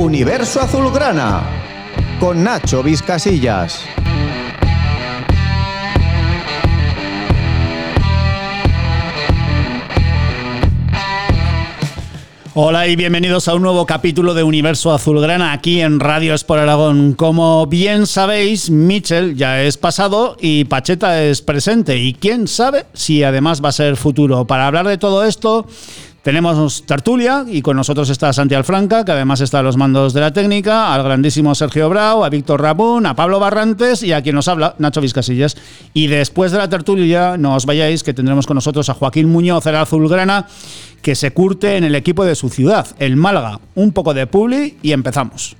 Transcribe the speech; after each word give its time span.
Universo 0.00 0.62
Azulgrana 0.62 1.42
con 2.18 2.42
Nacho 2.42 2.82
Vizcasillas. 2.82 3.84
Hola 12.54 12.88
y 12.88 12.96
bienvenidos 12.96 13.46
a 13.46 13.54
un 13.54 13.60
nuevo 13.60 13.84
capítulo 13.84 14.32
de 14.32 14.42
Universo 14.42 14.90
Azulgrana 14.90 15.52
aquí 15.52 15.82
en 15.82 16.00
Radio 16.00 16.32
Sport 16.32 16.62
Aragón. 16.62 17.12
Como 17.12 17.66
bien 17.66 18.06
sabéis, 18.06 18.70
Mitchell 18.70 19.36
ya 19.36 19.62
es 19.62 19.76
pasado 19.76 20.36
y 20.40 20.64
Pacheta 20.64 21.22
es 21.22 21.42
presente. 21.42 21.98
Y 21.98 22.14
quién 22.14 22.48
sabe 22.48 22.86
si 22.94 23.22
además 23.22 23.62
va 23.62 23.68
a 23.68 23.72
ser 23.72 23.96
futuro. 23.96 24.46
Para 24.46 24.66
hablar 24.66 24.88
de 24.88 24.96
todo 24.96 25.24
esto, 25.24 25.66
tenemos 26.22 26.84
tertulia 26.86 27.44
y 27.48 27.62
con 27.62 27.76
nosotros 27.76 28.10
está 28.10 28.32
Santi 28.32 28.54
Alfranca, 28.54 29.04
que 29.04 29.12
además 29.12 29.40
está 29.40 29.60
a 29.60 29.62
los 29.62 29.76
mandos 29.76 30.12
de 30.12 30.20
la 30.20 30.32
técnica, 30.32 30.92
al 30.92 31.02
grandísimo 31.02 31.54
Sergio 31.54 31.88
Brau, 31.88 32.24
a 32.24 32.28
Víctor 32.28 32.60
Rabún, 32.60 33.06
a 33.06 33.16
Pablo 33.16 33.40
Barrantes 33.40 34.02
y 34.02 34.12
a 34.12 34.22
quien 34.22 34.34
nos 34.34 34.48
habla, 34.48 34.74
Nacho 34.78 35.00
Vizcasillas. 35.00 35.56
Y 35.94 36.08
después 36.08 36.52
de 36.52 36.58
la 36.58 36.68
tertulia, 36.68 37.36
no 37.38 37.54
os 37.54 37.64
vayáis, 37.64 38.02
que 38.02 38.12
tendremos 38.12 38.46
con 38.46 38.56
nosotros 38.56 38.90
a 38.90 38.94
Joaquín 38.94 39.30
Muñoz, 39.30 39.64
el 39.66 39.76
azulgrana, 39.76 40.46
que 41.00 41.14
se 41.14 41.32
curte 41.32 41.76
en 41.76 41.84
el 41.84 41.94
equipo 41.94 42.24
de 42.24 42.34
su 42.34 42.50
ciudad, 42.50 42.86
el 42.98 43.16
Málaga. 43.16 43.60
Un 43.74 43.92
poco 43.92 44.12
de 44.12 44.26
publi 44.26 44.76
y 44.82 44.92
empezamos. 44.92 45.56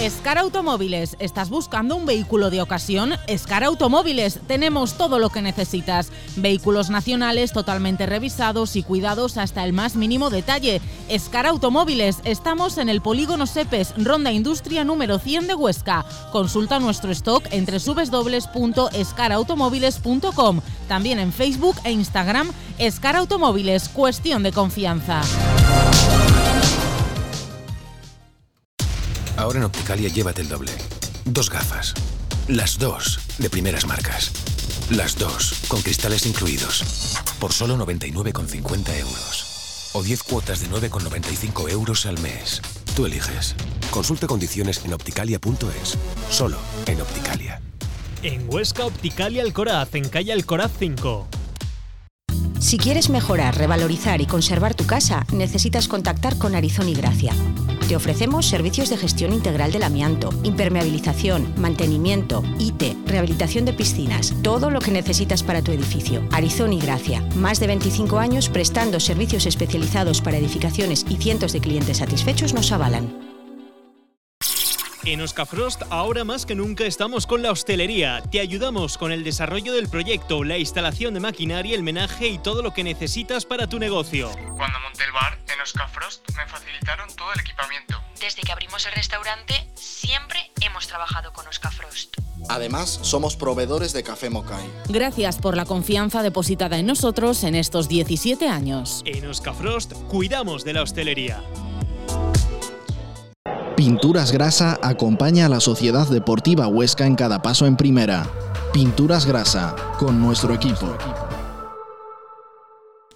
Escar 0.00 0.38
Automóviles, 0.38 1.16
¿estás 1.18 1.50
buscando 1.50 1.94
un 1.94 2.06
vehículo 2.06 2.48
de 2.48 2.62
ocasión? 2.62 3.12
Escar 3.26 3.64
Automóviles, 3.64 4.40
tenemos 4.46 4.94
todo 4.94 5.18
lo 5.18 5.28
que 5.28 5.42
necesitas. 5.42 6.10
Vehículos 6.36 6.88
nacionales 6.88 7.52
totalmente 7.52 8.06
revisados 8.06 8.76
y 8.76 8.82
cuidados 8.82 9.36
hasta 9.36 9.62
el 9.62 9.74
más 9.74 9.96
mínimo 9.96 10.30
detalle. 10.30 10.80
Escar 11.10 11.46
Automóviles, 11.46 12.20
estamos 12.24 12.78
en 12.78 12.88
el 12.88 13.02
Polígono 13.02 13.46
Sepes, 13.46 13.92
Ronda 13.98 14.32
Industria 14.32 14.84
número 14.84 15.18
100 15.18 15.48
de 15.48 15.54
Huesca. 15.54 16.06
Consulta 16.32 16.80
nuestro 16.80 17.12
stock 17.12 17.44
entre 17.50 17.76
www.escarautomóviles.com. 17.78 20.60
También 20.88 21.18
en 21.18 21.30
Facebook 21.30 21.76
e 21.84 21.92
Instagram, 21.92 22.50
Escar 22.78 23.16
Automóviles, 23.16 23.90
cuestión 23.90 24.42
de 24.44 24.52
confianza. 24.52 25.20
Ahora 29.40 29.58
en 29.58 29.64
Opticalia 29.64 30.10
llévate 30.10 30.42
el 30.42 30.50
doble. 30.50 30.70
Dos 31.24 31.48
gafas. 31.48 31.94
Las 32.46 32.78
dos 32.78 33.18
de 33.38 33.48
primeras 33.48 33.86
marcas. 33.86 34.32
Las 34.90 35.16
dos 35.16 35.54
con 35.66 35.80
cristales 35.80 36.26
incluidos. 36.26 36.84
Por 37.38 37.54
solo 37.54 37.78
99,50 37.78 38.98
euros. 38.98 39.90
O 39.94 40.02
10 40.02 40.22
cuotas 40.24 40.60
de 40.60 40.68
9,95 40.68 41.70
euros 41.70 42.04
al 42.04 42.18
mes. 42.20 42.60
Tú 42.94 43.06
eliges. 43.06 43.54
Consulta 43.90 44.26
condiciones 44.26 44.84
en 44.84 44.92
opticalia.es. 44.92 45.96
Solo 46.30 46.58
en 46.84 47.00
Opticalia. 47.00 47.62
En 48.22 48.46
Huesca 48.46 48.84
Opticalia 48.84 49.42
Alcoraz, 49.42 49.94
en 49.94 50.06
calle 50.10 50.34
Alcoraz 50.34 50.72
5. 50.78 51.28
Si 52.58 52.76
quieres 52.76 53.08
mejorar, 53.08 53.56
revalorizar 53.56 54.20
y 54.20 54.26
conservar 54.26 54.74
tu 54.74 54.84
casa, 54.84 55.24
necesitas 55.32 55.88
contactar 55.88 56.36
con 56.36 56.54
Arizón 56.54 56.90
y 56.90 56.94
Gracia. 56.94 57.32
Te 57.90 57.96
ofrecemos 57.96 58.46
servicios 58.46 58.88
de 58.88 58.96
gestión 58.96 59.32
integral 59.32 59.72
del 59.72 59.82
amianto, 59.82 60.30
impermeabilización, 60.44 61.52
mantenimiento, 61.56 62.44
IT, 62.60 62.84
rehabilitación 63.04 63.64
de 63.64 63.72
piscinas, 63.72 64.32
todo 64.44 64.70
lo 64.70 64.78
que 64.78 64.92
necesitas 64.92 65.42
para 65.42 65.60
tu 65.60 65.72
edificio. 65.72 66.22
Arizón 66.30 66.72
y 66.72 66.78
Gracia, 66.78 67.20
más 67.34 67.58
de 67.58 67.66
25 67.66 68.20
años 68.20 68.48
prestando 68.48 69.00
servicios 69.00 69.44
especializados 69.44 70.20
para 70.20 70.38
edificaciones 70.38 71.04
y 71.08 71.16
cientos 71.16 71.52
de 71.52 71.60
clientes 71.62 71.96
satisfechos 71.96 72.54
nos 72.54 72.70
avalan. 72.70 73.29
En 75.04 75.22
Oscafrost 75.22 75.82
ahora 75.88 76.24
más 76.24 76.44
que 76.44 76.54
nunca 76.54 76.84
estamos 76.84 77.26
con 77.26 77.42
la 77.42 77.50
hostelería. 77.50 78.22
Te 78.30 78.38
ayudamos 78.38 78.98
con 78.98 79.12
el 79.12 79.24
desarrollo 79.24 79.72
del 79.72 79.88
proyecto, 79.88 80.44
la 80.44 80.58
instalación 80.58 81.14
de 81.14 81.20
maquinaria, 81.20 81.74
el 81.74 81.82
menaje 81.82 82.28
y 82.28 82.38
todo 82.38 82.60
lo 82.62 82.74
que 82.74 82.84
necesitas 82.84 83.46
para 83.46 83.66
tu 83.66 83.78
negocio. 83.78 84.30
Cuando 84.56 84.78
monté 84.80 85.04
el 85.04 85.12
bar 85.12 85.38
en 85.52 85.60
Oscafrost 85.60 86.28
me 86.36 86.46
facilitaron 86.46 87.08
todo 87.16 87.32
el 87.32 87.40
equipamiento. 87.40 87.98
Desde 88.20 88.42
que 88.42 88.52
abrimos 88.52 88.84
el 88.84 88.92
restaurante 88.92 89.54
siempre 89.74 90.50
hemos 90.60 90.86
trabajado 90.86 91.32
con 91.32 91.46
Oscafrost. 91.48 92.16
Además, 92.50 93.00
somos 93.02 93.36
proveedores 93.36 93.94
de 93.94 94.02
café 94.02 94.28
Mokai. 94.28 94.68
Gracias 94.88 95.38
por 95.38 95.56
la 95.56 95.64
confianza 95.64 96.22
depositada 96.22 96.78
en 96.78 96.86
nosotros 96.86 97.44
en 97.44 97.54
estos 97.54 97.88
17 97.88 98.48
años. 98.48 99.02
En 99.06 99.26
Oscafrost 99.26 99.94
cuidamos 100.08 100.64
de 100.64 100.74
la 100.74 100.82
hostelería. 100.82 101.42
Pinturas 103.80 104.30
Grasa 104.30 104.78
acompaña 104.82 105.46
a 105.46 105.48
la 105.48 105.58
Sociedad 105.58 106.06
Deportiva 106.06 106.66
Huesca 106.66 107.06
en 107.06 107.14
cada 107.14 107.40
paso 107.40 107.64
en 107.64 107.76
primera. 107.76 108.26
Pinturas 108.74 109.24
Grasa, 109.24 109.74
con 109.98 110.20
nuestro 110.20 110.52
equipo. 110.52 110.98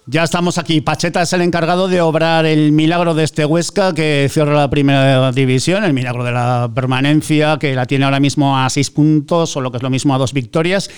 Ya 0.07 0.23
estamos 0.23 0.57
aquí. 0.57 0.81
Pacheta 0.81 1.21
es 1.21 1.33
el 1.33 1.41
encargado 1.41 1.87
de 1.87 2.01
obrar 2.01 2.47
el 2.47 2.71
milagro 2.71 3.13
de 3.13 3.23
este 3.23 3.45
Huesca 3.45 3.93
que 3.93 4.27
cierra 4.31 4.55
la 4.55 4.69
primera 4.71 5.31
división, 5.31 5.83
el 5.83 5.93
milagro 5.93 6.23
de 6.23 6.31
la 6.31 6.67
permanencia, 6.73 7.57
que 7.59 7.75
la 7.75 7.85
tiene 7.85 8.05
ahora 8.05 8.19
mismo 8.19 8.57
a 8.57 8.67
seis 8.71 8.89
puntos, 8.89 9.55
o 9.55 9.61
lo 9.61 9.69
que 9.69 9.77
es 9.77 9.83
lo 9.83 9.91
mismo 9.91 10.15
a 10.15 10.17
dos 10.17 10.33
victorias. 10.33 10.89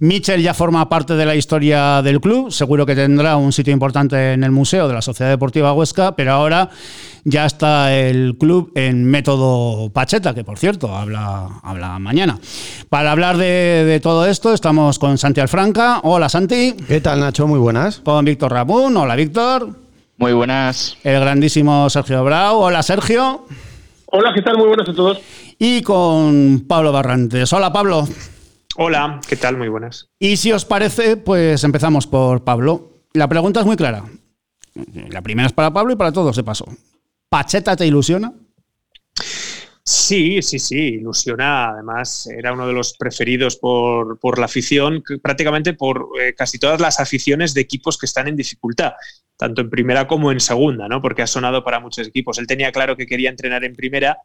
Michel 0.00 0.40
ya 0.40 0.54
forma 0.54 0.88
parte 0.88 1.14
de 1.14 1.26
la 1.26 1.34
historia 1.34 2.00
del 2.00 2.22
club, 2.22 2.50
seguro 2.50 2.86
que 2.86 2.94
tendrá 2.94 3.36
un 3.36 3.52
sitio 3.52 3.70
importante 3.70 4.32
en 4.32 4.42
el 4.42 4.50
museo 4.50 4.88
de 4.88 4.94
la 4.94 5.02
Sociedad 5.02 5.30
Deportiva 5.30 5.74
Huesca, 5.74 6.16
pero 6.16 6.32
ahora 6.32 6.70
ya 7.24 7.44
está 7.44 7.94
el 7.94 8.38
club 8.38 8.72
en 8.76 9.04
método 9.04 9.90
Pacheta, 9.90 10.32
que 10.32 10.42
por 10.42 10.58
cierto 10.58 10.96
habla, 10.96 11.60
habla 11.62 11.98
mañana. 11.98 12.38
Para 12.88 13.12
hablar 13.12 13.36
de, 13.36 13.84
de 13.84 14.00
todo 14.00 14.24
esto 14.24 14.54
estamos 14.54 14.98
con 14.98 15.18
Santi 15.18 15.42
Alfranca. 15.42 16.00
Hola 16.02 16.30
Santi. 16.30 16.72
¿Qué 16.88 17.02
tal 17.02 17.20
Nacho? 17.20 17.46
Muy 17.46 17.58
buenas. 17.58 18.00
Con 18.00 18.24
Víctor 18.24 18.52
Ramón. 18.52 18.96
Hola 18.96 19.16
Víctor. 19.16 19.68
Muy 20.16 20.32
buenas. 20.32 20.96
El 21.04 21.20
grandísimo 21.20 21.90
Sergio 21.90 22.24
Brau. 22.24 22.56
Hola 22.56 22.82
Sergio. 22.82 23.44
Hola, 24.06 24.32
¿qué 24.34 24.40
tal? 24.40 24.56
Muy 24.56 24.68
buenas 24.68 24.88
a 24.88 24.94
todos. 24.94 25.18
Y 25.58 25.82
con 25.82 26.64
Pablo 26.66 26.90
Barrantes. 26.90 27.52
Hola 27.52 27.70
Pablo. 27.70 28.08
Hola, 28.76 29.20
¿qué 29.28 29.36
tal? 29.36 29.56
Muy 29.56 29.68
buenas. 29.68 30.10
Y 30.18 30.36
si 30.36 30.52
os 30.52 30.64
parece, 30.64 31.16
pues 31.16 31.64
empezamos 31.64 32.06
por 32.06 32.44
Pablo. 32.44 33.04
La 33.12 33.28
pregunta 33.28 33.60
es 33.60 33.66
muy 33.66 33.76
clara. 33.76 34.04
La 35.08 35.22
primera 35.22 35.46
es 35.46 35.52
para 35.52 35.72
Pablo 35.72 35.92
y 35.92 35.96
para 35.96 36.12
todos 36.12 36.36
se 36.36 36.44
pasó. 36.44 36.66
¿Pacheta 37.28 37.76
te 37.76 37.86
ilusiona? 37.86 38.32
Sí, 39.84 40.40
sí, 40.40 40.60
sí, 40.60 40.78
ilusiona. 40.78 41.70
Además, 41.70 42.28
era 42.28 42.52
uno 42.52 42.66
de 42.66 42.72
los 42.72 42.96
preferidos 42.96 43.56
por, 43.56 44.20
por 44.20 44.38
la 44.38 44.44
afición, 44.44 45.02
prácticamente 45.20 45.74
por 45.74 46.08
eh, 46.20 46.34
casi 46.34 46.58
todas 46.58 46.80
las 46.80 47.00
aficiones 47.00 47.54
de 47.54 47.62
equipos 47.62 47.98
que 47.98 48.06
están 48.06 48.28
en 48.28 48.36
dificultad, 48.36 48.92
tanto 49.36 49.62
en 49.62 49.70
primera 49.70 50.06
como 50.06 50.30
en 50.30 50.38
segunda, 50.38 50.86
¿no? 50.86 51.02
Porque 51.02 51.22
ha 51.22 51.26
sonado 51.26 51.64
para 51.64 51.80
muchos 51.80 52.06
equipos. 52.06 52.38
Él 52.38 52.46
tenía 52.46 52.70
claro 52.70 52.96
que 52.96 53.06
quería 53.06 53.30
entrenar 53.30 53.64
en 53.64 53.74
primera. 53.74 54.18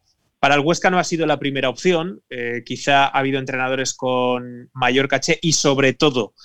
Para 0.45 0.53
el 0.53 0.61
Huesca 0.61 0.91
no 0.91 0.99
ha 0.99 1.03
sido 1.03 1.25
la 1.25 1.39
primera 1.39 1.69
opción. 1.69 2.21
Eh, 2.29 2.61
quizá 2.63 3.05
ha 3.05 3.17
habido 3.17 3.39
entrenadores 3.39 3.95
con 3.95 4.69
mayor 4.73 5.07
caché 5.07 5.39
y 5.41 5.53
sobre 5.53 5.93
todo, 5.93 6.35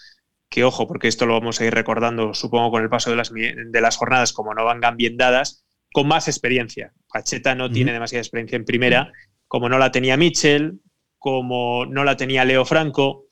que 0.49 0.65
ojo, 0.65 0.89
porque 0.89 1.07
esto 1.07 1.27
lo 1.27 1.35
vamos 1.35 1.61
a 1.61 1.67
ir 1.67 1.75
recordando, 1.75 2.33
supongo, 2.33 2.71
con 2.71 2.83
el 2.83 2.89
paso 2.89 3.11
de 3.11 3.17
las, 3.17 3.31
de 3.31 3.81
las 3.83 3.97
jornadas, 3.99 4.33
como 4.33 4.55
no 4.55 4.65
van 4.65 4.97
bien 4.97 5.19
dadas, 5.19 5.67
con 5.93 6.09
más 6.09 6.29
experiencia. 6.29 6.95
Pacheta 7.13 7.55
no 7.55 7.71
tiene 7.71 7.93
demasiada 7.93 8.23
experiencia 8.23 8.57
en 8.57 8.65
primera, 8.65 9.13
como 9.47 9.69
no 9.69 9.77
la 9.77 9.93
tenía 9.93 10.17
Mitchell, 10.17 10.81
como 11.19 11.85
no 11.85 12.03
la 12.03 12.17
tenía 12.17 12.47
Leo 12.47 12.65
Franco, 12.65 13.27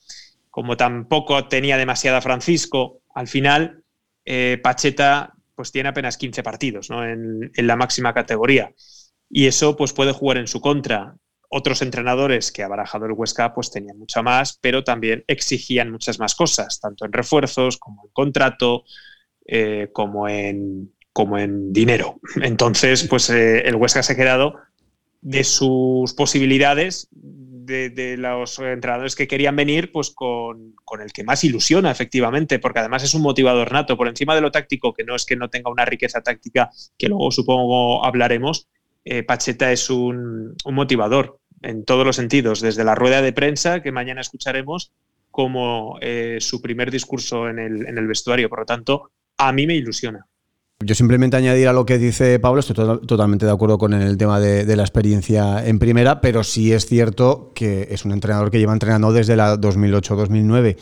como 0.51 0.77
tampoco 0.77 1.47
tenía 1.47 1.77
demasiada 1.77 2.21
Francisco. 2.21 3.01
Al 3.15 3.27
final, 3.27 3.83
eh, 4.23 4.59
Pacheta 4.61 5.33
pues 5.55 5.71
tiene 5.71 5.89
apenas 5.89 6.15
15 6.17 6.43
partidos 6.43 6.91
¿no? 6.91 7.03
en, 7.03 7.51
en, 7.55 7.65
la 7.65 7.75
máxima 7.75 8.13
categoría. 8.13 8.71
Y 9.29 9.47
eso 9.47 9.75
pues, 9.77 9.93
puede 9.93 10.11
jugar 10.11 10.37
en 10.37 10.47
su 10.47 10.61
contra. 10.61 11.15
Otros 11.49 11.81
entrenadores 11.81 12.51
que 12.51 12.63
ha 12.63 12.67
barajado 12.67 13.05
el 13.05 13.13
Huesca 13.13 13.53
pues 13.53 13.71
tenían 13.71 13.97
mucha 13.97 14.21
más, 14.21 14.59
pero 14.61 14.83
también 14.83 15.23
exigían 15.27 15.91
muchas 15.91 16.19
más 16.19 16.35
cosas, 16.35 16.79
tanto 16.79 17.05
en 17.05 17.13
refuerzos 17.13 17.77
como 17.77 18.03
en 18.05 18.11
contrato, 18.11 18.83
eh, 19.47 19.89
como 19.91 20.27
en, 20.27 20.93
como 21.11 21.39
en 21.39 21.73
dinero. 21.73 22.19
Entonces, 22.41 23.07
pues 23.07 23.29
eh, 23.31 23.61
el 23.61 23.75
Huesca 23.75 24.03
se 24.03 24.13
ha 24.13 24.15
quedado 24.15 24.55
de 25.21 25.43
sus 25.43 26.13
posibilidades 26.13 27.09
de, 27.11 28.15
los 28.17 28.57
entrenadores 28.59 29.15
que 29.15 29.27
querían 29.27 29.55
venir, 29.55 29.91
pues 29.91 30.09
con, 30.11 30.75
el 30.99 31.13
que 31.13 31.23
más 31.23 31.43
ilusiona, 31.43 31.91
efectivamente, 31.91 32.59
porque 32.59 32.79
además 32.79 33.03
es 33.03 33.13
un 33.13 33.21
motivador 33.21 33.71
nato, 33.71 33.97
por 33.97 34.07
encima 34.07 34.35
de 34.35 34.41
lo 34.41 34.51
táctico, 34.51 34.93
que 34.93 35.03
no 35.03 35.15
es 35.15 35.25
que 35.25 35.35
no 35.35 35.49
tenga 35.49 35.71
una 35.71 35.85
riqueza 35.85 36.21
táctica, 36.21 36.69
que 36.97 37.07
luego 37.07 37.31
supongo 37.31 38.03
hablaremos, 38.03 38.67
eh, 39.05 39.23
Pacheta 39.23 39.71
es 39.71 39.89
un, 39.89 40.55
motivador 40.65 41.39
en 41.61 41.83
todos 41.83 42.05
los 42.05 42.15
sentidos, 42.15 42.61
desde 42.61 42.83
la 42.83 42.95
rueda 42.95 43.21
de 43.21 43.33
prensa, 43.33 43.81
que 43.81 43.91
mañana 43.91 44.21
escucharemos, 44.21 44.91
como 45.31 45.97
eh, 46.01 46.37
su 46.39 46.61
primer 46.61 46.91
discurso 46.91 47.49
en 47.49 47.59
el, 47.59 47.87
en 47.87 47.97
el 47.97 48.07
vestuario. 48.07 48.49
Por 48.49 48.59
lo 48.59 48.65
tanto, 48.65 49.11
a 49.37 49.51
mí 49.51 49.67
me 49.67 49.75
ilusiona. 49.75 50.25
Yo 50.81 50.95
simplemente 50.95 51.35
añadir 51.35 51.67
a 51.67 51.73
lo 51.73 51.85
que 51.85 51.97
dice 51.97 52.39
Pablo, 52.39 52.61
estoy 52.61 52.75
totalmente 53.05 53.45
de 53.45 53.51
acuerdo 53.51 53.77
con 53.77 53.93
el 53.93 54.17
tema 54.17 54.39
de, 54.39 54.75
la 54.77 54.83
experiencia 54.83 55.65
en 55.67 55.77
primera, 55.77 56.21
pero 56.21 56.41
sí 56.45 56.71
es 56.71 56.85
cierto 56.85 57.51
que 57.53 57.89
es 57.91 58.05
un 58.05 58.13
entrenador 58.13 58.49
que 58.49 58.59
lleva 58.59 58.71
entrenando 58.71 59.11
desde 59.11 59.35
la 59.35 59.57
2008-2009 59.57 60.77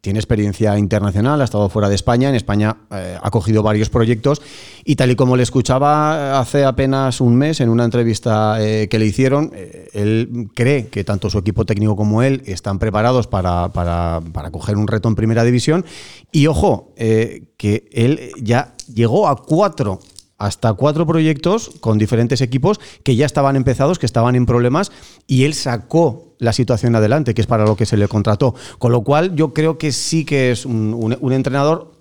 tiene 0.00 0.18
experiencia 0.18 0.78
internacional, 0.78 1.40
ha 1.40 1.44
estado 1.44 1.68
fuera 1.68 1.88
de 1.88 1.94
España, 1.94 2.28
en 2.28 2.34
España 2.34 2.76
eh, 2.90 3.18
ha 3.20 3.30
cogido 3.30 3.62
varios 3.62 3.90
proyectos 3.90 4.40
y 4.84 4.96
tal 4.96 5.10
y 5.10 5.16
como 5.16 5.36
le 5.36 5.42
escuchaba 5.42 6.38
hace 6.38 6.64
apenas 6.64 7.20
un 7.20 7.36
mes 7.36 7.60
en 7.60 7.68
una 7.68 7.84
entrevista 7.84 8.56
eh, 8.60 8.88
que 8.88 8.98
le 8.98 9.06
hicieron, 9.06 9.50
eh, 9.54 9.88
él 9.92 10.48
cree 10.54 10.86
que 10.88 11.04
tanto 11.04 11.30
su 11.30 11.38
equipo 11.38 11.64
técnico 11.64 11.96
como 11.96 12.22
él 12.22 12.42
están 12.46 12.78
preparados 12.78 13.26
para, 13.26 13.68
para, 13.68 14.20
para 14.32 14.50
coger 14.50 14.76
un 14.76 14.86
reto 14.86 15.08
en 15.08 15.14
primera 15.14 15.44
división. 15.44 15.84
Y 16.30 16.46
ojo, 16.46 16.92
que 16.96 17.88
él 17.90 18.32
ya 18.40 18.74
llegó 18.92 19.28
a 19.28 19.36
cuatro 19.36 20.00
hasta 20.36 20.72
cuatro 20.74 21.06
proyectos 21.06 21.70
con 21.80 21.98
diferentes 21.98 22.40
equipos 22.40 22.80
que 23.02 23.16
ya 23.16 23.26
estaban 23.26 23.56
empezados, 23.56 23.98
que 23.98 24.06
estaban 24.06 24.36
en 24.36 24.46
problemas, 24.46 24.92
y 25.26 25.44
él 25.44 25.54
sacó 25.54 26.27
la 26.38 26.52
situación 26.52 26.94
adelante, 26.94 27.34
que 27.34 27.40
es 27.40 27.46
para 27.46 27.64
lo 27.64 27.76
que 27.76 27.86
se 27.86 27.96
le 27.96 28.08
contrató. 28.08 28.54
Con 28.78 28.92
lo 28.92 29.02
cual, 29.02 29.34
yo 29.34 29.52
creo 29.52 29.78
que 29.78 29.92
sí 29.92 30.24
que 30.24 30.50
es 30.50 30.66
un, 30.66 31.16
entrenador 31.32 31.92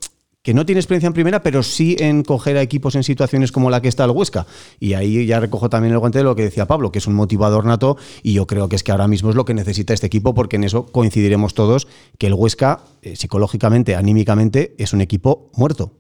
que 0.44 0.54
no 0.54 0.66
tiene 0.66 0.80
experiencia 0.80 1.07
en 1.07 1.13
primera, 1.13 1.44
pero 1.44 1.62
sí 1.62 1.98
en 2.00 2.24
coger 2.24 2.56
a 2.56 2.62
equipos 2.62 2.95
en 2.95 3.04
situaciones 3.04 3.51
como 3.51 3.69
la 3.69 3.81
que 3.81 3.89
está 3.89 4.06
el 4.06 4.12
Huesca. 4.12 4.45
Y 4.80 4.94
ahí 4.94 5.25
ya 5.25 5.42
recojo 5.42 5.69
también 5.69 5.94
el 5.94 6.00
guante 6.00 6.19
de 6.19 6.24
lo 6.24 6.36
que 6.36 6.44
decía 6.44 6.66
Pablo, 6.66 6.92
que 6.92 7.00
es 7.00 7.07
un 7.07 7.16
motivador 7.16 7.66
nato, 7.66 7.98
y 8.24 8.34
yo 8.34 8.48
creo 8.48 8.69
que 8.69 8.78
es 8.78 8.84
que 8.84 8.92
ahora 8.92 9.10
mismo 9.10 9.30
es 9.30 9.36
lo 9.36 9.44
que 9.44 9.54
necesita 9.54 9.94
este 9.94 10.07
equipo, 10.07 10.34
porque 10.34 10.56
en 10.56 10.63
eso 10.63 10.86
coincidiremos 10.86 11.54
todos, 11.54 11.88
que 12.18 12.28
el 12.28 12.33
Huesca, 12.33 12.80
eh, 13.01 13.18
psicológicamente, 13.18 13.95
anímicamente, 13.95 14.74
es 14.78 14.94
un 14.94 15.01
equipo 15.01 15.51
muerto. 15.57 15.92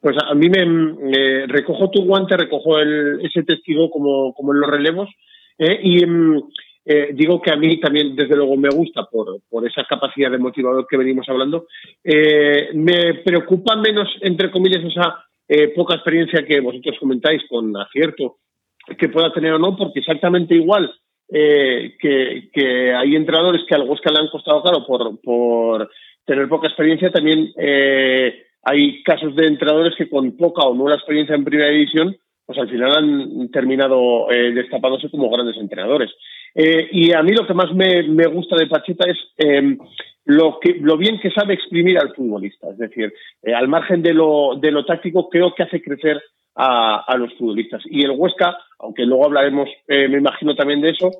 Pues 0.00 0.16
a 0.18 0.34
mí 0.34 0.48
me, 0.48 1.46
recojo 1.46 1.90
tu 1.90 2.04
guante, 2.04 2.36
recojo 2.36 2.80
ese 2.80 3.42
testigo 3.42 3.90
como, 3.90 4.32
como 4.34 4.54
en 4.54 4.60
los 4.60 4.70
relevos 4.70 5.08
eh, 5.58 5.78
y 5.82 6.06
mm, 6.06 6.42
eh, 6.92 7.10
digo 7.14 7.40
que 7.40 7.52
a 7.52 7.56
mí 7.56 7.78
también, 7.78 8.16
desde 8.16 8.34
luego, 8.34 8.56
me 8.56 8.68
gusta 8.68 9.04
por, 9.04 9.40
por 9.48 9.66
esa 9.66 9.84
capacidad 9.84 10.30
de 10.30 10.38
motivador 10.38 10.86
que 10.88 10.96
venimos 10.96 11.28
hablando. 11.28 11.66
Eh, 12.02 12.70
me 12.74 13.14
preocupa 13.24 13.76
menos, 13.76 14.08
entre 14.22 14.50
comillas, 14.50 14.84
esa 14.84 15.24
poca 15.74 15.96
experiencia 15.96 16.44
que 16.46 16.60
vosotros 16.60 16.96
comentáis 17.00 17.42
con 17.48 17.76
acierto 17.76 18.36
que 18.96 19.08
pueda 19.08 19.32
tener 19.32 19.52
o 19.52 19.58
no, 19.58 19.76
porque 19.76 19.98
exactamente 19.98 20.54
igual 20.54 20.88
que, 21.28 22.48
que, 22.52 22.94
hay 22.94 23.16
entrenadores 23.16 23.62
que 23.66 23.74
al 23.74 23.82
Huesca 23.82 24.12
le 24.12 24.20
han 24.20 24.28
costado 24.28 24.62
caro 24.62 24.86
por, 24.86 25.20
por 25.20 25.90
tener 26.24 26.48
poca 26.48 26.68
experiencia, 26.68 27.10
también 27.10 27.52
hay 28.62 29.02
casos 29.02 29.34
de 29.34 29.46
entrenadores 29.46 29.94
que 29.96 30.08
con 30.08 30.36
poca 30.36 30.62
o 30.62 30.74
nula 30.74 30.94
experiencia 30.94 31.34
en 31.34 31.44
primera 31.44 31.70
división, 31.70 32.16
pues 32.44 32.58
al 32.58 32.68
final 32.68 32.96
han 32.96 33.50
terminado 33.50 34.30
eh, 34.30 34.52
destapándose 34.52 35.08
como 35.08 35.30
grandes 35.30 35.56
entrenadores. 35.56 36.10
Eh, 36.54 36.88
y 36.92 37.12
a 37.12 37.22
mí 37.22 37.32
lo 37.32 37.46
que 37.46 37.54
más 37.54 37.72
me, 37.74 38.26
gusta 38.26 38.56
de 38.56 38.66
Pacheta 38.66 39.10
es 39.10 39.18
em, 39.38 39.78
lo, 40.24 40.58
que, 40.60 40.76
lo 40.80 40.96
bien 40.96 41.20
que 41.20 41.30
sabe 41.30 41.54
exprimir 41.54 41.98
al 41.98 42.14
futbolista. 42.14 42.70
Es 42.70 42.78
decir, 42.78 43.12
eh, 43.42 43.54
al 43.54 43.68
margen 43.68 44.02
de 44.02 44.14
lo, 44.14 44.56
de 44.60 44.70
lo 44.70 44.84
táctico, 44.84 45.28
creo 45.28 45.54
que 45.54 45.62
hace 45.62 45.82
crecer 45.82 46.20
a, 46.56 47.16
los 47.16 47.32
futbolistas. 47.34 47.82
Y 47.86 48.04
el 48.04 48.10
Huesca, 48.10 48.58
aunque 48.80 49.06
luego 49.06 49.24
hablaremos, 49.24 49.70
me 49.88 50.18
imagino 50.18 50.54
también 50.54 50.82
de 50.82 50.90
eso, 50.90 51.10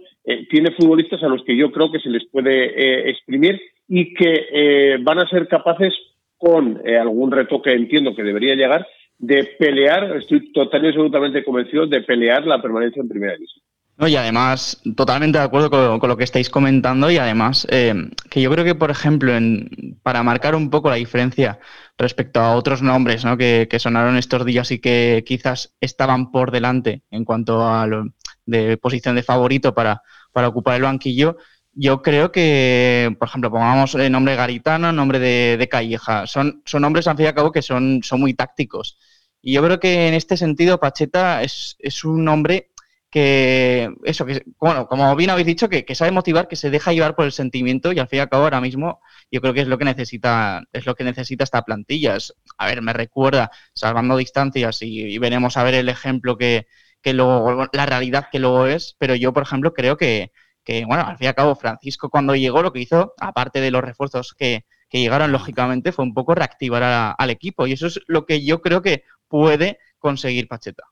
tiene 0.50 0.72
futbolistas 0.72 1.22
a 1.22 1.28
los 1.28 1.42
que 1.44 1.56
yo 1.56 1.72
creo 1.72 1.90
que 1.90 2.00
se 2.00 2.10
les 2.10 2.28
puede 2.28 3.08
exprimir 3.08 3.58
y 3.88 4.12
que 4.12 4.98
van 5.00 5.18
a 5.18 5.28
ser 5.28 5.48
capaces 5.48 5.94
con 6.40 6.80
eh, 6.86 6.96
algún 6.96 7.30
reto 7.30 7.60
que 7.60 7.72
entiendo 7.72 8.14
que 8.14 8.22
debería 8.22 8.54
llegar, 8.54 8.88
de 9.18 9.44
pelear, 9.58 10.16
estoy 10.16 10.50
totalmente 10.52 10.96
absolutamente 10.96 11.44
convencido 11.44 11.86
de 11.86 12.00
pelear 12.00 12.46
la 12.46 12.62
permanencia 12.62 13.02
en 13.02 13.10
primera 13.10 13.34
división. 13.34 13.62
No, 14.00 14.08
y 14.08 14.16
además, 14.16 14.80
totalmente 14.96 15.36
de 15.36 15.44
acuerdo 15.44 15.68
con, 16.00 16.08
lo 16.08 16.16
que 16.16 16.24
estáis 16.24 16.48
comentando 16.48 17.10
y 17.10 17.18
además 17.18 17.66
eh, 17.70 17.94
que 18.30 18.40
yo 18.40 18.50
creo 18.50 18.64
que, 18.64 18.74
por 18.74 18.90
ejemplo, 18.90 19.36
en, 19.36 20.00
para 20.02 20.22
marcar 20.22 20.54
un 20.54 20.70
poco 20.70 20.88
la 20.88 20.96
diferencia 20.96 21.60
respecto 21.98 22.40
a 22.40 22.56
otros 22.56 22.80
nombres 22.80 23.26
¿no? 23.26 23.36
que, 23.36 23.68
sonaron 23.78 24.16
estos 24.16 24.46
días 24.46 24.70
y 24.70 24.78
que 24.78 25.22
quizás 25.26 25.74
estaban 25.82 26.30
por 26.30 26.50
delante 26.50 27.02
en 27.10 27.26
cuanto 27.26 27.68
a 27.68 27.86
lo, 27.86 28.06
de 28.46 28.78
posición 28.78 29.16
de 29.16 29.22
favorito 29.22 29.74
para, 29.74 30.00
para 30.32 30.48
ocupar 30.48 30.76
el 30.76 30.82
banquillo, 30.84 31.36
yo 31.74 32.00
creo 32.00 32.32
que, 32.32 33.14
por 33.18 33.28
ejemplo, 33.28 33.50
pongamos 33.50 33.94
el 33.96 34.10
nombre 34.10 34.34
Garitano, 34.34 34.92
nombre 34.92 35.18
de, 35.18 35.68
Calleja, 35.70 36.26
son, 36.26 36.62
son 36.64 36.80
nombres 36.80 37.06
al 37.06 37.18
fin 37.18 37.26
y 37.26 37.28
al 37.28 37.34
cabo 37.34 37.52
que 37.52 37.60
son, 37.60 38.00
son 38.02 38.20
muy 38.20 38.32
tácticos. 38.32 38.96
Y 39.42 39.54
yo 39.54 39.62
creo 39.62 39.80
que 39.80 40.08
en 40.08 40.14
este 40.14 40.36
sentido 40.36 40.78
Pacheta 40.78 41.42
es, 41.42 41.76
un 42.04 42.28
hombre 42.28 42.69
que, 43.10 43.92
eso, 44.04 44.24
que, 44.24 44.44
bueno, 44.58 44.86
como 44.86 45.14
bien 45.16 45.30
habéis 45.30 45.46
dicho, 45.46 45.68
que, 45.68 45.84
sabe 45.94 46.12
motivar, 46.12 46.48
que 46.48 46.56
se 46.56 46.70
deja 46.70 46.92
llevar 46.92 47.16
por 47.16 47.24
el 47.24 47.32
sentimiento 47.32 47.92
y 47.92 47.98
al 47.98 48.08
fin 48.08 48.18
y 48.18 48.20
al 48.20 48.28
cabo 48.28 48.44
ahora 48.44 48.60
mismo 48.60 49.00
yo 49.30 49.40
creo 49.40 49.52
que 49.52 49.62
es 49.62 49.68
lo 49.68 49.78
que 49.78 49.84
necesita, 49.84 50.62
es 50.72 50.86
lo 50.86 50.94
que 50.94 51.04
necesita 51.04 51.44
esta 51.44 51.62
plantilla. 51.62 52.16
a 52.58 52.66
ver, 52.66 52.82
me 52.82 52.92
recuerda, 52.92 53.50
salvando 53.74 54.16
distancias 54.16 54.82
y, 54.82 55.18
veremos 55.18 55.56
a 55.56 55.64
ver 55.64 55.74
el 55.74 55.88
ejemplo 55.88 56.38
que, 56.38 56.66
que 57.02 57.12
luego, 57.12 57.68
la 57.72 57.86
realidad 57.86 58.28
que 58.30 58.38
luego 58.38 58.66
es, 58.66 58.96
pero 58.98 59.14
yo, 59.14 59.32
por 59.32 59.42
ejemplo, 59.42 59.74
creo 59.74 59.96
que, 59.96 60.30
que, 60.64 60.84
bueno, 60.84 61.04
al 61.04 61.18
fin 61.18 61.26
y 61.26 61.28
al 61.28 61.34
cabo, 61.34 61.56
Francisco 61.56 62.10
cuando 62.10 62.34
llegó 62.36 62.62
lo 62.62 62.72
que 62.72 62.80
hizo, 62.80 63.14
aparte 63.18 63.60
de 63.60 63.70
los 63.70 63.82
refuerzos 63.82 64.34
que, 64.34 64.64
llegaron, 64.92 65.32
lógicamente, 65.32 65.92
fue 65.92 66.04
un 66.04 66.14
poco 66.14 66.34
reactivar 66.34 67.14
al 67.16 67.30
equipo. 67.30 67.66
Y 67.66 67.72
eso 67.72 67.86
es 67.86 68.00
lo 68.08 68.26
que 68.26 68.44
yo 68.44 68.60
creo 68.60 68.82
que 68.82 69.04
puede 69.28 69.78
conseguir 69.98 70.48
Pacheta. 70.48 70.84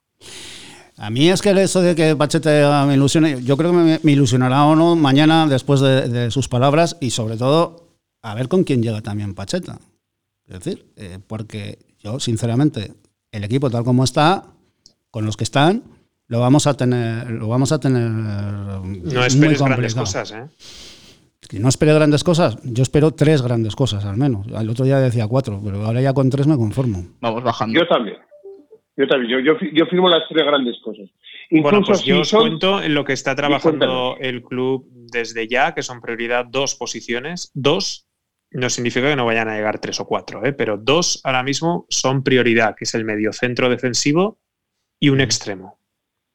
A 0.98 1.10
mí 1.10 1.28
es 1.30 1.40
que 1.40 1.50
eso 1.50 1.80
de 1.80 1.94
que 1.94 2.16
Pacheta 2.16 2.84
me 2.86 2.94
ilusione, 2.94 3.42
yo 3.42 3.56
creo 3.56 3.70
que 3.70 4.00
me, 4.02 4.12
ilusionará 4.12 4.64
o 4.66 4.74
no 4.74 4.96
mañana 4.96 5.46
después 5.46 5.80
de, 5.80 6.30
sus 6.30 6.48
palabras 6.48 6.96
y 7.00 7.10
sobre 7.10 7.36
todo 7.36 7.88
a 8.20 8.34
ver 8.34 8.48
con 8.48 8.64
quién 8.64 8.82
llega 8.82 9.00
también 9.00 9.34
Pacheta. 9.34 9.78
Es 10.46 10.58
decir, 10.58 10.86
eh, 10.96 11.18
porque 11.24 11.78
yo, 12.00 12.18
sinceramente, 12.18 12.94
el 13.30 13.44
equipo 13.44 13.70
tal 13.70 13.84
como 13.84 14.02
está, 14.02 14.44
con 15.10 15.24
los 15.24 15.36
que 15.36 15.44
están, 15.44 15.84
lo 16.26 16.40
vamos 16.40 16.66
a 16.66 16.74
tener, 16.74 17.30
lo 17.30 17.48
vamos 17.48 17.70
a 17.70 17.78
tener. 17.78 18.10
No 18.10 19.24
esperes 19.24 19.62
grandes 19.62 19.94
cosas, 19.94 20.32
¿eh? 20.32 20.48
no 21.52 21.68
espero 21.68 21.94
grandes 21.94 22.24
cosas, 22.24 22.58
yo 22.64 22.82
espero 22.82 23.12
tres 23.12 23.40
grandes 23.40 23.76
cosas 23.76 24.04
al 24.04 24.16
menos. 24.16 24.46
El 24.48 24.68
otro 24.68 24.84
día 24.84 24.98
decía 24.98 25.26
cuatro, 25.28 25.60
pero 25.64 25.84
ahora 25.86 26.00
ya 26.00 26.12
con 26.12 26.28
tres 26.28 26.46
me 26.46 26.56
conformo. 26.56 27.06
Vamos 27.20 27.42
bajando. 27.44 27.78
Yo 27.78 27.86
también. 27.86 28.16
Yo 28.98 29.06
también. 29.06 29.44
Yo, 29.44 29.56
yo, 29.72 29.86
firmo 29.86 30.08
las 30.08 30.28
tres 30.28 30.44
grandes 30.44 30.76
cosas. 30.82 31.08
bueno, 31.52 31.82
pues 31.82 32.02
yo 32.02 32.20
os 32.20 32.32
cuento 32.32 32.82
en 32.82 32.94
lo 32.94 33.04
que 33.04 33.12
está 33.12 33.36
trabajando 33.36 34.16
el 34.18 34.42
club 34.42 34.88
desde 34.90 35.46
ya, 35.46 35.72
que 35.72 35.84
son 35.84 36.00
prioridad 36.00 36.44
dos 36.44 36.74
posiciones. 36.74 37.52
Dos 37.54 38.08
no 38.50 38.68
significa 38.68 39.08
que 39.08 39.14
no 39.14 39.24
vayan 39.24 39.48
a 39.48 39.54
llegar 39.54 39.78
tres 39.78 40.00
o 40.00 40.06
cuatro, 40.06 40.44
¿eh? 40.44 40.52
pero 40.52 40.76
dos 40.76 41.20
ahora 41.22 41.44
mismo 41.44 41.86
son 41.88 42.24
prioridad, 42.24 42.74
que 42.74 42.84
es 42.84 42.94
el 42.94 43.04
medio 43.04 43.32
centro 43.32 43.68
defensivo 43.68 44.40
y 44.98 45.10
un 45.10 45.20
extremo. 45.20 45.77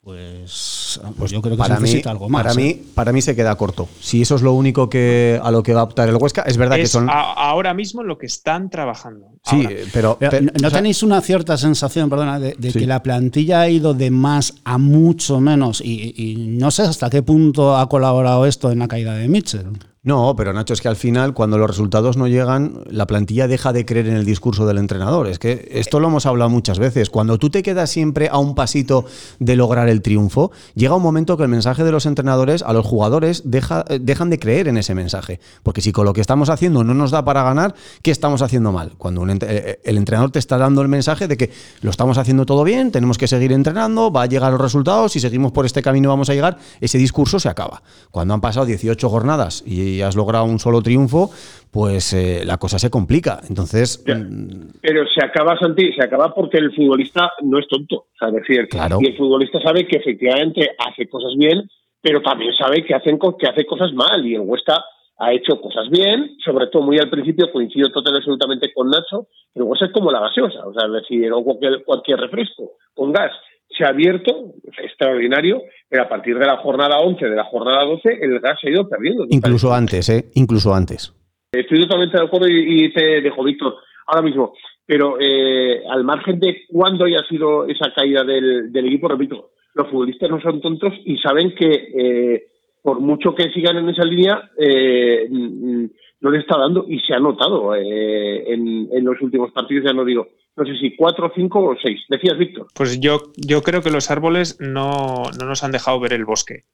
Pues, 0.03 0.99
pues, 1.17 1.31
yo 1.31 1.41
creo 1.41 1.55
que 1.55 1.57
para 1.57 1.77
se 1.77 1.81
necesita 1.81 2.11
algo 2.11 2.27
más. 2.27 2.43
Para, 2.43 2.55
mí, 2.55 2.67
¿eh? 2.67 2.83
para 2.93 3.13
mí 3.13 3.21
se 3.21 3.37
queda 3.37 3.55
corto. 3.55 3.87
Si 4.01 4.21
eso 4.21 4.35
es 4.35 4.41
lo 4.41 4.51
único 4.51 4.89
que 4.89 5.39
a 5.41 5.49
lo 5.49 5.63
que 5.63 5.73
va 5.73 5.79
a 5.79 5.83
optar 5.85 6.09
el 6.09 6.17
Huesca, 6.17 6.41
es 6.41 6.57
verdad 6.57 6.75
que 6.75 6.87
son. 6.87 7.07
ahora 7.09 7.73
mismo 7.73 8.03
lo 8.03 8.17
que 8.17 8.25
están 8.25 8.69
trabajando. 8.69 9.27
Sí, 9.45 9.65
pero, 9.93 10.17
¿No 10.61 10.71
tenéis 10.71 11.03
una 11.03 11.21
cierta 11.21 11.57
sensación, 11.57 12.09
perdona, 12.09 12.37
de, 12.37 12.53
que 12.55 12.85
la 12.85 13.01
plantilla 13.01 13.61
ha 13.61 13.69
ido 13.69 13.93
de 13.93 14.11
más 14.11 14.55
a 14.65 14.77
mucho 14.77 15.39
menos? 15.39 15.79
Y, 15.79 16.35
no 16.59 16.69
sé 16.69 16.81
hasta 16.81 17.09
qué 17.09 17.23
punto 17.23 17.77
ha 17.77 17.87
colaborado 17.87 18.45
esto 18.45 18.71
en 18.71 18.79
la 18.79 18.89
caída 18.89 19.15
de 19.15 19.29
Mitchell. 19.29 19.67
No, 20.05 20.35
pero 20.35 20.51
Nacho, 20.51 20.73
es 20.73 20.81
que 20.81 20.89
al 20.89 20.97
final, 20.97 21.33
cuando 21.33 21.57
los 21.57 21.69
resultados 21.69 22.17
no 22.17 22.27
llegan, 22.27 22.81
la 22.87 23.07
plantilla 23.07 23.47
deja 23.47 23.71
de 23.71 23.85
creer 23.85 24.07
en 24.07 24.17
el 24.17 24.25
discurso 24.25 24.65
del 24.65 24.77
entrenador. 24.77 25.27
Es 25.27 25.39
que 25.39 25.69
esto 25.71 26.01
lo 26.01 26.09
hemos 26.09 26.25
hablado 26.25 26.49
muchas 26.49 26.77
veces. 26.77 27.09
Cuando 27.09 27.39
tú 27.39 27.49
te 27.49 27.63
quedas 27.63 27.89
siempre 27.89 28.27
a 28.27 28.37
un 28.37 28.53
pasito 28.53 29.05
de 29.39 29.55
lograr 29.55 29.87
el 29.87 30.01
triunfo, 30.01 30.51
llega 30.75 30.93
un 30.93 31.03
momento 31.03 31.37
que 31.37 31.43
el 31.43 31.49
mensaje 31.49 31.85
de 31.85 31.91
los 31.93 32.05
entrenadores 32.05 32.63
a 32.63 32.73
los 32.73 32.85
jugadores 32.85 33.43
deja, 33.45 33.85
eh, 33.87 33.97
dejan 34.01 34.29
de 34.29 34.39
creer 34.39 34.67
en 34.67 34.75
ese 34.75 34.93
mensaje. 34.93 35.39
Porque 35.63 35.79
si 35.79 35.93
con 35.93 36.03
lo 36.03 36.11
que 36.11 36.19
estamos 36.19 36.49
haciendo 36.49 36.83
no 36.83 36.93
nos 36.93 37.11
da 37.11 37.23
para 37.23 37.41
ganar, 37.43 37.73
¿qué 38.01 38.11
estamos 38.11 38.41
haciendo 38.41 38.73
mal? 38.73 38.95
Cuando 38.97 39.25
eh, 39.25 39.79
el 39.85 39.97
entrenador 39.97 40.31
te 40.31 40.39
está 40.39 40.57
dando 40.57 40.81
el 40.81 40.89
mensaje 40.89 41.29
de 41.29 41.37
que 41.37 41.49
lo 41.79 41.89
estamos 41.89 42.17
haciendo 42.17 42.45
todo 42.45 42.65
bien, 42.65 42.91
tenemos 42.91 43.17
que 43.17 43.29
seguir 43.29 43.53
entrenando, 43.53 44.11
va 44.11 44.23
a 44.23 44.25
llegar 44.25 44.51
los 44.51 44.59
resultados, 44.59 45.13
si 45.13 45.21
seguimos 45.21 45.53
por 45.53 45.65
este 45.65 45.81
camino 45.81 46.09
vamos 46.09 46.29
a 46.29 46.33
llegar, 46.33 46.57
ese 46.81 46.97
discurso 46.97 47.39
se 47.39 47.47
acaba. 47.47 47.83
Cuando 48.11 48.33
han 48.33 48.41
pasado 48.41 48.65
18 48.65 49.09
jornadas 49.09 49.63
y 49.65 49.92
y 49.93 50.01
has 50.01 50.15
logrado 50.15 50.45
un 50.45 50.59
solo 50.59 50.81
triunfo, 50.81 51.29
pues 51.71 52.13
eh, 52.13 52.43
la 52.45 52.57
cosa 52.57 52.77
se 52.79 52.89
complica. 52.89 53.39
Entonces. 53.47 54.03
Mm, 54.05 54.79
pero 54.81 55.05
se 55.07 55.25
acaba, 55.25 55.57
Santi, 55.57 55.91
se 55.93 56.03
acaba 56.03 56.33
porque 56.33 56.57
el 56.57 56.73
futbolista 56.73 57.31
no 57.41 57.59
es 57.59 57.67
tonto. 57.67 57.95
O 57.95 58.17
sea, 58.17 58.31
decir, 58.31 58.67
y 58.99 59.05
el 59.07 59.17
futbolista 59.17 59.59
sabe 59.61 59.87
que 59.87 59.97
efectivamente 59.97 60.69
hace 60.77 61.07
cosas 61.07 61.33
bien, 61.37 61.63
pero 62.01 62.21
también 62.21 62.53
sabe 62.53 62.83
que, 62.83 62.93
hacen, 62.93 63.17
que 63.39 63.47
hace 63.47 63.65
cosas 63.65 63.93
mal. 63.93 64.25
Y 64.25 64.35
el 64.35 64.41
Huesca 64.41 64.83
ha 65.17 65.33
hecho 65.33 65.59
cosas 65.61 65.89
bien, 65.89 66.35
sobre 66.43 66.67
todo 66.67 66.83
muy 66.83 66.97
al 66.97 67.09
principio, 67.09 67.51
coincido 67.51 67.89
total 67.89 68.17
absolutamente 68.17 68.73
con 68.73 68.89
Nacho, 68.89 69.27
pero 69.53 69.65
Huesca 69.65 69.85
es 69.85 69.93
como 69.93 70.11
la 70.11 70.19
gaseosa, 70.19 70.65
o 70.65 70.73
sea, 70.73 70.87
es 70.87 70.93
decir, 70.93 71.31
o 71.31 71.43
cualquier, 71.43 71.83
cualquier 71.83 72.19
refresco 72.19 72.73
con 72.93 73.11
gas 73.11 73.31
se 73.77 73.85
ha 73.85 73.89
abierto, 73.89 74.53
extraordinario, 74.83 75.61
pero 75.89 76.03
a 76.03 76.09
partir 76.09 76.37
de 76.37 76.45
la 76.45 76.57
jornada 76.57 76.99
11, 76.99 77.25
de 77.25 77.35
la 77.35 77.45
jornada 77.45 77.83
12, 77.85 78.19
el 78.21 78.39
gas 78.39 78.59
se 78.61 78.67
ha 78.67 78.71
ido 78.71 78.87
perdiendo. 78.87 79.25
Incluso 79.29 79.73
antes, 79.73 80.09
¿eh? 80.09 80.25
Incluso 80.35 80.73
antes. 80.73 81.13
Estoy 81.51 81.81
totalmente 81.81 82.17
de 82.17 82.23
acuerdo 82.23 82.47
y, 82.49 82.91
te 82.93 83.21
dejo, 83.21 83.43
Víctor, 83.43 83.75
ahora 84.07 84.23
mismo. 84.23 84.53
Pero 84.85 85.17
eh, 85.19 85.83
al 85.89 86.03
margen 86.03 86.39
de 86.39 86.63
cuándo 86.67 87.05
haya 87.05 87.23
sido 87.29 87.67
esa 87.67 87.93
caída 87.95 88.23
del, 88.23 88.71
equipo, 88.75 89.07
repito, 89.07 89.51
los 89.75 89.87
futbolistas 89.87 90.29
no 90.29 90.41
son 90.41 90.61
tontos 90.61 90.93
y 91.05 91.17
saben 91.17 91.53
que 91.55 91.67
eh, 91.67 92.43
por 92.83 92.99
mucho 92.99 93.33
que 93.33 93.49
sigan 93.51 93.77
en 93.77 93.89
esa 93.89 94.03
línea, 94.03 94.51
eh, 94.59 95.27
no 95.29 96.29
le 96.29 96.37
está 96.37 96.59
dando 96.59 96.85
y 96.87 96.99
se 96.99 97.15
ha 97.15 97.19
notado 97.19 97.75
en, 97.75 98.87
en 98.91 99.03
los 99.03 99.19
últimos 99.21 99.51
partidos, 99.51 99.85
ya 99.85 99.93
no 99.93 100.05
digo 100.05 100.27
no 100.55 100.65
sé 100.65 100.77
si 100.77 100.95
cuatro, 100.95 101.31
cinco 101.35 101.63
o 101.63 101.75
seis. 101.81 102.01
Decías, 102.09 102.37
Víctor. 102.37 102.67
Pues 102.73 102.99
yo, 102.99 103.31
yo 103.37 103.61
creo 103.63 103.81
que 103.81 103.91
los 103.91 104.11
árboles 104.11 104.57
no, 104.59 105.23
nos 105.43 105.63
han 105.63 105.71
dejado 105.71 105.99
ver 105.99 106.13
el 106.13 106.25
bosque. 106.25 106.65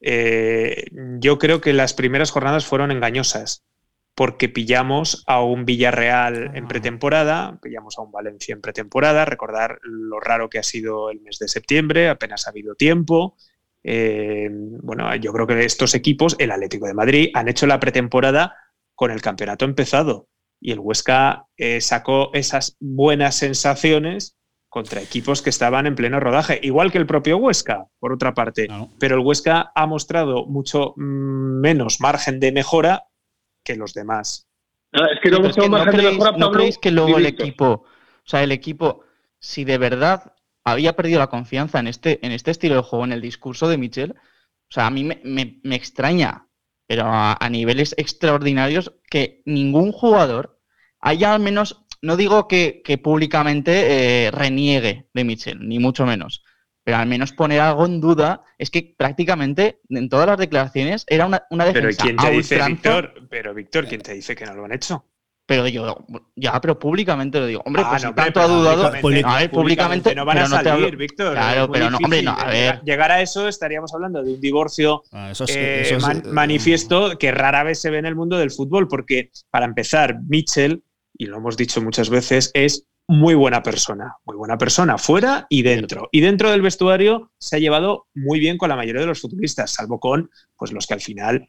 Eh, 0.00 0.86
yo 1.18 1.38
creo 1.38 1.60
que 1.60 1.72
las 1.72 1.92
primeras 1.92 2.30
jornadas 2.30 2.66
fueron 2.66 2.90
engañosas 2.90 3.64
porque 4.14 4.48
pillamos 4.48 5.22
a 5.28 5.42
un 5.42 5.64
Villarreal 5.64 6.50
en 6.54 6.66
pretemporada, 6.66 7.60
pillamos 7.62 7.98
a 7.98 8.02
un 8.02 8.10
Valencia 8.10 8.52
en 8.52 8.60
pretemporada, 8.60 9.24
recordar 9.24 9.78
lo 9.82 10.18
raro 10.18 10.48
que 10.48 10.58
ha 10.58 10.64
sido 10.64 11.10
el 11.10 11.20
mes 11.20 11.38
de 11.38 11.46
septiembre, 11.46 12.08
apenas 12.08 12.46
ha 12.46 12.50
habido 12.50 12.74
tiempo. 12.74 13.36
Eh, 13.84 14.48
bueno, 14.50 15.14
yo 15.16 15.32
creo 15.32 15.46
que 15.46 15.64
estos 15.64 15.94
equipos, 15.94 16.36
el 16.38 16.50
Atlético 16.50 16.86
de 16.86 16.94
Madrid, 16.94 17.30
han 17.34 17.48
hecho 17.48 17.66
la 17.66 17.80
pretemporada 17.80 18.54
con 18.94 19.10
el 19.10 19.22
campeonato 19.22 19.64
empezado 19.64 20.28
y 20.60 20.72
el 20.72 20.80
Huesca 20.80 21.46
eh, 21.56 21.80
sacó 21.80 22.30
esas 22.34 22.76
buenas 22.80 23.36
sensaciones 23.36 24.36
contra 24.68 25.00
equipos 25.00 25.40
que 25.40 25.50
estaban 25.50 25.86
en 25.86 25.94
pleno 25.94 26.20
rodaje, 26.20 26.60
igual 26.62 26.92
que 26.92 26.98
el 26.98 27.06
propio 27.06 27.38
Huesca, 27.38 27.86
por 27.98 28.12
otra 28.12 28.34
parte. 28.34 28.68
Pero 28.98 29.16
el 29.16 29.24
Huesca 29.24 29.72
ha 29.74 29.86
mostrado 29.86 30.46
mucho 30.46 30.94
mm, 30.96 31.60
menos 31.60 32.00
margen 32.00 32.38
de 32.38 32.52
mejora 32.52 33.04
que 33.64 33.76
los 33.76 33.94
demás. 33.94 34.46
es 34.92 35.20
que 35.22 35.30
no, 35.30 36.50
creéis, 36.50 36.78
que 36.78 36.90
luego 36.90 37.18
el 37.18 37.26
equipo, 37.26 37.66
o 37.66 37.86
sea, 38.24 38.42
el 38.42 38.52
equipo, 38.52 39.04
si 39.40 39.64
de 39.64 39.78
verdad 39.78 40.34
había 40.70 40.96
perdido 40.96 41.18
la 41.18 41.28
confianza 41.28 41.78
en 41.78 41.86
este, 41.86 42.24
en 42.24 42.32
este 42.32 42.50
estilo 42.50 42.76
de 42.76 42.82
juego, 42.82 43.04
en 43.04 43.12
el 43.12 43.20
discurso 43.20 43.68
de 43.68 43.78
Michel, 43.78 44.12
o 44.12 44.72
sea, 44.72 44.86
a 44.86 44.90
mí 44.90 45.04
me 45.04 45.76
extraña 45.76 46.48
pero 46.88 47.04
a, 47.06 47.48
niveles 47.50 47.94
extraordinarios 47.98 48.94
que 49.10 49.42
ningún 49.44 49.92
jugador 49.92 50.58
haya 51.00 51.34
al 51.34 51.40
menos, 51.40 51.84
no 52.00 52.16
digo 52.16 52.48
que, 52.48 52.82
públicamente 53.04 54.26
eh, 54.26 54.30
reniegue 54.30 55.06
de 55.12 55.24
Michel, 55.24 55.68
ni 55.68 55.78
mucho 55.78 56.06
menos, 56.06 56.42
pero 56.82 56.96
al 56.96 57.06
menos 57.06 57.32
poner 57.32 57.60
algo 57.60 57.84
en 57.84 58.00
duda 58.00 58.42
es 58.56 58.70
que 58.70 58.94
prácticamente 58.96 59.82
en 59.90 60.08
todas 60.08 60.26
las 60.26 60.38
declaraciones 60.38 61.04
era 61.08 61.26
una, 61.26 61.44
una 61.50 61.66
defensa. 61.66 62.04
Pero 62.04 62.16
¿quién 62.16 62.16
te 62.16 62.36
dice, 62.36 62.66
Víctor? 62.66 63.28
Pero 63.28 63.52
Víctor, 63.52 63.86
¿quién 63.86 64.00
te 64.00 64.14
dice 64.14 64.34
que 64.34 64.46
no 64.46 64.54
lo 64.54 64.64
han 64.64 64.72
hecho? 64.72 65.04
Pero 65.48 65.66
yo, 65.66 65.96
ya, 66.36 66.60
pero 66.60 66.78
públicamente 66.78 67.40
lo 67.40 67.46
digo. 67.46 67.62
Hombre, 67.64 67.82
ah, 67.82 67.88
pues 67.88 68.02
si 68.02 68.12
tanto 68.12 68.38
ha 68.38 68.46
dudado. 68.46 68.86
a 68.88 68.90
ver, 68.90 69.50
públicamente. 69.50 70.14
No 70.14 70.26
van 70.26 70.36
a 70.36 70.46
salir, 70.46 70.94
Víctor. 70.94 71.32
Claro, 71.32 71.72
pero 71.72 71.88
no, 71.88 71.96
hombre, 71.96 72.22
no, 72.22 72.32
a 72.32 72.44
ver. 72.48 72.82
Llegar 72.84 73.10
a 73.10 73.22
eso 73.22 73.48
estaríamos 73.48 73.94
hablando 73.94 74.22
de 74.22 74.34
un 74.34 74.40
divorcio 74.42 75.04
ah, 75.10 75.32
eh, 75.48 75.98
manifiesto 76.30 77.16
que 77.16 77.32
rara 77.32 77.62
vez 77.62 77.80
se 77.80 77.88
ve 77.88 77.96
en 77.96 78.04
el 78.04 78.14
mundo 78.14 78.36
del 78.36 78.50
fútbol, 78.50 78.88
porque 78.88 79.30
para 79.48 79.64
empezar, 79.64 80.18
Mitchell, 80.28 80.82
y 81.16 81.24
lo 81.24 81.38
hemos 81.38 81.56
dicho 81.56 81.80
muchas 81.80 82.10
veces, 82.10 82.50
es 82.52 82.84
muy 83.06 83.34
buena 83.34 83.62
persona, 83.62 84.16
muy 84.26 84.36
buena 84.36 84.58
persona, 84.58 84.98
fuera 84.98 85.46
y 85.48 85.62
dentro. 85.62 86.10
Y 86.12 86.20
dentro 86.20 86.50
del 86.50 86.60
vestuario 86.60 87.32
se 87.38 87.56
ha 87.56 87.58
llevado 87.58 88.06
muy 88.14 88.38
bien 88.38 88.58
con 88.58 88.68
la 88.68 88.76
mayoría 88.76 89.00
de 89.00 89.06
los 89.06 89.22
futbolistas, 89.22 89.70
salvo 89.70 89.98
con 89.98 90.30
pues, 90.58 90.72
los 90.72 90.86
que 90.86 90.92
al 90.92 91.00
final 91.00 91.48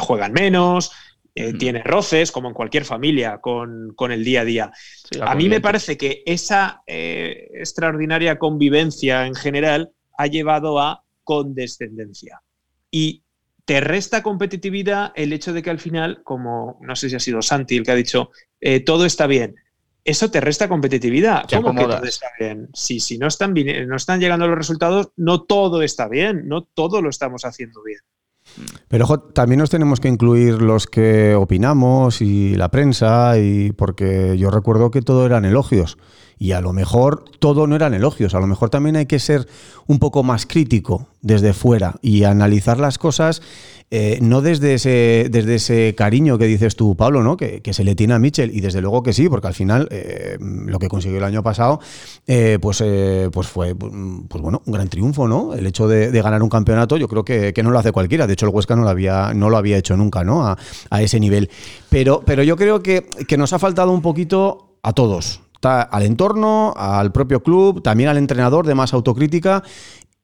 juegan 0.00 0.32
menos, 0.32 0.92
eh, 1.40 1.52
tiene 1.52 1.84
roces, 1.84 2.32
como 2.32 2.48
en 2.48 2.54
cualquier 2.54 2.84
familia, 2.84 3.38
con, 3.40 3.94
el 4.10 4.24
día 4.24 4.40
a 4.40 4.44
día. 4.44 4.72
a 5.20 5.36
mí 5.36 5.48
me 5.48 5.60
parece 5.60 5.96
que 5.96 6.24
esa 6.26 6.82
eh, 6.84 7.50
extraordinaria 7.54 8.40
convivencia 8.40 9.24
en 9.24 9.36
general 9.36 9.92
ha 10.16 10.26
llevado 10.26 10.80
a 10.80 11.04
condescendencia. 11.22 12.42
Y 12.90 13.22
te 13.64 13.78
resta 13.78 14.20
competitividad 14.20 15.12
el 15.14 15.32
hecho 15.32 15.52
de 15.52 15.62
que 15.62 15.70
al 15.70 15.78
final, 15.78 16.22
como 16.24 16.80
no 16.82 16.96
sé 16.96 17.08
si 17.08 17.14
ha 17.14 17.20
sido 17.20 17.40
Santi 17.40 17.76
el 17.76 17.84
que 17.84 17.92
ha 17.92 17.94
dicho, 17.94 18.30
eh, 18.60 18.80
todo 18.80 19.04
está 19.04 19.28
bien. 19.28 19.54
Eso 20.02 20.32
te 20.32 20.40
resta 20.40 20.68
competitividad. 20.68 21.44
¿Cómo 21.48 21.72
que 21.72 21.84
todo 21.84 22.02
está 22.02 22.32
bien? 22.40 22.68
Si, 22.74 22.98
si 22.98 23.16
no, 23.16 23.28
están, 23.28 23.54
no 23.54 23.94
están 23.94 24.18
llegando 24.18 24.48
los 24.48 24.58
resultados, 24.58 25.12
no 25.14 25.44
todo 25.44 25.82
está 25.82 26.08
bien, 26.08 26.48
no 26.48 26.64
todo 26.64 27.00
lo 27.00 27.10
estamos 27.10 27.44
haciendo 27.44 27.80
bien. 27.84 28.00
Pero 28.88 29.06
también 29.34 29.58
nos 29.58 29.70
tenemos 29.70 30.00
que 30.00 30.08
incluir 30.08 30.62
los 30.62 30.86
que 30.86 31.34
opinamos 31.34 32.20
y 32.22 32.54
la 32.54 32.70
prensa, 32.70 33.38
y 33.38 33.72
porque 33.72 34.36
yo 34.38 34.50
recuerdo 34.50 34.90
que 34.90 35.02
todo 35.02 35.26
eran 35.26 35.44
elogios. 35.44 35.98
Y 36.38 36.52
a 36.52 36.60
lo 36.60 36.72
mejor 36.72 37.24
todo 37.38 37.66
no 37.66 37.76
eran 37.76 37.94
elogios, 37.94 38.34
a 38.34 38.40
lo 38.40 38.46
mejor 38.46 38.70
también 38.70 38.96
hay 38.96 39.06
que 39.06 39.18
ser 39.18 39.48
un 39.86 39.98
poco 39.98 40.22
más 40.22 40.46
crítico 40.46 41.08
desde 41.20 41.52
fuera 41.52 41.96
y 42.02 42.24
analizar 42.24 42.78
las 42.78 42.98
cosas 42.98 43.42
eh, 43.90 44.18
no 44.20 44.42
desde 44.42 44.74
ese, 44.74 45.28
desde 45.30 45.54
ese 45.54 45.94
cariño 45.96 46.36
que 46.36 46.44
dices 46.44 46.76
tú, 46.76 46.94
Pablo, 46.94 47.22
¿no? 47.22 47.38
Que, 47.38 47.62
se 47.72 47.84
le 47.84 47.94
tiene 47.94 48.12
a 48.12 48.18
Mitchell, 48.18 48.54
y 48.54 48.60
desde 48.60 48.82
luego 48.82 49.02
que 49.02 49.14
sí, 49.14 49.30
porque 49.30 49.46
al 49.46 49.54
final 49.54 49.88
eh, 49.90 50.36
lo 50.40 50.78
que 50.78 50.88
consiguió 50.88 51.16
el 51.18 51.24
año 51.24 51.42
pasado, 51.42 51.80
eh, 52.26 52.58
pues, 52.60 52.82
pues 53.32 53.46
fue 53.46 53.74
pues 53.74 54.42
bueno, 54.42 54.62
un 54.66 54.72
gran 54.72 54.88
triunfo, 54.88 55.26
¿no? 55.26 55.54
El 55.54 55.66
hecho 55.66 55.88
de, 55.88 56.10
ganar 56.10 56.42
un 56.42 56.50
campeonato, 56.50 56.98
yo 56.98 57.08
creo 57.08 57.24
que, 57.24 57.54
no 57.62 57.70
lo 57.70 57.78
hace 57.78 57.92
cualquiera. 57.92 58.26
De 58.26 58.34
hecho, 58.34 58.46
el 58.46 58.54
Huesca 58.54 58.76
no 58.76 58.82
lo 58.82 58.90
había, 58.90 59.32
no 59.34 59.48
lo 59.48 59.56
había 59.56 59.78
hecho 59.78 59.96
nunca, 59.96 60.22
¿no? 60.22 60.46
A, 60.46 61.02
ese 61.02 61.18
nivel. 61.18 61.48
Pero, 61.88 62.22
pero 62.26 62.42
yo 62.42 62.56
creo 62.56 62.82
que, 62.82 63.08
que 63.26 63.38
nos 63.38 63.52
ha 63.54 63.58
faltado 63.58 63.92
un 63.92 64.02
poquito 64.02 64.76
a 64.82 64.92
todos 64.92 65.40
al 65.62 66.02
entorno, 66.02 66.74
al 66.76 67.12
propio 67.12 67.42
club, 67.42 67.82
también 67.82 68.08
al 68.08 68.18
entrenador 68.18 68.66
de 68.66 68.74
más 68.74 68.92
autocrítica 68.92 69.62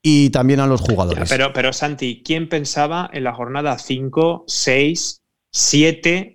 y 0.03 0.31
también 0.31 0.61
a 0.61 0.67
los 0.67 0.81
jugadores. 0.81 1.29
pero, 1.29 1.53
pero 1.53 1.73
Santi, 1.73 2.23
¿quién 2.25 2.49
pensaba 2.49 3.09
en 3.13 3.25
la 3.25 3.33
jornada 3.33 3.79
5, 3.79 4.45
6, 4.47 5.23
7 5.51 6.35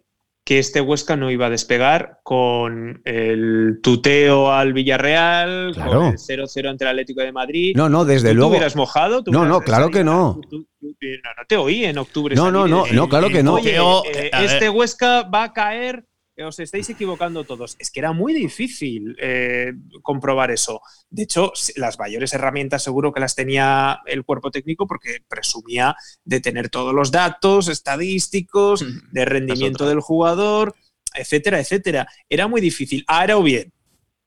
que 0.49 0.57
este 0.57 0.81
Huesca 0.81 1.15
no 1.15 1.29
iba 1.29 1.45
a 1.45 1.49
despegar 1.51 2.21
con 2.23 3.03
el 3.05 3.81
tuteo 3.83 4.51
al 4.51 4.73
Villarreal, 4.73 5.75
con 5.75 6.07
el 6.07 6.17
0-0 6.17 6.67
ante 6.67 6.85
el 6.85 6.89
Atlético 6.89 7.21
de 7.21 7.31
Madrid. 7.31 7.73
No, 7.75 7.87
no, 7.87 8.03
desde 8.03 8.33
luego. 8.33 8.49
¿Tú 8.49 8.55
hubieras 8.55 8.75
mojado? 8.75 9.21
no, 9.27 9.45
no, 9.45 9.61
claro 9.61 9.91
que 9.91 10.03
no. 10.03 10.41
no. 10.51 10.65
No 10.81 11.45
te 11.47 11.55
oí 11.55 11.85
en 11.85 11.99
octubre. 11.99 12.35
No, 12.35 12.49
no, 12.49 12.67
no, 12.67 12.85
no, 12.91 13.07
claro 13.07 13.29
que 13.29 13.43
no. 13.43 13.59
Eh, 13.59 14.31
este 14.41 14.71
Huesca 14.71 15.21
va 15.21 15.43
a 15.43 15.53
caer 15.53 16.08
os 16.43 16.59
estáis 16.59 16.89
equivocando 16.89 17.43
todos. 17.43 17.75
Es 17.79 17.91
que 17.91 17.99
era 17.99 18.13
muy 18.13 18.33
difícil 18.33 19.15
eh, 19.19 19.73
comprobar 20.01 20.51
eso. 20.51 20.81
De 21.09 21.23
hecho, 21.23 21.51
las 21.75 21.99
mayores 21.99 22.33
herramientas 22.33 22.83
seguro 22.83 23.11
que 23.11 23.19
las 23.19 23.35
tenía 23.35 23.99
el 24.05 24.23
cuerpo 24.23 24.51
técnico 24.51 24.87
porque 24.87 25.23
presumía 25.27 25.95
de 26.23 26.39
tener 26.39 26.69
todos 26.69 26.93
los 26.93 27.11
datos 27.11 27.67
estadísticos, 27.67 28.85
de 29.11 29.25
rendimiento 29.25 29.87
del 29.87 29.99
jugador, 29.99 30.75
etcétera, 31.13 31.59
etcétera. 31.59 32.07
Era 32.29 32.47
muy 32.47 32.61
difícil. 32.61 33.03
Ahora 33.07 33.37
o 33.37 33.43
bien, 33.43 33.71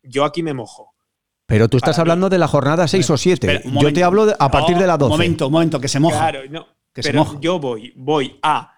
yo 0.02 0.24
aquí 0.24 0.42
me 0.42 0.54
mojo. 0.54 0.92
Pero 1.46 1.68
tú 1.68 1.76
estás 1.76 1.98
hablando 1.98 2.30
de 2.30 2.38
la 2.38 2.48
jornada 2.48 2.88
6 2.88 3.10
o 3.10 3.16
7. 3.16 3.62
Yo 3.80 3.92
te 3.92 4.02
hablo 4.02 4.34
a 4.38 4.50
partir 4.50 4.76
de 4.76 4.86
la 4.86 4.96
12. 4.96 5.04
Un 5.04 5.18
momento, 5.18 5.46
un 5.48 5.52
momento, 5.52 5.80
que 5.80 5.88
se 5.88 6.00
moja. 6.00 6.30
Claro, 6.30 6.40
no. 6.48 6.66
pero 6.94 7.40
yo 7.40 7.58
voy, 7.58 7.92
voy 7.96 8.38
a 8.42 8.71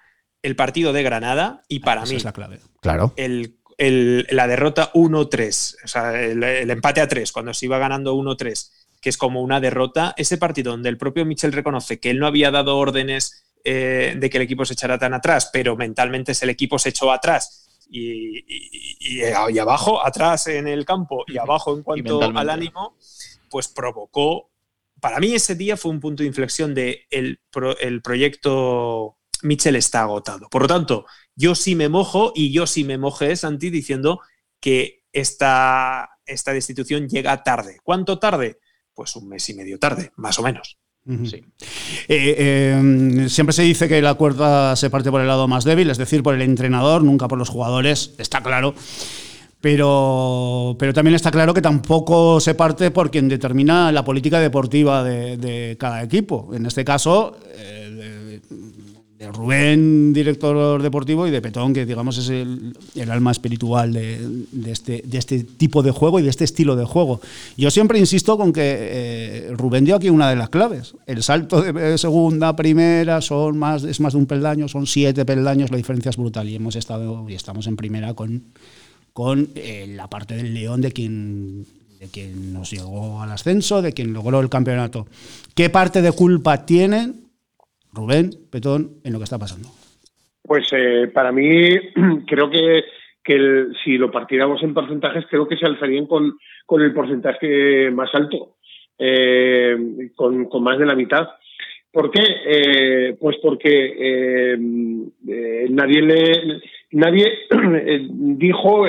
el 0.44 0.54
partido 0.56 0.92
de 0.92 1.02
Granada 1.02 1.62
y 1.68 1.80
para 1.80 2.02
Esa 2.04 2.10
mí 2.10 2.16
es 2.18 2.24
la 2.24 2.32
clave. 2.32 2.60
Claro. 2.80 3.12
el, 3.16 3.56
el- 3.78 4.26
la 4.30 4.46
derrota 4.46 4.92
1-3, 4.92 5.76
o 5.84 5.88
sea, 5.88 6.22
el, 6.22 6.42
el 6.44 6.70
empate 6.70 7.00
a 7.00 7.08
3, 7.08 7.32
cuando 7.32 7.52
se 7.54 7.66
iba 7.66 7.78
ganando 7.78 8.14
1-3, 8.14 8.70
que 9.00 9.08
es 9.10 9.16
como 9.18 9.42
una 9.42 9.60
derrota, 9.60 10.14
ese 10.16 10.38
partido 10.38 10.70
donde 10.72 10.88
el 10.88 10.96
propio 10.98 11.24
Michel 11.24 11.52
reconoce 11.52 11.98
que 11.98 12.10
él 12.10 12.18
no 12.18 12.26
había 12.26 12.50
dado 12.50 12.76
órdenes 12.78 13.44
eh, 13.64 14.14
de 14.16 14.30
que 14.30 14.36
el 14.38 14.42
equipo 14.44 14.64
se 14.64 14.74
echara 14.74 14.98
tan 14.98 15.14
atrás, 15.14 15.50
pero 15.52 15.76
mentalmente 15.76 16.32
el 16.40 16.50
equipo 16.50 16.78
se 16.78 16.90
echó 16.90 17.10
atrás 17.10 17.84
y, 17.90 18.38
y- 18.38 18.96
y- 19.00 19.22
y 19.50 19.58
abajo, 19.58 20.04
atrás 20.06 20.46
en 20.46 20.68
el 20.68 20.84
campo 20.84 21.24
y 21.26 21.38
abajo 21.38 21.74
en 21.74 21.82
cuanto 21.82 22.20
al 22.22 22.50
ánimo, 22.50 22.96
pues 23.50 23.68
provocó. 23.68 24.50
Para 25.00 25.18
mí 25.20 25.34
ese 25.34 25.54
día 25.54 25.76
fue 25.76 25.90
un 25.90 26.00
punto 26.00 26.22
de 26.22 26.28
inflexión 26.28 26.74
de 26.74 27.06
el, 27.10 27.40
pro- 27.50 27.76
el 27.78 28.00
proyecto 28.02 29.13
Michel 29.44 29.76
está 29.76 30.02
agotado. 30.02 30.48
Por 30.50 30.62
lo 30.62 30.68
tanto, 30.68 31.06
yo 31.36 31.54
sí 31.54 31.74
me 31.74 31.88
mojo 31.88 32.32
y 32.34 32.52
yo 32.52 32.66
sí 32.66 32.82
me 32.82 32.98
mojé, 32.98 33.36
Santi, 33.36 33.70
diciendo 33.70 34.20
que 34.60 35.04
esta, 35.12 36.10
esta 36.26 36.52
destitución 36.52 37.08
llega 37.08 37.42
tarde. 37.42 37.78
¿Cuánto 37.82 38.18
tarde? 38.18 38.58
Pues 38.94 39.14
un 39.16 39.28
mes 39.28 39.48
y 39.50 39.54
medio 39.54 39.78
tarde, 39.78 40.12
más 40.16 40.38
o 40.38 40.42
menos. 40.42 40.78
Ujú. 41.06 41.24
Eh, 41.26 41.44
eh, 42.08 43.26
siempre 43.28 43.52
se 43.52 43.62
dice 43.62 43.88
que 43.88 44.00
la 44.00 44.14
cuerda 44.14 44.74
se 44.74 44.88
parte 44.88 45.10
por 45.10 45.20
el 45.20 45.26
lado 45.26 45.46
más 45.46 45.64
débil, 45.64 45.90
es 45.90 45.98
decir, 45.98 46.22
por 46.22 46.34
el 46.34 46.42
entrenador, 46.42 47.04
nunca 47.04 47.28
por 47.28 47.38
los 47.38 47.50
jugadores, 47.50 48.14
está 48.18 48.42
claro. 48.42 48.74
Pero, 49.60 50.76
pero 50.78 50.92
también 50.92 51.14
está 51.14 51.30
claro 51.30 51.54
que 51.54 51.62
tampoco 51.62 52.38
se 52.38 52.54
parte 52.54 52.90
por 52.90 53.10
quien 53.10 53.28
determina 53.28 53.92
la 53.92 54.04
política 54.04 54.38
deportiva 54.38 55.02
de, 55.02 55.38
de 55.38 55.76
cada 55.78 56.02
equipo. 56.02 56.50
En 56.54 56.66
este 56.66 56.84
caso, 56.84 57.38
eh, 57.54 57.83
Rubén, 59.32 60.12
director 60.12 60.82
deportivo, 60.82 61.26
y 61.26 61.30
de 61.30 61.40
Petón, 61.40 61.72
que 61.72 61.86
digamos 61.86 62.18
es 62.18 62.28
el, 62.28 62.74
alma 63.10 63.30
espiritual 63.30 63.92
de, 63.92 64.46
este, 64.66 65.02
de 65.04 65.18
este 65.18 65.44
tipo 65.44 65.82
de 65.82 65.90
juego 65.90 66.20
y 66.20 66.22
de 66.22 66.30
este 66.30 66.44
estilo 66.44 66.76
de 66.76 66.84
juego. 66.84 67.20
Yo 67.56 67.70
siempre 67.70 67.98
insisto 67.98 68.36
con 68.36 68.52
que 68.52 68.62
eh, 68.64 69.50
Rubén 69.56 69.84
dio 69.84 69.96
aquí 69.96 70.10
una 70.10 70.30
de 70.30 70.36
las 70.36 70.48
claves. 70.48 70.94
El 71.06 71.22
salto 71.22 71.62
de 71.62 71.98
segunda 71.98 72.48
a 72.48 72.56
primera 72.56 73.20
son 73.20 73.58
más, 73.58 73.84
es 73.84 74.00
más 74.00 74.12
de 74.12 74.18
un 74.18 74.26
peldaño, 74.26 74.68
son 74.68 74.86
siete 74.86 75.24
peldaños, 75.24 75.70
la 75.70 75.76
diferencia 75.76 76.10
es 76.10 76.16
brutal. 76.16 76.48
Y 76.48 76.56
hemos 76.56 76.76
estado 76.76 77.28
y 77.28 77.34
estamos 77.34 77.66
en 77.66 77.76
primera 77.76 78.14
con, 78.14 78.44
con 79.12 79.50
eh, 79.54 79.92
la 79.94 80.08
parte 80.08 80.36
del 80.36 80.54
León 80.54 80.80
de 80.80 80.92
quien, 80.92 81.66
de 82.00 82.08
quien 82.08 82.52
nos 82.52 82.70
llegó 82.70 83.22
al 83.22 83.32
ascenso, 83.32 83.82
de 83.82 83.92
quien 83.92 84.12
logró 84.12 84.40
el 84.40 84.48
campeonato. 84.48 85.06
¿Qué 85.54 85.70
parte 85.70 86.02
de 86.02 86.12
culpa 86.12 86.66
tienen 86.66 87.23
Rubén, 87.94 88.30
Petón, 88.50 88.96
en 89.04 89.12
lo 89.12 89.18
que 89.18 89.24
está 89.24 89.38
pasando? 89.38 89.68
Pues 90.42 90.66
eh, 90.72 91.10
para 91.12 91.32
mí 91.32 91.70
creo 92.26 92.50
que, 92.50 92.84
que 93.22 93.66
si 93.82 93.96
lo 93.96 94.10
partiéramos 94.10 94.62
en 94.62 94.74
porcentajes, 94.74 95.24
creo 95.30 95.46
que 95.46 95.56
se 95.56 95.66
alzarían 95.66 96.06
con, 96.06 96.36
con 96.66 96.82
el 96.82 96.92
porcentaje 96.92 97.90
más 97.90 98.10
alto, 98.14 98.56
eh, 98.98 99.76
con, 100.14 100.46
con 100.46 100.62
más 100.62 100.78
de 100.78 100.86
la 100.86 100.94
mitad. 100.94 101.28
¿Por 101.90 102.10
qué? 102.10 102.22
Eh, 102.44 103.16
pues 103.20 103.36
porque 103.40 103.94
eh, 103.96 104.56
nadie 105.70 106.02
le 106.02 106.60
nadie 106.90 107.24
dijo 108.10 108.84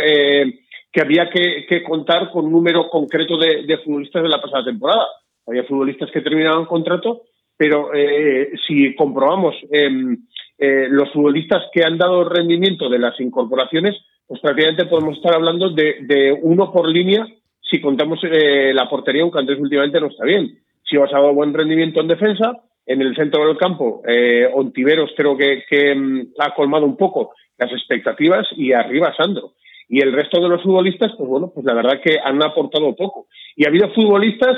que 0.92 1.02
había 1.02 1.30
que, 1.30 1.66
que 1.70 1.84
contar 1.84 2.32
con 2.32 2.46
un 2.46 2.52
número 2.52 2.90
concreto 2.90 3.38
de 3.38 3.78
futbolistas 3.84 4.24
de 4.24 4.30
la 4.30 4.42
pasada 4.42 4.66
temporada. 4.66 5.06
Había 5.46 5.64
futbolistas 5.66 6.10
que 6.12 6.22
terminaban 6.22 6.66
contrato, 6.66 7.24
pero 7.58 7.94
eh, 7.94 8.52
si 8.68 8.96
comprobamos 8.96 9.56
em, 9.72 10.18
eh, 10.58 10.88
los 10.90 11.12
futbolistas 11.12 11.64
que 11.74 11.84
han 11.84 11.98
dado 11.98 12.28
rendimiento 12.28 12.90
de 12.90 13.00
las 13.00 13.20
incorporaciones, 13.20 13.96
pues 14.28 14.42
prácticamente 14.42 14.86
podemos 14.86 15.18
estar 15.18 15.36
hablando 15.36 15.70
de, 15.70 15.98
de 16.02 16.38
uno 16.42 16.72
por 16.72 16.88
línea 16.90 17.28
si 17.70 17.82
contamos 17.82 18.20
eh, 18.24 18.74
la 18.74 18.88
portería, 18.88 19.24
aunque 19.24 19.40
Andrés 19.40 19.60
últimamente 19.60 20.00
no 20.00 20.08
está 20.08 20.24
bien. 20.24 20.60
Si 20.84 20.98
vas 20.98 21.12
a 21.14 21.20
dar 21.20 21.34
buen 21.34 21.54
rendimiento 21.54 22.00
en 22.00 22.08
defensa, 22.08 22.62
en 22.86 23.02
el 23.02 23.16
centro 23.16 23.48
del 23.48 23.58
campo, 23.58 24.04
eh, 24.08 24.48
Ontiveros 24.54 25.12
creo 25.18 25.36
que, 25.36 25.64
que, 25.68 25.96
mm, 25.96 26.34
ha 26.40 26.54
colmado 26.54 26.86
un 26.86 26.96
poco 26.96 27.34
las 27.58 27.72
expectativas 27.72 28.48
y 28.56 28.72
arriba 28.72 29.16
Sandro. 29.18 29.54
Y 29.88 30.02
el 30.02 30.14
resto 30.14 30.42
de 30.42 30.50
los 30.50 30.62
futbolistas, 30.62 31.12
pues 31.18 31.28
bueno, 31.28 31.52
pues 31.54 31.66
la 31.66 31.74
verdad 31.74 32.02
que 32.04 32.18
han 32.24 32.42
aportado 32.44 32.96
poco. 32.96 33.28
Y 33.56 33.66
ha 33.66 33.70
habido 33.70 33.90
futbolistas 33.94 34.58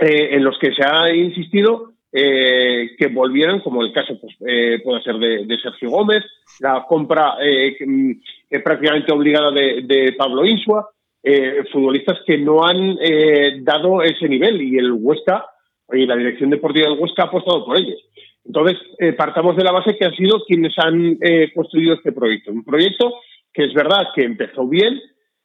eh, 0.00 0.28
en 0.32 0.44
los 0.44 0.58
que 0.58 0.72
se 0.72 0.82
ha 0.84 1.14
insistido 1.14 1.92
eh, 2.12 2.96
que 2.96 3.08
volvieran, 3.08 3.60
como 3.60 3.82
el 3.82 3.92
caso 3.92 4.18
pues, 4.20 4.34
eh, 4.46 4.80
puede 4.82 5.02
ser 5.02 5.16
de, 5.16 5.58
Sergio 5.62 5.90
Gómez, 5.90 6.24
la 6.60 6.84
compra 6.88 7.34
eh, 7.42 7.76
mm, 7.84 8.12
eh, 8.50 8.60
prácticamente 8.60 9.12
obligada 9.12 9.50
de, 9.50 10.14
Pablo 10.16 10.46
Insua, 10.46 10.90
futbolistas 11.70 12.20
que 12.26 12.38
no 12.38 12.64
han 12.64 12.96
dado 13.62 14.02
ese 14.02 14.26
nivel 14.28 14.62
y 14.62 14.78
el 14.78 14.92
Huesca 14.92 15.44
y 15.92 16.06
la 16.06 16.16
dirección 16.16 16.48
deportiva 16.48 16.88
del 16.88 16.98
Huesca 16.98 17.24
ha 17.24 17.26
apostado 17.26 17.66
por 17.66 17.76
ellos. 17.76 18.00
Entonces, 18.46 18.78
partamos 19.14 19.54
de 19.56 19.64
la 19.64 19.72
base 19.72 19.94
que 19.98 20.06
han 20.06 20.14
sido 20.14 20.42
quienes 20.46 20.72
han 20.78 21.18
construido 21.54 21.94
este 21.94 22.12
proyecto. 22.12 22.50
Un 22.50 22.64
proyecto 22.64 23.12
que 23.52 23.64
es 23.64 23.74
verdad 23.74 24.06
que 24.14 24.22
empezó 24.22 24.66
bien, 24.66 24.98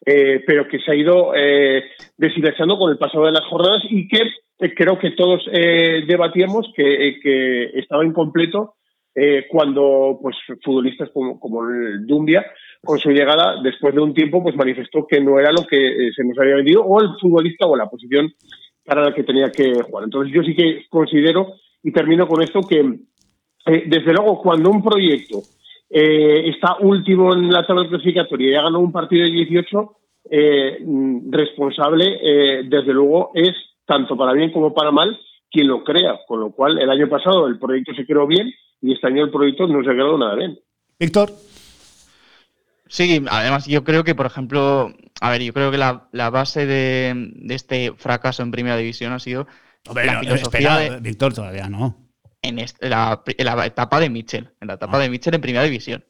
eh, 0.06 0.44
pero 0.46 0.68
que 0.68 0.80
se 0.80 0.92
ha 0.92 0.96
ido 0.96 1.34
eh, 1.36 1.84
deshilachando 2.18 2.78
con 2.78 2.92
el 2.92 2.98
pasado 2.98 3.26
de 3.26 3.32
las 3.32 3.46
jornadas 3.46 3.84
y 3.90 4.08
que 4.08 4.22
eh, 4.60 4.74
creo 4.76 5.00
que 5.00 5.12
todos 5.12 5.42
eh, 5.52 6.04
debatíamos 6.08 6.72
que, 6.76 7.08
eh, 7.08 7.20
que 7.22 7.64
estaba 7.80 8.06
incompleto 8.06 8.76
cuando 9.48 10.18
pues 10.20 10.36
futbolistas 10.64 11.12
como, 11.12 11.40
como 11.40 11.70
el 11.70 12.08
Dumbia 12.08 12.44
con 12.84 12.98
su 12.98 13.12
llegada 13.12 13.62
después 13.62 13.94
de 13.94 14.02
un 14.02 14.12
tiempo 14.12 14.42
pues 14.42 14.56
manifestó 14.56 15.06
que 15.06 15.22
no 15.22 15.40
era 15.40 15.52
lo 15.52 15.68
que 15.68 16.10
se 16.16 16.24
nos 16.24 16.36
había 16.40 16.56
vendido 16.56 16.84
o 16.84 17.00
el 17.00 17.10
futbolista 17.22 17.68
o 17.68 17.76
la 17.76 17.86
posición 17.86 18.34
para 18.84 19.04
la 19.04 19.14
que 19.14 19.22
tenía 19.22 19.52
que 19.52 19.72
jugar. 19.84 20.06
Entonces 20.06 20.34
yo 20.34 20.42
sí 20.42 20.56
que 20.56 20.86
considero 20.90 21.54
y 21.84 21.92
termino 21.92 22.28
con 22.28 22.42
esto 22.42 22.62
que 22.62 22.82
desde 23.86 24.14
luego 24.14 24.42
cuando 24.42 24.72
un 24.72 24.84
proyecto 24.84 25.44
eh, 25.90 26.50
está 26.50 26.78
último 26.80 27.34
en 27.34 27.50
la 27.50 27.66
tabla 27.66 27.88
clasificatoria 27.88 28.50
y 28.50 28.56
ha 28.56 28.64
ganado 28.64 28.80
un 28.80 28.92
partido 28.92 29.26
de 29.26 29.32
18, 29.32 29.98
eh, 30.32 30.80
responsable, 31.30 32.18
eh, 32.22 32.64
desde 32.66 32.94
luego, 32.94 33.32
es 33.34 33.54
tanto 33.86 34.16
para 34.16 34.34
bien 34.34 34.52
como 34.52 34.74
para 34.74 34.92
mal 34.92 35.20
quien 35.52 35.68
lo 35.68 35.84
crea. 35.84 36.20
Con 36.28 36.40
lo 36.40 36.52
cual, 36.52 36.80
el 36.80 36.90
año 36.90 37.10
pasado 37.10 37.48
el 37.48 37.60
proyecto 37.60 37.94
se 37.94 38.06
creó 38.06 38.26
bien 38.26 38.52
y 38.82 38.94
este 38.94 39.08
año 39.08 39.24
el 39.26 39.32
proyecto 39.32 39.68
no 39.68 39.84
se 39.84 39.92
ha 39.92 39.94
quedado 39.94 40.18
nada 40.18 40.36
bien. 40.36 40.60
Víctor. 41.00 41.30
Sí, 42.88 43.24
además 43.30 43.66
yo 43.66 43.84
creo 43.84 44.04
que, 44.04 44.14
por 44.14 44.28
ejemplo, 44.28 44.94
a 45.20 45.32
ver, 45.32 45.42
yo 45.42 45.54
creo 45.54 45.72
que 45.72 45.78
la, 45.78 46.10
la 46.12 46.30
base 46.30 46.66
de, 46.66 47.14
de 47.16 47.56
este 47.56 47.92
fracaso 47.94 48.44
en 48.44 48.52
primera 48.52 48.78
división 48.78 49.14
ha 49.14 49.20
sido 49.20 49.48
Hombre, 49.88 50.06
la 50.06 50.14
no, 50.14 50.20
filosofía 50.20 50.60
espera, 50.60 50.96
de, 50.96 51.02
Víctor, 51.02 51.34
todavía 51.34 51.68
no. 51.70 52.03
En, 52.44 52.64
la, 52.82 53.24
en 53.26 53.46
la 53.46 53.66
etapa 53.66 54.00
de 54.00 54.10
Mitchell, 54.10 54.54
en 54.62 54.68
la 54.68 54.76
etapa 54.76 55.00
de 55.00 55.10
Mitchell 55.10 55.34
en 55.34 55.42
primera 55.42 55.64
división. 55.64 56.06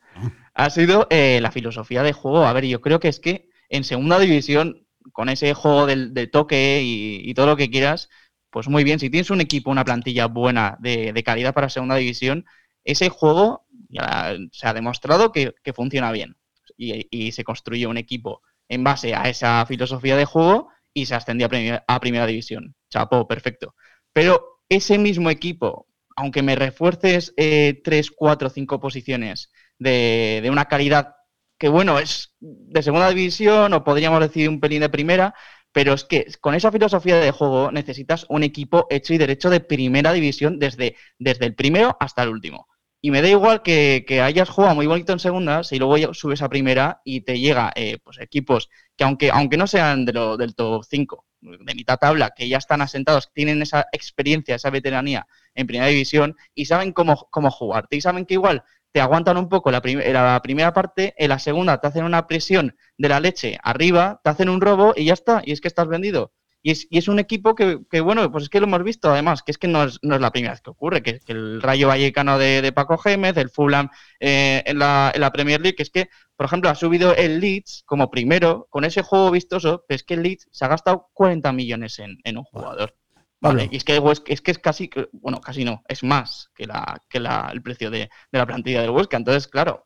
Ha 0.53 0.69
sido 0.69 1.07
eh, 1.09 1.39
la 1.41 1.51
filosofía 1.51 2.03
de 2.03 2.13
juego. 2.13 2.45
A 2.45 2.53
ver, 2.53 2.65
yo 2.65 2.81
creo 2.81 2.99
que 2.99 3.07
es 3.07 3.19
que 3.19 3.49
en 3.69 3.83
segunda 3.83 4.19
división, 4.19 4.85
con 5.11 5.29
ese 5.29 5.53
juego 5.53 5.85
del, 5.85 6.13
de 6.13 6.27
toque 6.27 6.81
y, 6.83 7.21
y 7.23 7.33
todo 7.33 7.47
lo 7.47 7.57
que 7.57 7.69
quieras, 7.69 8.09
pues 8.49 8.67
muy 8.67 8.83
bien. 8.83 8.99
Si 8.99 9.09
tienes 9.09 9.31
un 9.31 9.41
equipo, 9.41 9.71
una 9.71 9.85
plantilla 9.85 10.27
buena 10.27 10.77
de, 10.79 11.13
de 11.13 11.23
calidad 11.23 11.53
para 11.53 11.69
segunda 11.69 11.95
división, 11.95 12.45
ese 12.83 13.09
juego 13.09 13.65
ya 13.89 14.35
se 14.51 14.67
ha 14.67 14.73
demostrado 14.73 15.31
que, 15.31 15.55
que 15.63 15.73
funciona 15.73 16.11
bien. 16.11 16.35
Y, 16.77 17.07
y 17.09 17.31
se 17.31 17.43
construye 17.43 17.87
un 17.87 17.97
equipo 17.97 18.41
en 18.67 18.83
base 18.83 19.15
a 19.15 19.29
esa 19.29 19.65
filosofía 19.65 20.17
de 20.17 20.25
juego 20.25 20.69
y 20.93 21.05
se 21.05 21.15
ascendió 21.15 21.47
a, 21.51 21.83
a 21.87 21.99
primera 21.99 22.27
división. 22.27 22.75
Chapo, 22.89 23.27
perfecto. 23.27 23.75
Pero 24.13 24.61
ese 24.69 24.97
mismo 24.97 25.29
equipo, 25.29 25.87
aunque 26.15 26.43
me 26.43 26.55
refuerces 26.55 27.33
eh, 27.37 27.81
tres, 27.83 28.11
cuatro, 28.11 28.49
cinco 28.49 28.79
posiciones 28.79 29.51
de, 29.79 30.39
de 30.43 30.49
una 30.49 30.65
calidad 30.65 31.15
que, 31.57 31.69
bueno, 31.69 31.99
es 31.99 32.35
de 32.39 32.83
segunda 32.83 33.09
división 33.09 33.73
o 33.73 33.83
podríamos 33.83 34.19
decir 34.19 34.49
un 34.49 34.59
pelín 34.59 34.81
de 34.81 34.89
primera, 34.89 35.33
pero 35.71 35.93
es 35.93 36.03
que 36.03 36.27
con 36.41 36.55
esa 36.55 36.71
filosofía 36.71 37.17
de 37.17 37.31
juego 37.31 37.71
necesitas 37.71 38.25
un 38.29 38.43
equipo 38.43 38.87
hecho 38.89 39.13
y 39.13 39.17
derecho 39.17 39.49
de 39.49 39.59
primera 39.59 40.13
división 40.13 40.59
desde, 40.59 40.95
desde 41.19 41.45
el 41.45 41.55
primero 41.55 41.97
hasta 41.99 42.23
el 42.23 42.29
último. 42.29 42.67
Y 43.01 43.11
me 43.11 43.21
da 43.21 43.27
igual 43.27 43.63
que, 43.63 44.05
hayas 44.23 44.49
jugado 44.49 44.75
muy 44.75 44.87
bonito 44.87 45.11
en 45.11 45.19
segunda, 45.19 45.63
si 45.63 45.77
luego 45.77 46.13
subes 46.13 46.41
a 46.41 46.49
primera 46.49 47.01
y 47.03 47.21
te 47.21 47.39
llega 47.39 47.73
eh, 47.75 47.97
pues 48.03 48.17
equipos 48.19 48.69
que 48.97 49.03
aunque, 49.03 49.31
aunque 49.31 49.57
no 49.57 49.67
sean 49.67 50.05
de 50.05 50.13
lo, 50.13 50.37
del 50.37 50.55
top 50.55 50.83
5, 50.87 51.25
de 51.41 51.75
mitad 51.75 51.97
tabla, 51.97 52.31
que 52.35 52.47
ya 52.47 52.57
están 52.57 52.81
asentados, 52.81 53.31
tienen 53.33 53.61
esa 53.61 53.87
experiencia, 53.91 54.55
esa 54.55 54.69
veteranía 54.69 55.27
en 55.55 55.67
primera 55.67 55.87
división 55.87 56.35
y 56.53 56.65
saben 56.65 56.91
cómo, 56.93 57.27
cómo 57.31 57.51
jugarte. 57.51 57.95
Y 57.97 58.01
saben 58.01 58.25
que 58.25 58.35
igual 58.35 58.63
te 58.91 59.01
aguantan 59.01 59.37
un 59.37 59.49
poco 59.49 59.71
la, 59.71 59.81
prim- 59.81 59.99
la 59.99 60.39
primera 60.43 60.73
parte, 60.73 61.13
en 61.17 61.29
la 61.29 61.39
segunda 61.39 61.79
te 61.79 61.87
hacen 61.87 62.03
una 62.05 62.27
presión 62.27 62.75
de 62.97 63.09
la 63.09 63.19
leche 63.19 63.57
arriba, 63.63 64.21
te 64.23 64.29
hacen 64.29 64.49
un 64.49 64.61
robo 64.61 64.93
y 64.95 65.05
ya 65.05 65.13
está, 65.13 65.41
y 65.45 65.51
es 65.51 65.61
que 65.61 65.67
estás 65.67 65.87
vendido. 65.87 66.31
Y 66.65 66.71
es, 66.71 66.87
y 66.89 66.97
es 66.97 67.09
un 67.09 67.19
equipo 67.19 67.55
que, 67.55 67.79
que, 67.91 67.99
bueno, 67.99 68.31
pues 68.31 68.43
es 68.45 68.49
que 68.49 68.61
lo 68.61 68.67
hemos 68.67 68.83
visto 68.85 69.11
además, 69.11 69.43
que 69.43 69.51
es 69.51 69.57
que 69.57 69.67
no 69.67 69.83
es, 69.83 69.99
no 70.01 70.15
es 70.15 70.21
la 70.21 70.31
primera 70.31 70.53
vez 70.53 70.61
que 70.61 70.69
ocurre, 70.69 71.03
que, 71.03 71.19
el 71.27 71.61
Rayo 71.61 71.89
Vallecano 71.89 72.37
de, 72.37 72.61
de 72.61 72.71
Paco 72.71 72.97
Gémez, 72.97 73.35
el 73.35 73.49
Fulham 73.49 73.89
eh, 74.21 74.63
en, 74.65 74.79
la, 74.79 75.11
en, 75.13 75.19
la, 75.19 75.31
Premier 75.33 75.59
League, 75.59 75.75
que 75.75 75.83
es 75.83 75.89
que, 75.89 76.07
por 76.35 76.45
ejemplo, 76.45 76.69
ha 76.69 76.75
subido 76.75 77.15
el 77.15 77.39
Leeds 77.39 77.83
como 77.85 78.09
primero 78.09 78.67
con 78.69 78.85
ese 78.85 79.01
juego 79.01 79.31
vistoso, 79.31 79.85
que 79.87 79.95
es 79.95 80.03
que 80.03 80.15
el 80.15 80.23
Leeds 80.23 80.47
se 80.51 80.65
ha 80.65 80.67
gastado 80.67 81.09
40 81.13 81.51
millones 81.53 81.99
en, 81.99 82.17
en 82.23 82.37
un 82.37 82.43
jugador. 82.43 82.95
Vale, 83.39 83.67
y 83.69 83.75
es 83.75 83.83
que, 83.83 84.01
es 84.27 84.41
que 84.41 84.51
es 84.51 84.57
casi, 84.57 84.89
bueno, 85.11 85.41
casi 85.41 85.65
no, 85.65 85.83
es 85.89 86.01
más 86.01 86.49
que, 86.55 86.65
la, 86.65 87.01
que 87.09 87.19
la, 87.19 87.49
el 87.51 87.61
precio 87.61 87.91
de, 87.91 88.09
de 88.31 88.39
la 88.39 88.45
plantilla 88.45 88.81
del 88.81 88.91
Huesca. 88.91 89.17
Entonces, 89.17 89.49
claro, 89.49 89.85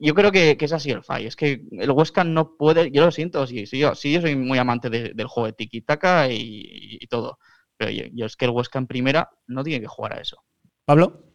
yo 0.00 0.14
creo 0.14 0.32
que, 0.32 0.56
que, 0.56 0.64
es 0.64 0.72
así 0.72 0.90
el 0.90 1.04
fallo. 1.04 1.28
Es 1.28 1.36
que 1.36 1.66
el 1.70 1.90
Huesca 1.90 2.24
no 2.24 2.56
puede, 2.56 2.90
yo 2.90 3.04
lo 3.04 3.10
siento, 3.10 3.46
sí, 3.46 3.66
sí, 3.66 3.78
yo, 3.78 3.94
sí, 3.94 4.10
yo 4.10 4.22
soy 4.22 4.36
muy 4.36 4.58
amante 4.58 4.88
de, 4.88 5.12
del 5.14 5.26
juego 5.26 5.46
de 5.48 5.52
tiki-taka 5.52 6.30
y, 6.30 6.98
y, 7.00 7.06
todo. 7.06 7.38
Pero 7.76 7.90
yo, 7.90 8.04
yo, 8.12 8.24
es 8.24 8.36
que 8.36 8.46
el 8.46 8.52
Huesca 8.52 8.78
en 8.78 8.86
primera 8.86 9.30
no 9.46 9.62
tiene 9.62 9.82
que 9.82 9.86
jugar 9.86 10.14
a 10.14 10.20
eso. 10.20 10.42
Pablo. 10.86 11.33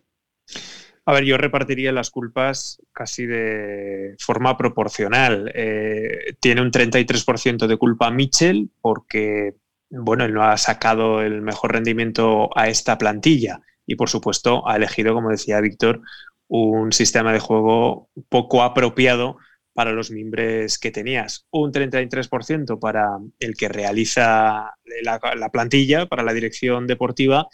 A 1.10 1.12
ver, 1.12 1.24
yo 1.24 1.38
repartiría 1.38 1.92
las 1.92 2.12
culpas 2.12 2.84
casi 2.94 3.26
de 3.26 4.16
forma 4.20 4.56
proporcional. 4.56 5.52
Eh, 5.56 6.36
tiene 6.40 6.62
un 6.62 6.70
33% 6.70 7.66
de 7.66 7.78
culpa 7.78 8.12
Mitchell 8.12 8.70
porque, 8.80 9.56
bueno, 9.90 10.26
él 10.26 10.36
no 10.36 10.44
ha 10.44 10.56
sacado 10.58 11.24
el 11.24 11.42
mejor 11.42 11.74
rendimiento 11.74 12.56
a 12.56 12.68
esta 12.68 13.00
plantilla 13.00 13.60
y, 13.88 13.96
por 13.96 14.08
supuesto, 14.08 14.70
ha 14.70 14.76
elegido, 14.76 15.16
como 15.16 15.32
decía 15.32 15.60
Víctor, 15.62 16.02
un 16.48 16.92
sistema 16.94 17.34
de 17.34 17.40
juego 17.40 18.12
poco 18.30 18.62
apropiado 18.62 19.38
para 19.74 19.94
los 19.94 20.12
miembros 20.12 20.78
que 20.78 20.92
tenías. 20.92 21.48
Un 21.50 21.72
33% 21.72 22.80
para 22.80 23.18
el 23.40 23.56
que 23.56 23.68
realiza 23.68 24.76
la, 25.02 25.50
plantilla, 25.52 26.06
para 26.06 26.22
la 26.22 26.34
dirección 26.34 26.86
deportiva, 26.86 27.48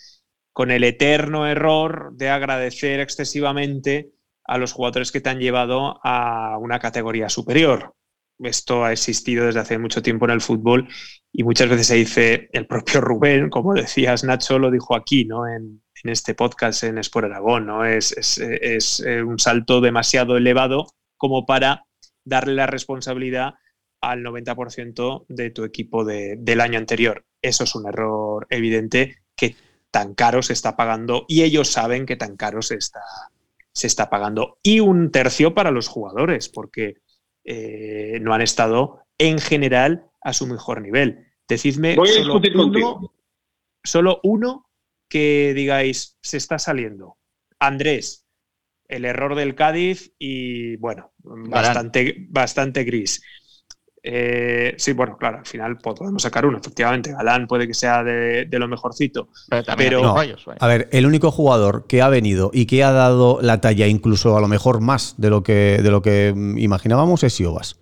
con 0.55 0.71
el 0.71 0.85
eterno 0.85 1.45
error 1.47 2.13
de 2.13 2.29
agradecer 2.29 3.01
excesivamente 3.01 4.13
a 4.45 4.57
los 4.57 4.71
jugadores 4.71 5.11
que 5.11 5.19
te 5.19 5.29
han 5.29 5.41
llevado 5.41 5.99
a 6.01 6.57
una 6.57 6.79
categoría 6.79 7.27
superior. 7.27 7.93
Esto 8.39 8.85
ha 8.85 8.93
existido 8.93 9.47
desde 9.47 9.59
hace 9.59 9.77
mucho 9.77 10.01
tiempo 10.01 10.23
en 10.23 10.31
el 10.31 10.39
fútbol 10.39 10.87
y 11.29 11.43
muchas 11.43 11.67
veces 11.67 11.87
se 11.87 11.95
dice 11.95 12.49
el 12.53 12.67
propio 12.67 13.01
Rubén, 13.01 13.49
como 13.49 13.73
decías 13.73 14.23
Nacho, 14.23 14.57
lo 14.57 14.71
dijo 14.71 14.95
aquí, 14.95 15.25
¿no? 15.25 15.45
En, 15.45 15.83
este 16.05 16.35
podcast 16.35 16.83
en 16.83 16.99
Sport 16.99 17.25
Aragón, 17.25 17.65
¿no? 17.65 17.83
Es, 17.83 18.37
eh, 18.37 19.23
un 19.23 19.39
salto 19.39 19.81
demasiado 19.81 20.37
elevado 20.37 20.87
como 21.17 21.45
para 21.45 21.83
darle 22.23 22.53
la 22.53 22.67
responsabilidad 22.67 23.55
al 23.99 24.23
90% 24.23 25.25
de 25.27 25.49
tu 25.49 25.65
equipo 25.65 26.05
de, 26.05 26.37
del 26.39 26.61
año 26.61 26.77
anterior. 26.77 27.25
Eso 27.41 27.65
es 27.65 27.75
un 27.75 27.87
error 27.87 28.47
evidente 28.51 29.17
que 29.35 29.55
tan 29.95 30.13
caro 30.13 30.41
se 30.43 30.51
está 30.51 30.75
pagando 30.75 31.23
y 31.29 31.43
ellos 31.43 31.69
saben 31.69 32.05
que 32.05 32.17
tan 32.17 32.35
caro 32.35 32.61
se 32.61 32.75
está, 32.75 32.99
se 33.71 33.87
está 33.87 34.09
pagando. 34.09 34.57
Y 34.61 34.81
un 34.81 35.09
tercio 35.09 35.53
para 35.53 35.71
los 35.71 35.87
jugadores, 35.87 36.49
porque 36.49 36.97
eh, 37.45 38.19
no 38.21 38.33
han 38.33 38.41
estado 38.41 38.99
en 39.17 39.39
general 39.39 40.11
a 40.19 40.33
su 40.33 40.47
mejor 40.47 40.81
nivel. 40.81 41.27
Decidme 41.47 41.95
Voy 41.95 42.09
a 42.09 42.13
solo, 42.15 42.41
uno, 42.65 43.13
solo 43.85 44.19
uno 44.23 44.69
que 45.07 45.53
digáis, 45.55 46.17
se 46.21 46.35
está 46.35 46.59
saliendo. 46.59 47.15
Andrés, 47.57 48.25
el 48.89 49.05
error 49.05 49.33
del 49.35 49.55
Cádiz 49.55 50.11
y 50.19 50.75
bueno, 50.75 51.13
bastante, 51.23 52.17
bastante 52.27 52.83
gris. 52.83 53.23
Eh, 54.07 54.75
sí, 54.77 54.93
bueno, 54.93 55.17
claro, 55.17 55.39
al 55.39 55.47
final 55.47 55.79
podemos 55.79 56.21
sacar 56.21 56.45
uno, 56.45 56.59
efectivamente. 56.59 57.11
Galán 57.11 57.47
puede 57.47 57.67
que 57.67 57.73
sea 57.73 58.03
de, 58.03 58.45
de 58.45 58.59
lo 58.59 58.67
mejorcito. 58.67 59.29
Pero, 59.49 59.63
pero 59.75 60.01
no, 60.03 60.15
a 60.59 60.67
ver, 60.67 60.87
el 60.91 61.07
único 61.07 61.31
jugador 61.31 61.87
que 61.87 62.03
ha 62.03 62.07
venido 62.07 62.51
y 62.53 62.67
que 62.67 62.83
ha 62.83 62.91
dado 62.91 63.39
la 63.41 63.61
talla, 63.61 63.87
incluso 63.87 64.37
a 64.37 64.41
lo 64.41 64.47
mejor 64.47 64.79
más 64.79 65.15
de 65.17 65.31
lo 65.31 65.41
que, 65.41 65.79
de 65.81 65.89
lo 65.89 66.03
que 66.03 66.33
imaginábamos, 66.35 67.23
es 67.23 67.33
Siobas. 67.33 67.79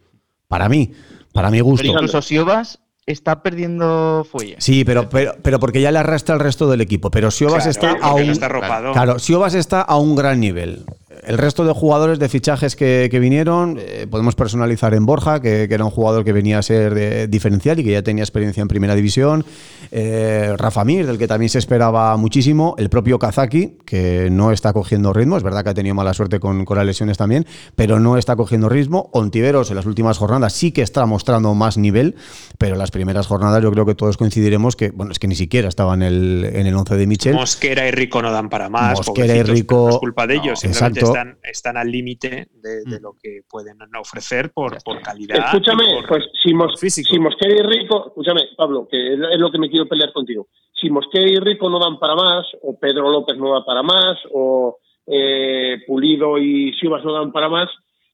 Para 0.48 0.70
mí, 0.70 0.94
para 1.34 1.52
mi 1.52 1.60
gusto. 1.60 1.82
Pero 1.82 1.94
incluso 1.94 2.22
Siobas 2.22 2.80
está 3.06 3.44
perdiendo 3.44 4.26
fuelle. 4.30 4.56
Sí, 4.60 4.86
pero, 4.86 5.10
pero, 5.10 5.36
pero 5.42 5.60
porque 5.60 5.82
ya 5.82 5.92
le 5.92 6.00
arrastra 6.00 6.36
el 6.36 6.40
resto 6.40 6.70
del 6.70 6.80
equipo. 6.80 7.12
Pero 7.12 7.32
Siobas 7.32 7.64
claro, 7.78 7.98
está 7.98 8.08
a 8.08 8.14
un. 8.14 8.30
Está. 8.30 8.50
Claro, 8.94 9.20
Siobas 9.20 9.56
está 9.56 9.82
a 9.82 9.98
un 9.98 10.16
gran 10.16 10.40
nivel. 10.40 10.86
El 11.24 11.38
resto 11.38 11.66
de 11.66 11.74
jugadores 11.74 12.20
de 12.20 12.30
fichajes 12.30 12.76
que, 12.76 13.08
que 13.10 13.20
vinieron, 13.20 13.78
eh, 13.80 14.08
podemos 14.10 14.36
personalizar 14.36 14.94
en 14.94 15.06
Borja, 15.06 15.42
que, 15.42 15.68
que, 15.68 15.74
era 15.74 15.86
un 15.86 15.92
jugador 15.92 16.24
que 16.24 16.34
venía 16.34 16.60
a 16.60 16.62
ser 16.62 16.94
de, 16.94 17.28
diferencial 17.28 17.80
y 17.80 17.84
que 17.84 17.92
ya 17.92 18.02
tenía 18.02 18.24
experiencia 18.24 18.62
en 18.62 18.68
primera 18.68 18.96
división. 18.96 19.46
Eh, 19.92 20.56
Rafa 20.58 20.84
Mir, 20.84 21.06
del 21.06 21.18
que 21.18 21.28
también 21.28 21.50
se 21.50 21.60
esperaba 21.60 22.16
muchísimo. 22.18 22.76
El 22.78 22.90
propio 22.90 23.20
Kazaki, 23.20 23.78
que 23.86 24.30
no 24.32 24.52
está 24.52 24.74
cogiendo 24.74 25.14
ritmo. 25.14 25.38
Es 25.38 25.44
verdad 25.44 25.64
que 25.64 25.70
ha 25.70 25.74
tenido 25.74 25.96
mala 25.96 26.14
suerte 26.14 26.40
con, 26.40 26.66
con 26.66 26.78
las 26.78 26.86
lesiones 26.86 27.18
también, 27.18 27.46
pero 27.76 28.00
no 28.00 28.18
está 28.18 28.36
cogiendo 28.36 28.70
ritmo. 28.70 29.10
Ontiveros 29.14 29.70
en 29.70 29.76
las 29.76 29.86
últimas 29.86 30.18
jornadas 30.18 30.54
sí 30.54 30.72
que 30.72 30.82
está 30.82 31.06
mostrando 31.06 31.54
más 31.54 31.78
nivel, 31.78 32.16
pero 32.58 32.76
las 32.76 32.92
primeras 32.92 33.28
jornadas 33.28 33.62
yo 33.62 33.72
creo 33.72 33.86
que 33.86 33.96
todos 33.96 34.18
coincidiremos 34.18 34.76
que, 34.76 34.92
bueno, 34.92 35.12
es 35.12 35.20
que 35.20 35.28
ni 35.28 35.36
siquiera 35.36 35.70
estaba 35.70 35.94
en 35.94 36.02
el, 36.02 36.50
en 36.54 36.68
el 36.68 36.76
11 36.76 36.96
de 36.96 37.08
Michel. 37.08 37.36
Mosquera 37.36 37.88
y 37.88 37.92
Rico 37.92 38.22
no 38.22 38.32
dan 38.32 38.50
para 38.50 38.70
más. 38.70 38.98
Mosquera 38.98 39.36
y 39.36 39.44
Rico. 39.44 39.88
No 39.88 39.96
es 39.96 39.98
culpa 40.00 40.28
de 40.28 40.36
ellos, 40.36 40.64
no, 40.64 40.72
están, 41.04 41.38
están, 41.44 41.78
al 41.78 41.92
límite 41.92 42.48
de, 42.52 42.84
de, 42.86 43.00
lo 43.00 43.14
que 43.22 43.42
pueden 43.50 43.78
ofrecer 44.00 44.52
por, 44.52 44.82
por 44.84 45.02
calidad. 45.02 45.46
Escúchame, 45.46 45.86
por, 46.02 46.08
pues 46.08 46.24
si, 46.44 46.54
Mos 46.54 46.80
si 46.80 47.20
Mosquera 47.20 47.56
y 47.56 47.64
Rico, 47.64 48.08
escúchame, 48.08 48.42
Pablo, 48.58 48.88
que 48.90 49.14
es 49.14 49.40
lo 49.40 49.52
que 49.52 49.60
me 49.60 49.70
quiero 49.70 49.88
pelear 49.88 50.12
contigo. 50.14 50.48
Si 50.80 50.90
Mosquera 50.90 51.30
y 51.30 51.38
Rico 51.40 51.70
no 51.70 51.80
dan 51.80 52.00
para 52.00 52.16
más, 52.16 52.46
o 52.62 52.78
Pedro 52.80 53.10
López 53.10 53.38
no 53.38 53.54
da 53.54 53.66
para 53.66 53.84
más, 53.84 54.18
o 54.32 54.78
eh, 55.08 55.80
Pulido 55.86 56.38
y 56.38 56.74
Sivas 56.74 57.04
no 57.04 57.14
dan 57.14 57.32
para 57.32 57.50
más, 57.50 57.70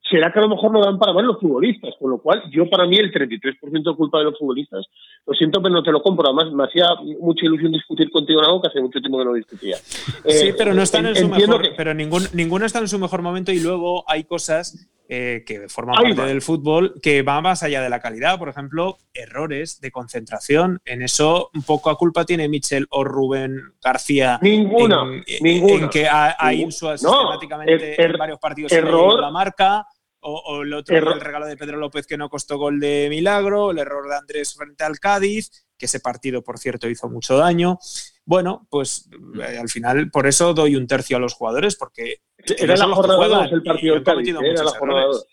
será 0.10 0.32
que 0.32 0.40
a 0.40 0.42
lo 0.42 0.50
mejor 0.50 0.72
no 0.72 0.82
dan 0.82 0.98
para 0.98 1.14
más 1.14 1.24
los 1.24 1.40
futbolistas, 1.40 1.94
con 2.00 2.12
lo 2.12 2.18
cual 2.20 2.44
yo 2.52 2.70
para 2.70 2.86
mí 2.88 2.98
el 2.98 3.12
33% 3.12 3.92
de 3.92 3.96
culpa 3.96 4.20
de 4.20 4.26
los 4.26 4.38
futbolistas, 4.38 4.86
lo 5.26 5.34
siento 5.34 5.62
pero 5.62 5.74
no 5.74 5.84
te 5.84 5.92
lo 5.92 6.02
compro, 6.02 6.28
además 6.28 6.52
me 6.52 6.64
hacía 6.64 6.86
mucha 7.20 7.46
ilusión 7.46 7.72
discutir 7.72 8.10
contigo 8.10 8.40
en 8.40 8.46
algo 8.46 8.62
que 8.62 8.70
hace 8.70 8.82
mucho 8.82 9.00
tiempo 9.00 9.20
que 9.20 9.26
no 9.26 9.34
discutía. 9.34 9.78
Eh, 10.26 10.32
sí, 10.32 10.54
pero 10.58 10.74
no 10.74 10.82
están 10.82 11.06
en 11.06 11.16
su 11.16 11.28
mejor, 11.28 11.62
que... 11.62 11.72
pero 11.78 11.94
ningún, 11.94 12.24
ninguno 12.34 12.66
está 12.66 12.80
en 12.80 12.88
su 12.88 13.00
mejor 13.00 13.22
momento 13.22 13.52
y 13.52 13.60
luego 13.60 14.04
hay 14.08 14.24
cosas 14.24 14.90
eh, 15.12 15.44
que 15.44 15.68
forman 15.70 15.98
Ahí 15.98 16.04
parte 16.10 16.22
va. 16.22 16.28
del 16.28 16.44
fútbol 16.44 16.94
que 17.02 17.24
van 17.24 17.42
más 17.42 17.64
allá 17.64 17.82
de 17.82 17.90
la 17.90 18.00
calidad, 18.00 18.38
por 18.38 18.48
ejemplo, 18.48 19.00
errores 19.12 19.82
de 19.82 19.90
concentración, 19.90 20.82
en 20.86 21.02
eso 21.02 21.50
un 21.56 21.64
poco 21.64 21.90
a 21.90 21.98
culpa 21.98 22.26
tiene 22.26 22.48
Michel 22.48 22.86
o 22.92 23.04
Rubén 23.04 23.60
García 23.84 24.38
ninguna, 24.40 25.02
en, 25.02 25.24
ninguna, 25.42 25.86
en 25.86 25.90
que 25.90 26.08
ha, 26.08 26.36
ha 26.38 26.52
no, 26.54 26.70
sistemáticamente 26.70 28.00
er, 28.00 28.12
en 28.12 28.18
varios 28.20 28.38
partidos 28.38 28.72
error, 28.72 29.20
la 29.20 29.32
marca. 29.32 29.88
O, 30.22 30.38
o, 30.38 30.64
el 30.64 30.74
otro, 30.74 30.98
error. 30.98 31.14
el 31.14 31.22
regalo 31.22 31.46
de 31.46 31.56
Pedro 31.56 31.78
López 31.78 32.06
que 32.06 32.18
no 32.18 32.30
costó 32.30 32.58
gol 32.58 32.80
de 32.80 33.08
milagro, 33.10 33.72
el 33.72 33.80
error 33.80 34.10
de 34.10 34.18
Andrés 34.18 34.54
frente 34.54 34.84
al 34.84 35.00
Cádiz, 35.00 35.66
que 35.78 35.86
ese 35.86 36.02
partido, 36.02 36.44
por 36.44 36.58
cierto, 36.58 36.90
hizo 36.90 37.08
mucho 37.08 37.38
daño. 37.38 37.80
Bueno, 38.26 38.68
pues 38.70 39.10
eh, 39.42 39.58
al 39.58 39.70
final, 39.70 40.12
por 40.12 40.28
eso 40.28 40.54
doy 40.54 40.76
un 40.76 40.88
tercio 40.88 41.18
a 41.18 41.20
los 41.20 41.34
jugadores, 41.34 41.76
porque 41.76 42.18
era 42.58 42.76
la 42.76 42.88
jornada 42.88 43.28
2 43.28 43.52
el 43.54 43.64
partido 43.64 43.96
del 43.96 44.04
Cádiz, 44.04 44.30
era 44.30 44.64
la 44.64 44.72
jornada 44.72 45.06
2. 45.06 45.28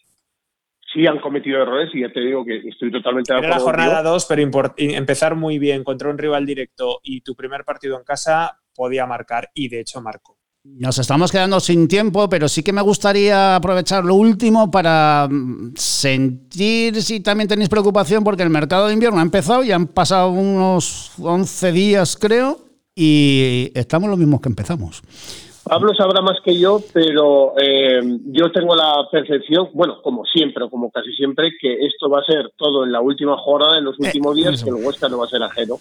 Sí, 0.94 1.07
han 1.07 1.20
cometido 1.20 1.61
errores 1.61 1.90
y 1.92 2.01
ya 2.01 2.12
te 2.12 2.20
digo 2.20 2.44
que 2.44 2.57
estoy 2.68 2.90
totalmente 2.90 3.33
de 3.33 3.38
acuerdo. 3.38 3.55
Era 3.55 3.59
la 3.59 3.64
jornada 3.64 4.03
2, 4.03 4.27
pero 4.27 4.72
empezar 4.79 5.35
muy 5.35 5.59
bien 5.59 5.85
contra 5.85 6.09
un 6.09 6.16
rival 6.16 6.46
directo 6.46 7.01
y 7.03 7.20
tu 7.20 7.35
primer 7.35 7.64
partido 7.64 7.99
en 7.99 8.05
casa 8.05 8.62
podía 8.75 9.05
marcar 9.05 9.51
y 9.53 9.68
de 9.68 9.81
hecho 9.81 10.01
marcó. 10.01 10.36
Nos 10.79 10.98
estamos 10.98 11.33
quedando 11.33 11.59
sin 11.61 11.88
tiempo, 11.88 12.29
pero 12.29 12.48
sí 12.48 12.62
que 12.62 12.72
me 12.72 12.83
gustaría 12.83 13.57
aprovechar 13.57 14.05
lo 14.05 14.14
último 14.14 14.70
para 14.70 15.26
mm, 15.31 15.72
sentir 15.74 17.00
si 17.02 17.20
también 17.20 17.48
tenéis 17.48 17.68
preocupación 17.68 18.22
porque 18.24 18.42
el 18.42 18.50
mercado 18.50 18.87
de 18.87 18.92
invierno 18.92 19.20
ha 19.20 19.22
empezado 19.22 19.64
y 19.64 19.72
han 19.72 19.87
pasado 19.87 20.31
unos 20.31 21.12
11 21.18 21.72
días, 21.72 22.16
creo, 22.16 22.59
y 22.94 23.70
estamos 23.74 24.11
los 24.11 24.18
mismos 24.18 24.40
que 24.40 24.48
empezamos. 24.48 25.02
Pablo 25.64 25.94
sabrá 25.94 26.20
más 26.20 26.38
que 26.44 26.59
yo, 26.59 26.81
pero 26.92 27.55
eh, 27.59 28.00
yo 28.26 28.52
tengo 28.52 28.76
la 28.76 29.09
percepción, 29.11 29.68
bueno, 29.72 30.02
como 30.02 30.24
siempre, 30.24 30.64
o 30.64 30.70
como 30.70 30.90
casi 30.90 31.12
siempre, 31.12 31.52
que 31.61 31.72
esto 31.87 32.11
va 32.11 32.20
a 32.20 32.24
ser 32.24 32.52
todo 32.57 32.85
en 32.85 32.92
la 32.92 33.00
última 33.00 33.37
jornada, 33.38 33.79
en 33.79 33.85
los 33.85 33.98
últimos 33.98 34.37
eh, 34.37 34.40
días, 34.40 34.55
eso. 34.55 34.64
que 34.64 34.70
el 34.70 34.85
Huesca 34.85 35.09
no 35.09 35.18
va 35.18 35.24
a 35.24 35.29
ser 35.29 35.42
ajeno. 35.42 35.76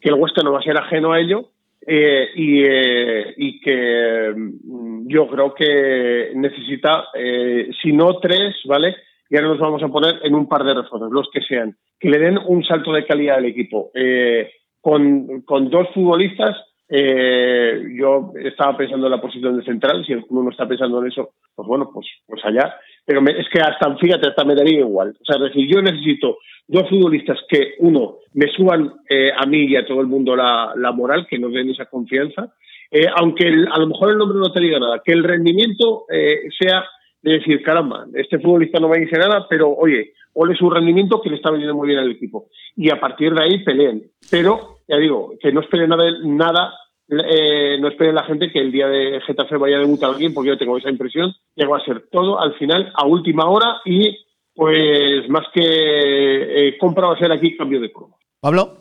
Que 0.00 0.08
el 0.08 0.14
Huesca 0.14 0.42
no 0.42 0.52
va 0.52 0.60
a 0.60 0.62
ser 0.62 0.78
ajeno 0.78 1.12
a 1.12 1.20
ello 1.20 1.44
eh, 1.86 2.28
y, 2.34 2.62
eh, 2.62 3.34
y, 3.36 3.60
que 3.60 4.32
mm, 4.36 5.08
yo 5.08 5.26
creo 5.28 5.54
que 5.54 6.32
necesita, 6.34 7.06
eh, 7.14 7.70
si 7.82 7.92
no 7.92 8.18
tres, 8.18 8.56
¿vale? 8.66 8.96
Y 9.30 9.36
ahora 9.36 9.48
nos 9.48 9.58
vamos 9.58 9.82
a 9.82 9.88
poner 9.88 10.20
en 10.22 10.34
un 10.34 10.48
par 10.48 10.64
de 10.64 10.74
refuerzos, 10.74 11.10
los 11.10 11.28
que 11.32 11.40
sean, 11.40 11.76
que 11.98 12.10
le 12.10 12.18
den 12.18 12.38
un 12.46 12.64
salto 12.64 12.92
de 12.92 13.06
calidad 13.06 13.38
al 13.38 13.46
equipo. 13.46 13.90
Eh, 13.94 14.50
con, 14.80 15.42
con, 15.42 15.70
dos 15.70 15.88
futbolistas, 15.94 16.56
yo 16.88 18.32
estaba 18.42 18.76
pensando 18.76 19.06
en 19.06 19.12
la 19.12 19.20
posición 19.20 19.56
de 19.56 19.64
central, 19.64 20.04
si 20.04 20.12
el 20.12 20.26
club 20.26 20.44
no 20.44 20.50
está 20.50 20.66
pensando 20.66 21.00
en 21.00 21.08
eso, 21.08 21.30
pues 21.54 21.68
bueno, 21.68 21.90
pues, 21.92 22.06
pues 22.26 22.44
allá. 22.44 22.74
Pero 23.10 23.26
es 23.26 23.48
que 23.48 23.58
hasta, 23.58 23.96
fíjate, 23.96 24.28
hasta 24.28 24.44
me 24.44 24.54
daría 24.54 24.78
igual. 24.78 25.16
O 25.20 25.24
sea, 25.24 25.36
decir, 25.42 25.66
yo 25.68 25.82
necesito 25.82 26.38
dos 26.68 26.88
futbolistas 26.88 27.40
que, 27.48 27.74
uno, 27.80 28.18
me 28.34 28.46
suban 28.52 28.88
eh, 29.08 29.32
a 29.36 29.46
mí 29.46 29.64
y 29.64 29.74
a 29.74 29.84
todo 29.84 30.00
el 30.00 30.06
mundo 30.06 30.36
la, 30.36 30.92
moral, 30.94 31.26
que 31.28 31.36
nos 31.36 31.52
den 31.52 31.70
esa 31.70 31.86
confianza, 31.86 32.54
eh, 32.88 33.06
aunque 33.16 33.48
a 33.48 33.78
lo 33.80 33.88
mejor 33.88 34.12
el 34.12 34.18
nombre 34.18 34.38
no 34.38 34.52
te 34.52 34.60
diga 34.60 34.78
nada, 34.78 35.02
que 35.04 35.10
el 35.10 35.24
rendimiento 35.24 36.04
eh, 36.08 36.42
sea 36.56 36.84
de 37.20 37.32
decir, 37.32 37.64
caramba, 37.64 38.06
este 38.14 38.38
futbolista 38.38 38.78
no 38.78 38.88
me 38.88 39.00
dice 39.00 39.18
nada, 39.18 39.44
pero 39.50 39.70
oye, 39.70 40.12
ole 40.34 40.54
su 40.54 40.70
rendimiento 40.70 41.20
que 41.20 41.30
le 41.30 41.36
está 41.36 41.50
veniendo 41.50 41.74
muy 41.74 41.88
bien 41.88 41.98
al 41.98 42.12
equipo. 42.12 42.46
Y 42.76 42.90
a 42.90 43.00
partir 43.00 43.34
de 43.34 43.42
ahí 43.42 43.64
peleen. 43.64 44.04
Pero, 44.30 44.76
ya 44.86 44.98
digo, 44.98 45.34
que 45.40 45.50
no 45.50 45.62
espere 45.62 45.88
nada, 45.88 46.04
nada 46.22 46.74
eh, 47.10 47.78
no 47.80 47.88
espere 47.88 48.12
la 48.12 48.24
gente 48.24 48.50
que 48.50 48.60
el 48.60 48.70
día 48.70 48.86
de 48.86 49.20
Getafe 49.26 49.56
vaya 49.56 49.76
a 49.76 49.80
debutar 49.80 50.10
alguien, 50.10 50.32
porque 50.32 50.50
yo 50.50 50.58
tengo 50.58 50.78
esa 50.78 50.90
impresión, 50.90 51.34
que 51.56 51.66
va 51.66 51.78
a 51.78 51.84
ser 51.84 52.08
todo 52.10 52.40
al 52.40 52.54
final, 52.54 52.92
a 52.94 53.06
última 53.06 53.48
hora, 53.48 53.78
y 53.84 54.16
pues 54.54 55.28
más 55.28 55.46
que 55.52 56.68
eh, 56.68 56.78
compra 56.78 57.08
va 57.08 57.14
a 57.14 57.18
ser 57.18 57.32
aquí 57.32 57.56
cambio 57.56 57.80
de 57.80 57.92
cromo. 57.92 58.18
Pablo. 58.40 58.78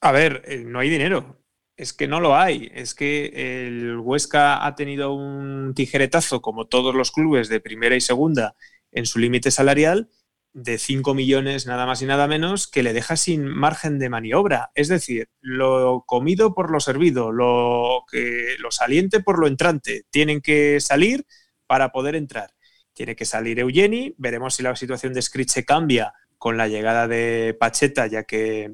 A 0.00 0.10
ver, 0.10 0.42
eh, 0.46 0.64
no 0.66 0.80
hay 0.80 0.88
dinero. 0.88 1.36
Es 1.76 1.92
que 1.92 2.08
no 2.08 2.20
lo 2.20 2.36
hay. 2.36 2.70
Es 2.74 2.94
que 2.94 3.66
el 3.66 3.98
Huesca 3.98 4.66
ha 4.66 4.74
tenido 4.74 5.14
un 5.14 5.74
tijeretazo, 5.74 6.42
como 6.42 6.66
todos 6.66 6.94
los 6.94 7.12
clubes 7.12 7.48
de 7.48 7.60
primera 7.60 7.94
y 7.94 8.00
segunda, 8.00 8.54
en 8.90 9.06
su 9.06 9.18
límite 9.18 9.50
salarial 9.50 10.08
de 10.54 10.78
5 10.78 11.14
millones 11.14 11.66
nada 11.66 11.86
más 11.86 12.02
y 12.02 12.06
nada 12.06 12.26
menos 12.26 12.66
que 12.66 12.82
le 12.82 12.92
deja 12.92 13.16
sin 13.16 13.46
margen 13.46 13.98
de 13.98 14.10
maniobra. 14.10 14.70
Es 14.74 14.88
decir, 14.88 15.28
lo 15.40 16.04
comido 16.06 16.54
por 16.54 16.70
lo 16.70 16.80
servido, 16.80 17.32
lo, 17.32 18.04
que, 18.10 18.56
lo 18.58 18.70
saliente 18.70 19.20
por 19.20 19.38
lo 19.38 19.46
entrante. 19.46 20.04
Tienen 20.10 20.40
que 20.40 20.80
salir 20.80 21.26
para 21.66 21.90
poder 21.90 22.16
entrar. 22.16 22.54
Tiene 22.92 23.16
que 23.16 23.24
salir 23.24 23.58
Eugeni, 23.58 24.14
veremos 24.18 24.54
si 24.54 24.62
la 24.62 24.76
situación 24.76 25.14
de 25.14 25.22
Scriche 25.22 25.64
cambia 25.64 26.12
con 26.36 26.56
la 26.56 26.68
llegada 26.68 27.08
de 27.08 27.56
Pacheta, 27.58 28.06
ya 28.08 28.24
que 28.24 28.70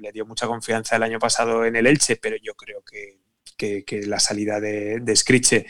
le 0.00 0.12
dio 0.12 0.26
mucha 0.26 0.46
confianza 0.46 0.96
el 0.96 1.02
año 1.02 1.18
pasado 1.18 1.64
en 1.64 1.76
el 1.76 1.86
Elche, 1.86 2.16
pero 2.16 2.36
yo 2.42 2.54
creo 2.54 2.82
que, 2.82 3.18
la 4.06 4.18
salida 4.18 4.58
de, 4.58 5.00
de 5.00 5.16
Scriche 5.16 5.66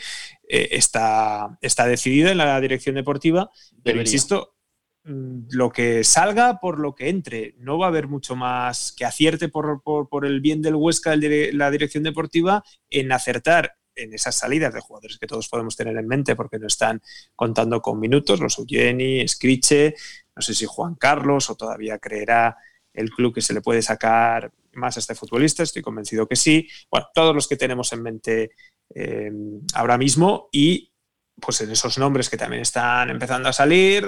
eh, 0.47 0.69
está, 0.71 1.57
está 1.59 1.85
decidida 1.87 2.31
en 2.31 2.37
la 2.37 2.59
dirección 2.61 2.95
deportiva. 2.95 3.51
Pero 3.83 3.99
insisto, 3.99 4.55
lo 5.03 5.71
que 5.71 6.03
salga 6.03 6.59
por 6.59 6.79
lo 6.79 6.93
que 6.93 7.09
entre. 7.09 7.55
No 7.57 7.77
va 7.77 7.87
a 7.87 7.89
haber 7.89 8.07
mucho 8.07 8.35
más 8.35 8.93
que 8.95 9.05
acierte 9.05 9.49
por, 9.49 10.25
el 10.25 10.41
bien 10.41 10.61
del 10.61 10.75
Huesca, 10.75 11.15
la 11.15 11.71
dirección 11.71 12.03
deportiva, 12.03 12.63
en 12.89 13.11
acertar 13.11 13.75
en 13.95 14.13
esas 14.13 14.35
salidas 14.35 14.73
de 14.73 14.79
jugadores 14.79 15.17
que 15.17 15.27
todos 15.27 15.49
podemos 15.49 15.75
tener 15.75 15.97
en 15.97 16.07
mente 16.07 16.35
porque 16.35 16.59
no 16.59 16.67
están 16.67 17.01
contando 17.35 17.81
con 17.81 17.99
minutos, 17.99 18.39
los 18.39 18.57
Eugeni, 18.57 19.27
Scriche, 19.27 19.95
no 20.35 20.41
sé 20.41 20.53
si 20.53 20.65
Juan 20.65 20.95
Carlos 20.95 21.49
o 21.49 21.55
todavía 21.55 21.99
creerá 21.99 22.57
el 22.93 23.09
club 23.09 23.33
que 23.33 23.41
se 23.41 23.53
le 23.53 23.61
puede 23.61 23.81
sacar 23.81 24.51
más 24.73 24.95
a 24.95 24.99
este 25.01 25.15
futbolista, 25.15 25.63
estoy 25.63 25.81
convencido 25.81 26.27
que 26.27 26.35
sí. 26.35 26.67
Bueno, 26.89 27.07
todos 27.13 27.35
los 27.35 27.47
que 27.47 27.57
tenemos 27.57 27.91
en 27.91 28.01
mente 28.01 28.51
eh, 28.93 29.31
ahora 29.73 29.97
mismo 29.97 30.47
y 30.51 30.90
pues 31.39 31.61
en 31.61 31.71
esos 31.71 31.97
nombres 31.97 32.29
que 32.29 32.37
también 32.37 32.61
están 32.61 33.09
empezando 33.09 33.49
a 33.49 33.53
salir, 33.53 34.05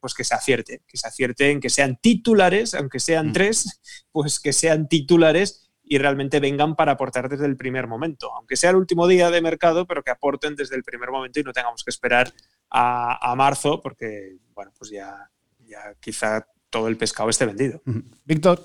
pues 0.00 0.14
que 0.14 0.24
se 0.24 0.34
acierte, 0.34 0.82
que 0.86 0.96
se 0.96 1.08
acierten, 1.08 1.60
que 1.60 1.70
sean 1.70 1.96
titulares, 1.96 2.74
aunque 2.74 3.00
sean 3.00 3.28
mm. 3.28 3.32
tres, 3.32 3.80
pues 4.12 4.40
que 4.40 4.52
sean 4.52 4.88
titulares 4.88 5.70
y 5.82 5.98
realmente 5.98 6.40
vengan 6.40 6.74
para 6.74 6.92
aportar 6.92 7.28
desde 7.28 7.46
el 7.46 7.56
primer 7.56 7.86
momento, 7.86 8.34
aunque 8.34 8.56
sea 8.56 8.70
el 8.70 8.76
último 8.76 9.06
día 9.06 9.30
de 9.30 9.40
mercado, 9.40 9.86
pero 9.86 10.02
que 10.02 10.10
aporten 10.10 10.56
desde 10.56 10.76
el 10.76 10.82
primer 10.82 11.10
momento 11.10 11.38
y 11.38 11.44
no 11.44 11.52
tengamos 11.52 11.84
que 11.84 11.90
esperar 11.90 12.32
a, 12.70 13.34
marzo, 13.36 13.80
porque, 13.80 14.36
bueno, 14.54 14.72
pues 14.76 14.90
ya, 14.90 15.30
ya 15.60 15.94
quizá 16.00 16.46
todo 16.70 16.88
el 16.88 16.96
pescado 16.96 17.30
esté 17.30 17.46
vendido. 17.46 17.80
Víctor. 18.24 18.60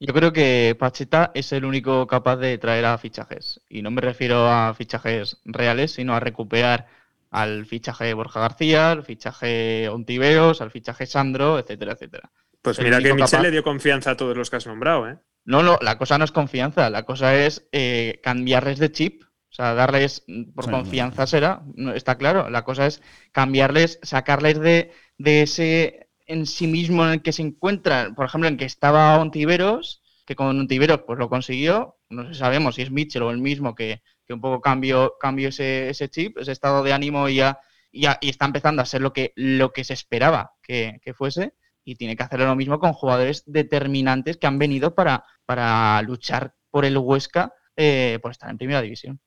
Yo 0.00 0.14
creo 0.14 0.32
que 0.32 0.76
Pacheta 0.78 1.32
es 1.34 1.52
el 1.52 1.64
único 1.64 2.06
capaz 2.06 2.36
de 2.36 2.56
traer 2.56 2.84
a 2.84 2.98
fichajes. 2.98 3.60
Y 3.68 3.82
no 3.82 3.90
me 3.90 4.00
refiero 4.00 4.48
a 4.48 4.72
fichajes 4.74 5.38
reales, 5.44 5.92
sino 5.92 6.14
a 6.14 6.20
recuperar 6.20 6.86
al 7.30 7.66
fichaje 7.66 8.04
de 8.04 8.14
Borja 8.14 8.40
García, 8.40 8.90
al 8.90 9.04
fichaje 9.04 9.88
Ontiveros, 9.88 10.60
al 10.60 10.70
fichaje 10.70 11.06
Sandro, 11.06 11.58
etcétera, 11.58 11.92
etcétera. 11.92 12.30
Pues 12.62 12.80
mira 12.80 13.00
que 13.00 13.14
Michel 13.14 13.42
le 13.42 13.50
dio 13.50 13.62
confianza 13.62 14.12
a 14.12 14.16
todos 14.16 14.36
los 14.36 14.50
que 14.50 14.56
has 14.56 14.66
nombrado, 14.66 15.08
¿eh? 15.08 15.18
No, 15.44 15.62
no, 15.62 15.78
la 15.80 15.96
cosa 15.96 16.18
no 16.18 16.24
es 16.24 16.32
confianza, 16.32 16.90
la 16.90 17.04
cosa 17.04 17.34
es 17.34 17.66
eh, 17.72 18.20
cambiarles 18.22 18.78
de 18.78 18.92
chip, 18.92 19.22
o 19.22 19.54
sea, 19.54 19.72
darles, 19.72 20.24
por 20.54 20.70
confianza 20.70 21.26
será, 21.26 21.62
está 21.94 22.18
claro, 22.18 22.50
la 22.50 22.64
cosa 22.64 22.86
es 22.86 23.00
cambiarles, 23.32 23.98
sacarles 24.02 24.60
de, 24.60 24.92
de 25.16 25.42
ese 25.42 26.10
en 26.26 26.44
sí 26.44 26.66
mismo 26.66 27.04
en 27.04 27.12
el 27.12 27.22
que 27.22 27.32
se 27.32 27.40
encuentran, 27.40 28.14
por 28.14 28.26
ejemplo, 28.26 28.48
en 28.48 28.58
que 28.58 28.66
estaba 28.66 29.18
Ontiveros, 29.18 30.02
que 30.26 30.36
con 30.36 30.48
Ontiveros 30.48 31.00
pues 31.06 31.18
lo 31.18 31.30
consiguió, 31.30 31.96
no 32.10 32.34
sabemos 32.34 32.74
si 32.74 32.82
es 32.82 32.90
Mitchell 32.90 33.22
o 33.22 33.30
el 33.30 33.38
mismo 33.38 33.74
que, 33.74 34.02
que 34.28 34.34
un 34.34 34.42
poco 34.42 34.60
cambio, 34.60 35.14
cambio 35.18 35.48
ese, 35.48 35.88
ese 35.88 36.10
chip, 36.10 36.36
ese 36.36 36.52
estado 36.52 36.82
de 36.82 36.92
ánimo 36.92 37.30
y 37.30 37.36
ya, 37.36 37.58
y 37.90 38.28
está 38.28 38.44
empezando 38.44 38.82
a 38.82 38.86
ser 38.86 39.00
lo 39.00 39.14
que, 39.14 39.32
lo 39.34 39.72
que 39.72 39.84
se 39.84 39.94
esperaba 39.94 40.52
que, 40.62 41.00
fuese 41.16 41.54
y 41.82 41.96
tiene 41.96 42.14
que 42.14 42.22
hacer 42.22 42.40
lo 42.40 42.54
mismo 42.54 42.78
con 42.78 42.92
jugadores 42.92 43.42
determinantes 43.46 44.36
que 44.36 44.46
han 44.46 44.58
venido 44.58 44.94
para, 44.94 45.24
para 45.46 46.00
luchar 46.02 46.54
por 46.70 46.84
el 46.84 46.98
Huesca 46.98 47.54
eh, 47.74 48.18
por 48.20 48.30
estar 48.30 48.50
en 48.50 48.58
primera 48.58 48.82
división. 48.82 49.18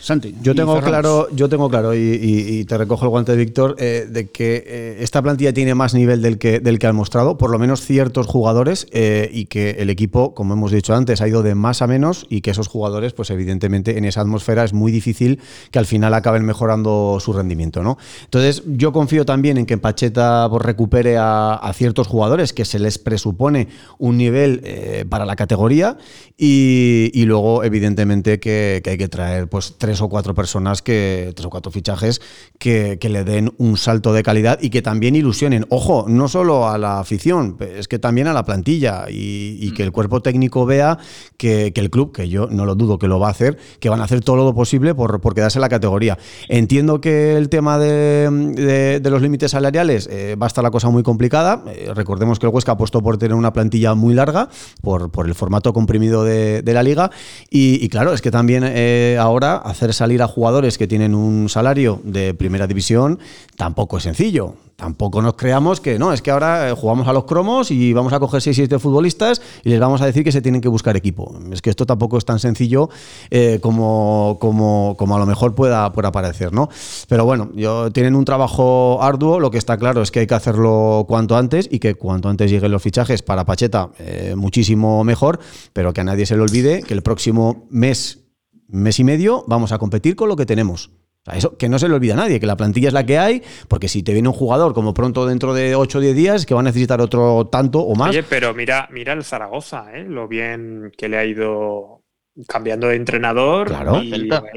Santi. 0.00 0.34
Yo 0.42 0.54
tengo 0.54 0.78
claro, 0.82 1.28
yo 1.32 1.48
tengo 1.48 1.70
claro, 1.70 1.94
y, 1.94 2.64
te 2.66 2.76
recojo 2.76 3.04
el 3.06 3.10
guante 3.10 3.32
de 3.32 3.38
Víctor, 3.38 3.74
eh, 3.78 4.06
de 4.08 4.28
que 4.28 4.62
eh, 4.66 4.96
esta 5.00 5.22
plantilla 5.22 5.54
tiene 5.54 5.74
más 5.74 5.94
nivel 5.94 6.20
del 6.20 6.36
que, 6.36 6.60
del 6.60 6.78
que 6.78 6.86
han 6.86 6.94
mostrado, 6.94 7.38
por 7.38 7.50
lo 7.50 7.58
menos 7.58 7.80
ciertos 7.80 8.26
jugadores, 8.26 8.86
eh, 8.92 9.30
y 9.32 9.46
que 9.46 9.70
el 9.78 9.88
equipo, 9.88 10.34
como 10.34 10.52
hemos 10.52 10.72
dicho 10.72 10.94
antes, 10.94 11.22
ha 11.22 11.28
ido 11.28 11.42
de 11.42 11.54
más 11.54 11.80
a 11.80 11.86
menos, 11.86 12.26
y 12.28 12.42
que 12.42 12.50
esos 12.50 12.68
jugadores, 12.68 13.14
pues 13.14 13.30
evidentemente, 13.30 13.96
en 13.96 14.04
esa 14.04 14.20
atmósfera 14.20 14.64
es 14.64 14.74
muy 14.74 14.92
difícil 14.92 15.40
que 15.70 15.78
al 15.78 15.86
final 15.86 16.12
acaben 16.12 16.44
mejorando 16.44 17.16
su 17.18 17.32
rendimiento, 17.32 17.82
¿no? 17.82 17.96
Entonces, 18.24 18.62
yo 18.66 18.92
confío 18.92 19.24
también 19.24 19.56
en 19.56 19.64
que 19.64 19.78
Pacheta 19.78 20.46
pues, 20.50 20.62
recupere 20.62 21.16
a, 21.18 21.72
ciertos 21.74 22.06
jugadores 22.06 22.52
que 22.52 22.64
se 22.64 22.78
les 22.78 22.98
presupone 22.98 23.68
un 23.98 24.16
nivel 24.16 25.06
para 25.08 25.24
la 25.24 25.34
categoría, 25.34 25.96
y, 26.36 27.24
luego, 27.24 27.64
evidentemente, 27.64 28.38
que, 28.38 28.80
que 28.84 28.90
hay 28.90 28.98
que 28.98 29.08
traer 29.08 29.48
pues 29.54 29.76
tres 29.78 30.00
o 30.00 30.08
cuatro 30.08 30.34
personas 30.34 30.82
que, 30.82 31.32
tres 31.36 31.46
o 31.46 31.48
cuatro 31.48 31.70
fichajes 31.70 32.20
que, 32.58 32.98
le 33.00 33.22
den 33.22 33.54
un 33.58 33.76
salto 33.76 34.12
de 34.12 34.24
calidad 34.24 34.58
y 34.60 34.68
que 34.68 34.82
también 34.82 35.14
ilusionen. 35.14 35.64
Ojo, 35.68 36.06
no 36.08 36.26
solo 36.26 36.68
a 36.68 36.76
la 36.76 36.98
afición, 36.98 37.56
es 37.60 37.86
que 37.86 38.00
también 38.00 38.26
a 38.26 38.32
la 38.32 38.44
plantilla 38.44 39.04
y, 39.08 39.70
que 39.76 39.84
el 39.84 39.92
cuerpo 39.92 40.22
técnico 40.22 40.66
vea 40.66 40.98
que, 41.36 41.72
el 41.72 41.88
club, 41.88 42.10
que 42.10 42.28
yo 42.28 42.48
no 42.48 42.66
lo 42.66 42.74
dudo 42.74 42.98
que 42.98 43.06
lo 43.06 43.20
va 43.20 43.28
a 43.28 43.30
hacer, 43.30 43.56
que 43.78 43.88
van 43.88 44.00
a 44.00 44.04
hacer 44.04 44.22
todo 44.22 44.38
lo 44.38 44.52
posible 44.56 44.92
por, 44.92 45.20
por 45.20 45.36
quedarse 45.36 45.58
en 45.58 45.62
la 45.62 45.68
categoría. 45.68 46.18
Entiendo 46.48 47.00
que 47.00 47.36
el 47.36 47.48
tema 47.48 47.78
de, 47.78 49.00
los 49.04 49.22
límites 49.22 49.52
salariales 49.52 50.08
eh, 50.10 50.34
va 50.34 50.46
a 50.46 50.48
estar 50.48 50.64
la 50.64 50.72
cosa 50.72 50.90
muy 50.90 51.04
complicada. 51.04 51.62
Eh, 51.68 51.92
recordemos 51.94 52.40
que 52.40 52.46
el 52.46 52.52
Huesca 52.52 52.72
apostó 52.72 53.02
por 53.02 53.18
tener 53.18 53.36
una 53.36 53.52
plantilla 53.52 53.94
muy 53.94 54.14
larga, 54.14 54.48
por, 54.82 55.12
por 55.12 55.28
el 55.28 55.36
formato 55.36 55.72
comprimido 55.72 56.24
de, 56.24 56.64
la 56.66 56.82
liga. 56.82 57.12
Y, 57.50 57.88
claro, 57.88 58.12
es 58.12 58.20
que 58.20 58.32
también 58.32 58.64
eh, 58.66 59.16
ahora 59.20 59.43
hacer 59.52 59.94
salir 59.94 60.22
a 60.22 60.28
jugadores 60.28 60.78
que 60.78 60.86
tienen 60.86 61.14
un 61.14 61.48
salario 61.48 62.00
de 62.04 62.34
primera 62.34 62.66
división 62.66 63.18
tampoco 63.56 63.98
es 63.98 64.04
sencillo. 64.04 64.54
Tampoco 64.76 65.22
nos 65.22 65.34
creamos 65.34 65.80
que 65.80 66.00
no, 66.00 66.12
es 66.12 66.20
que 66.20 66.32
ahora 66.32 66.68
eh, 66.68 66.72
jugamos 66.72 67.06
a 67.06 67.12
los 67.12 67.24
cromos 67.24 67.70
y 67.70 67.92
vamos 67.92 68.12
a 68.12 68.18
coger 68.18 68.42
6 68.42 68.56
7 68.56 68.78
futbolistas 68.80 69.40
y 69.62 69.68
les 69.68 69.78
vamos 69.78 70.00
a 70.02 70.06
decir 70.06 70.24
que 70.24 70.32
se 70.32 70.42
tienen 70.42 70.60
que 70.60 70.68
buscar 70.68 70.96
equipo. 70.96 71.32
Es 71.52 71.62
que 71.62 71.70
esto 71.70 71.86
tampoco 71.86 72.18
es 72.18 72.24
tan 72.24 72.40
sencillo 72.40 72.90
eh, 73.30 73.60
como, 73.62 74.36
como, 74.40 74.96
como, 74.98 75.14
a 75.14 75.20
lo 75.20 75.26
mejor 75.26 75.54
pueda, 75.54 75.92
parecer, 75.92 76.52
¿no? 76.52 76.68
Pero 77.08 77.24
bueno, 77.24 77.50
yo, 77.54 77.92
tienen 77.92 78.16
un 78.16 78.24
trabajo 78.24 79.00
arduo, 79.00 79.38
lo 79.38 79.52
que 79.52 79.58
está 79.58 79.76
claro 79.76 80.02
es 80.02 80.10
que 80.10 80.20
hay 80.20 80.26
que 80.26 80.34
hacerlo 80.34 81.04
cuanto 81.06 81.36
antes 81.36 81.68
y 81.70 81.78
que 81.78 81.94
cuanto 81.94 82.28
antes 82.28 82.50
lleguen 82.50 82.72
los 82.72 82.82
fichajes 82.82 83.22
para 83.22 83.44
Pacheta, 83.44 83.90
eh, 84.00 84.34
muchísimo 84.36 85.04
mejor, 85.04 85.38
pero 85.72 85.92
que 85.92 86.00
a 86.00 86.04
nadie 86.04 86.26
se 86.26 86.34
le 86.34 86.42
olvide 86.42 86.82
que 86.82 86.94
el 86.94 87.02
próximo 87.02 87.66
mes 87.70 88.23
mes 88.68 88.98
y 88.98 89.04
medio 89.04 89.44
vamos 89.46 89.72
a 89.72 89.78
competir 89.78 90.16
con 90.16 90.28
lo 90.28 90.36
que 90.36 90.46
tenemos. 90.46 90.90
eso, 91.32 91.56
que 91.56 91.68
no 91.68 91.78
se 91.78 91.88
le 91.88 91.94
olvida 91.94 92.14
a 92.14 92.18
nadie, 92.18 92.40
que 92.40 92.46
la 92.46 92.56
plantilla 92.56 92.88
es 92.88 92.94
la 92.94 93.06
que 93.06 93.18
hay, 93.18 93.42
porque 93.68 93.88
si 93.88 94.02
te 94.02 94.12
viene 94.12 94.28
un 94.28 94.34
jugador 94.34 94.74
como 94.74 94.94
pronto 94.94 95.26
dentro 95.26 95.54
de 95.54 95.74
8 95.74 95.98
o 95.98 96.00
10 96.00 96.16
días, 96.16 96.46
que 96.46 96.54
va 96.54 96.60
a 96.60 96.64
necesitar 96.64 97.00
otro 97.00 97.46
tanto 97.46 97.80
o 97.80 97.94
más. 97.94 98.10
Oye, 98.10 98.22
pero 98.22 98.54
mira, 98.54 98.88
mira 98.92 99.12
el 99.12 99.24
Zaragoza, 99.24 99.86
¿eh? 99.94 100.04
lo 100.04 100.28
bien 100.28 100.92
que 100.96 101.08
le 101.08 101.18
ha 101.18 101.24
ido 101.24 102.04
cambiando 102.48 102.88
de 102.88 102.96
entrenador 102.96 103.72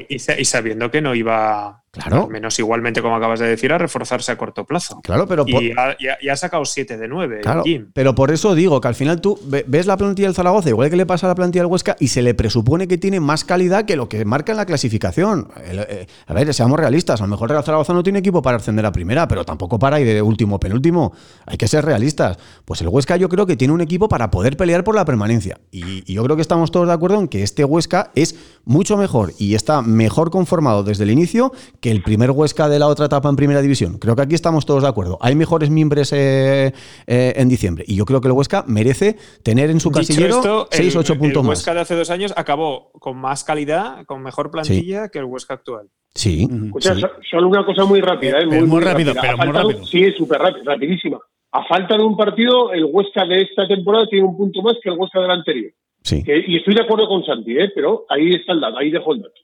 y, 0.08 0.18
sabiendo 0.18 0.90
que 0.90 1.00
no 1.00 1.14
iba 1.14 1.84
Claro. 1.90 2.24
Al 2.24 2.28
menos 2.30 2.58
igualmente, 2.58 3.00
como 3.00 3.16
acabas 3.16 3.40
de 3.40 3.46
decir, 3.48 3.72
a 3.72 3.78
reforzarse 3.78 4.30
a 4.30 4.36
corto 4.36 4.64
plazo. 4.64 5.00
Claro, 5.02 5.26
pero 5.26 5.44
por- 5.46 5.62
Y 5.62 5.70
ha, 5.72 5.96
y 5.98 6.06
ha- 6.08 6.18
y 6.20 6.28
ha 6.28 6.36
sacado 6.36 6.64
7 6.64 6.98
de 6.98 7.08
9. 7.08 7.40
Claro, 7.40 7.64
pero 7.94 8.14
por 8.14 8.30
eso 8.30 8.54
digo 8.54 8.80
que 8.80 8.88
al 8.88 8.94
final 8.94 9.20
tú 9.20 9.38
ve- 9.46 9.64
ves 9.66 9.86
la 9.86 9.96
plantilla 9.96 10.28
del 10.28 10.34
Zaragoza, 10.34 10.68
igual 10.68 10.90
que 10.90 10.96
le 10.96 11.06
pasa 11.06 11.26
a 11.26 11.30
la 11.30 11.34
plantilla 11.34 11.62
del 11.62 11.72
Huesca, 11.72 11.96
y 11.98 12.08
se 12.08 12.20
le 12.22 12.34
presupone 12.34 12.86
que 12.88 12.98
tiene 12.98 13.20
más 13.20 13.42
calidad 13.44 13.86
que 13.86 13.96
lo 13.96 14.08
que 14.08 14.24
marca 14.24 14.52
en 14.52 14.58
la 14.58 14.66
clasificación. 14.66 15.48
Eh, 15.64 16.06
a 16.26 16.34
ver, 16.34 16.52
seamos 16.52 16.78
realistas, 16.78 17.20
a 17.20 17.24
lo 17.24 17.30
mejor 17.30 17.50
el 17.52 17.62
Zaragoza 17.62 17.92
no 17.94 18.02
tiene 18.02 18.18
equipo 18.18 18.42
para 18.42 18.58
ascender 18.58 18.84
a 18.84 18.92
primera, 18.92 19.26
pero 19.26 19.44
tampoco 19.44 19.78
para 19.78 19.98
ir 19.98 20.06
de 20.06 20.20
último 20.22 20.60
penúltimo. 20.60 21.12
Hay 21.46 21.56
que 21.56 21.68
ser 21.68 21.84
realistas. 21.84 22.36
Pues 22.64 22.80
el 22.82 22.88
Huesca 22.88 23.16
yo 23.16 23.28
creo 23.28 23.46
que 23.46 23.56
tiene 23.56 23.72
un 23.72 23.80
equipo 23.80 24.08
para 24.08 24.30
poder 24.30 24.56
pelear 24.56 24.84
por 24.84 24.94
la 24.94 25.04
permanencia. 25.04 25.58
Y, 25.70 26.02
y 26.10 26.14
yo 26.14 26.22
creo 26.24 26.36
que 26.36 26.42
estamos 26.42 26.70
todos 26.70 26.86
de 26.86 26.92
acuerdo 26.92 27.18
en 27.18 27.28
que 27.28 27.42
este 27.42 27.64
Huesca 27.64 28.10
es 28.14 28.34
mucho 28.64 28.96
mejor 28.98 29.32
y 29.38 29.54
está 29.54 29.80
mejor 29.82 30.30
conformado 30.30 30.84
desde 30.84 31.04
el 31.04 31.10
inicio 31.10 31.52
que 31.80 31.90
el 31.90 32.02
primer 32.02 32.30
Huesca 32.32 32.68
de 32.68 32.78
la 32.78 32.88
otra 32.88 33.06
etapa 33.06 33.28
en 33.28 33.36
primera 33.36 33.62
división. 33.62 33.98
Creo 33.98 34.16
que 34.16 34.22
aquí 34.22 34.34
estamos 34.34 34.66
todos 34.66 34.82
de 34.82 34.88
acuerdo. 34.88 35.16
Hay 35.20 35.34
mejores 35.36 35.70
miembros 35.70 36.12
eh, 36.12 36.72
eh, 37.06 37.32
en 37.36 37.48
diciembre. 37.48 37.84
Y 37.86 37.96
yo 37.96 38.04
creo 38.04 38.20
que 38.20 38.28
el 38.28 38.32
Huesca 38.32 38.64
merece 38.66 39.16
tener 39.42 39.70
en 39.70 39.78
su 39.80 39.90
casillero 39.90 40.36
esto, 40.36 40.68
6 40.72 40.94
el- 40.94 41.00
8 41.00 41.12
el 41.12 41.18
puntos 41.18 41.42
más. 41.44 41.58
Huesca 41.58 41.74
de 41.74 41.80
hace 41.80 41.94
dos 41.94 42.10
años 42.10 42.32
acabó 42.36 42.90
con 42.92 43.16
más 43.16 43.44
calidad, 43.44 44.04
con 44.06 44.22
mejor 44.22 44.50
plantilla 44.50 45.08
que 45.08 45.18
el 45.20 45.24
Huesca 45.26 45.54
actual. 45.54 45.88
Sí. 46.14 46.48
Escucha, 46.66 46.94
sí. 46.96 47.00
so- 47.02 47.10
solo 47.30 47.48
una 47.48 47.64
cosa 47.64 47.84
muy 47.84 48.00
rápida, 48.00 48.38
¿eh? 48.40 48.46
Pero 48.50 48.66
muy 48.66 48.80
rápido, 48.82 49.14
rápida. 49.14 49.34
pero 49.36 49.36
muy 49.52 49.56
rápido. 49.56 49.84
Sí, 49.86 50.10
súper 50.16 50.40
rápido, 50.40 50.64
rapidísima. 50.64 51.18
A 51.52 51.64
falta 51.66 51.96
de 51.96 52.02
un 52.02 52.16
partido, 52.16 52.72
el 52.72 52.86
Huesca 52.86 53.24
de 53.24 53.42
esta 53.42 53.66
temporada 53.68 54.06
tiene 54.08 54.26
un 54.26 54.36
punto 54.36 54.62
más 54.62 54.74
que 54.82 54.90
el 54.90 54.96
Huesca 54.98 55.20
del 55.20 55.30
anterior. 55.30 55.70
Sí. 56.02 56.22
Que- 56.24 56.44
y 56.46 56.56
estoy 56.56 56.74
de 56.74 56.82
acuerdo 56.82 57.06
con 57.06 57.24
Santi, 57.24 57.56
¿eh? 57.56 57.70
pero 57.74 58.04
ahí 58.08 58.30
está 58.34 58.52
el 58.52 58.60
dato, 58.60 58.78
ahí 58.78 58.90
dejo 58.90 59.14
el 59.14 59.22
dato. 59.22 59.40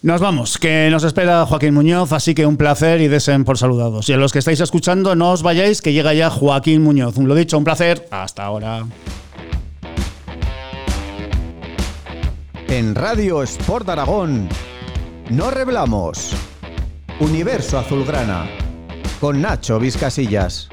Nos 0.00 0.20
vamos, 0.20 0.58
que 0.58 0.88
nos 0.92 1.02
espera 1.02 1.44
Joaquín 1.44 1.74
Muñoz, 1.74 2.12
así 2.12 2.32
que 2.32 2.46
un 2.46 2.56
placer 2.56 3.00
y 3.00 3.08
desen 3.08 3.44
por 3.44 3.58
saludados. 3.58 4.08
Y 4.08 4.12
a 4.12 4.16
los 4.16 4.32
que 4.32 4.38
estáis 4.38 4.60
escuchando, 4.60 5.16
no 5.16 5.32
os 5.32 5.42
vayáis, 5.42 5.82
que 5.82 5.92
llega 5.92 6.14
ya 6.14 6.30
Joaquín 6.30 6.84
Muñoz. 6.84 7.16
Lo 7.18 7.34
dicho, 7.34 7.58
un 7.58 7.64
placer. 7.64 8.06
Hasta 8.12 8.44
ahora. 8.44 8.86
En 12.68 12.94
Radio 12.94 13.42
Sport 13.42 13.88
Aragón, 13.88 14.48
no 15.30 15.50
reblamos. 15.50 16.30
Universo 17.18 17.78
Azulgrana, 17.78 18.46
con 19.18 19.42
Nacho 19.42 19.80
Vizcasillas. 19.80 20.68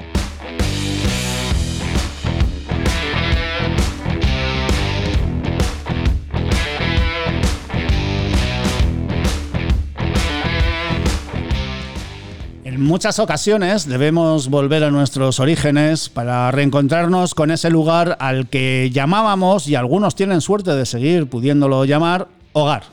Muchas 12.86 13.18
ocasiones 13.18 13.86
debemos 13.86 14.48
volver 14.48 14.84
a 14.84 14.90
nuestros 14.90 15.40
orígenes 15.40 16.08
para 16.08 16.50
reencontrarnos 16.52 17.34
con 17.34 17.50
ese 17.50 17.68
lugar 17.68 18.16
al 18.20 18.48
que 18.48 18.90
llamábamos, 18.92 19.66
y 19.66 19.74
algunos 19.74 20.14
tienen 20.14 20.40
suerte 20.40 20.74
de 20.74 20.86
seguir 20.86 21.28
pudiéndolo 21.28 21.84
llamar, 21.84 22.28
hogar. 22.52 22.84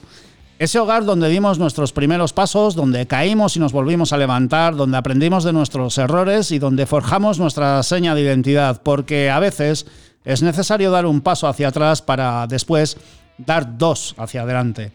Ese 0.57 0.79
hogar 0.79 1.05
donde 1.05 1.29
dimos 1.29 1.59
nuestros 1.59 1.93
primeros 1.93 2.33
pasos, 2.33 2.73
donde 2.75 3.05
caímos 3.05 3.55
y 3.55 3.59
nos 3.59 3.71
volvimos 3.71 4.13
a 4.13 4.17
levantar, 4.17 4.75
donde 4.75 4.97
aprendimos 4.97 5.43
de 5.43 5.53
nuestros 5.53 5.97
errores 5.97 6.51
y 6.51 6.59
donde 6.59 6.85
forjamos 6.85 7.39
nuestra 7.39 7.81
seña 7.83 8.15
de 8.15 8.21
identidad, 8.21 8.81
porque 8.81 9.29
a 9.29 9.39
veces 9.39 9.85
es 10.25 10.41
necesario 10.41 10.89
dar 10.89 11.05
un 11.05 11.21
paso 11.21 11.47
hacia 11.47 11.67
atrás 11.67 12.01
para 12.01 12.47
después 12.47 12.97
dar 13.37 13.77
dos 13.77 14.15
hacia 14.17 14.41
adelante. 14.41 14.91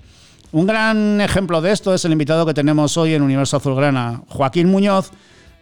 Un 0.51 0.67
gran 0.67 1.21
ejemplo 1.21 1.61
de 1.61 1.73
esto 1.73 1.93
es 1.93 2.07
el 2.07 2.13
invitado 2.13 2.47
que 2.47 2.55
tenemos 2.55 2.97
hoy 2.97 3.13
en 3.13 3.21
Universo 3.21 3.59
Azulgrana, 3.59 4.23
Joaquín 4.29 4.71
Muñoz. 4.71 5.11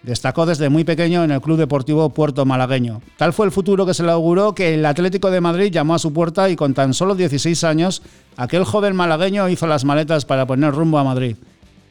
Destacó 0.05 0.47
desde 0.47 0.69
muy 0.69 0.85
pequeño 0.85 1.25
en 1.25 1.33
el 1.33 1.41
Club 1.41 1.59
Deportivo 1.59 2.09
Puerto 2.11 2.45
Malagueño. 2.45 3.03
Tal 3.17 3.33
fue 3.33 3.47
el 3.47 3.53
futuro 3.53 3.85
que 3.85 3.95
se 3.95 4.05
le 4.05 4.13
auguró 4.13 4.55
que 4.55 4.75
el 4.75 4.87
Atlético 4.87 5.33
de 5.33 5.41
Madrid 5.41 5.73
llamó 5.73 5.97
a 5.97 5.99
su 5.99 6.13
puerta 6.13 6.49
y 6.49 6.55
con 6.55 6.73
tan 6.73 6.95
solo 6.95 7.17
16 7.17 7.65
años, 7.65 8.03
aquel 8.37 8.63
joven 8.63 8.95
malagueño 8.95 9.49
hizo 9.49 9.67
las 9.67 9.85
maletas 9.85 10.25
para 10.25 10.47
poner 10.47 10.73
rumbo 10.73 10.99
a 10.99 11.05
Madrid. 11.05 11.35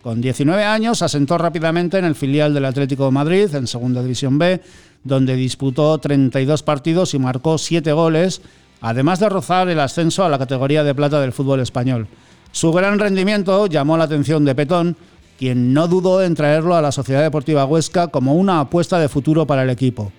Con 0.02 0.22
19 0.22 0.64
años 0.64 1.02
asentó 1.02 1.38
rápidamente 1.38 1.98
en 1.98 2.06
el 2.06 2.16
filial 2.16 2.54
del 2.54 2.64
Atlético 2.64 3.08
de 3.08 3.12
Madrid, 3.12 3.54
en 3.54 3.68
Segunda 3.68 4.02
División 4.02 4.38
B, 4.38 4.62
donde 5.04 5.36
disputó 5.36 5.98
32 5.98 6.64
partidos 6.64 7.14
y 7.14 7.20
marcó 7.20 7.58
7 7.58 7.92
goles, 7.92 8.42
además 8.80 9.20
de 9.20 9.28
rozar 9.28 9.68
el 9.68 9.82
ascenso 9.82 10.24
a 10.24 10.30
la 10.30 10.40
categoría 10.40 10.86
de 10.86 10.96
plata 10.96 11.20
del 11.20 11.34
fútbol 11.34 11.60
español. 11.60 12.08
Su 12.56 12.72
gran 12.72 13.00
rendimiento 13.00 13.68
llamó 13.68 13.98
la 13.98 14.06
atención 14.06 14.46
de 14.46 14.56
Petón, 14.56 14.96
quien 15.38 15.74
no 15.74 15.90
dudó 15.90 16.22
en 16.22 16.36
traerlo 16.36 16.74
a 16.74 16.82
la 16.82 16.94
Sociedad 16.94 17.22
Deportiva 17.22 17.66
Huesca 17.66 18.08
como 18.08 18.36
una 18.36 18.62
apuesta 18.62 18.98
de 18.98 19.10
futuro 19.10 19.46
para 19.46 19.64
el 19.64 19.70
equipo. 19.70 20.14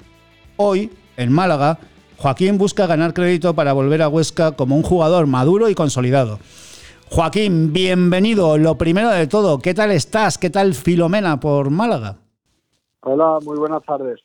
Hoy, 0.58 0.92
en 1.16 1.32
Málaga, 1.32 1.78
Joaquín 2.18 2.58
busca 2.58 2.86
ganar 2.86 3.14
crédito 3.14 3.54
para 3.54 3.72
volver 3.72 4.02
a 4.02 4.10
Huesca 4.10 4.52
como 4.52 4.76
un 4.76 4.82
jugador 4.82 5.26
maduro 5.26 5.70
y 5.70 5.74
consolidado. 5.74 6.38
Joaquín, 7.10 7.72
bienvenido. 7.72 8.58
Lo 8.58 8.76
primero 8.76 9.08
de 9.08 9.26
todo, 9.28 9.58
¿qué 9.60 9.72
tal 9.72 9.90
estás? 9.90 10.36
¿Qué 10.36 10.50
tal 10.50 10.74
Filomena 10.74 11.40
por 11.40 11.70
Málaga? 11.70 12.18
Hola, 13.00 13.38
muy 13.46 13.56
buenas 13.56 13.82
tardes. 13.82 14.20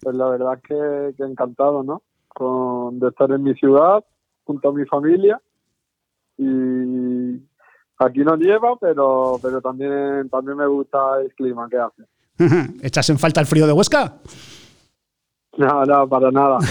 Pues 0.00 0.14
la 0.14 0.28
verdad 0.28 0.54
es 0.54 1.16
que, 1.16 1.24
encantado, 1.24 1.82
¿no? 1.82 2.00
Con, 2.28 3.00
de 3.00 3.08
estar 3.08 3.28
en 3.32 3.42
mi 3.42 3.54
ciudad, 3.54 4.04
junto 4.44 4.68
a 4.68 4.72
mi 4.72 4.84
familia. 4.84 5.40
Y 6.36 6.44
aquí 8.04 8.20
no 8.20 8.36
nieva, 8.36 8.76
pero, 8.80 9.38
pero 9.42 9.60
también, 9.60 10.28
también 10.30 10.56
me 10.56 10.66
gusta 10.66 10.98
el 11.22 11.32
clima 11.34 11.68
que 11.68 11.78
hace. 11.78 12.02
¿Echas 12.82 13.08
en 13.10 13.18
falta 13.18 13.40
el 13.40 13.46
frío 13.46 13.66
de 13.66 13.72
Huesca? 13.72 14.14
No, 15.56 15.84
no, 15.84 16.08
para 16.08 16.30
nada. 16.30 16.58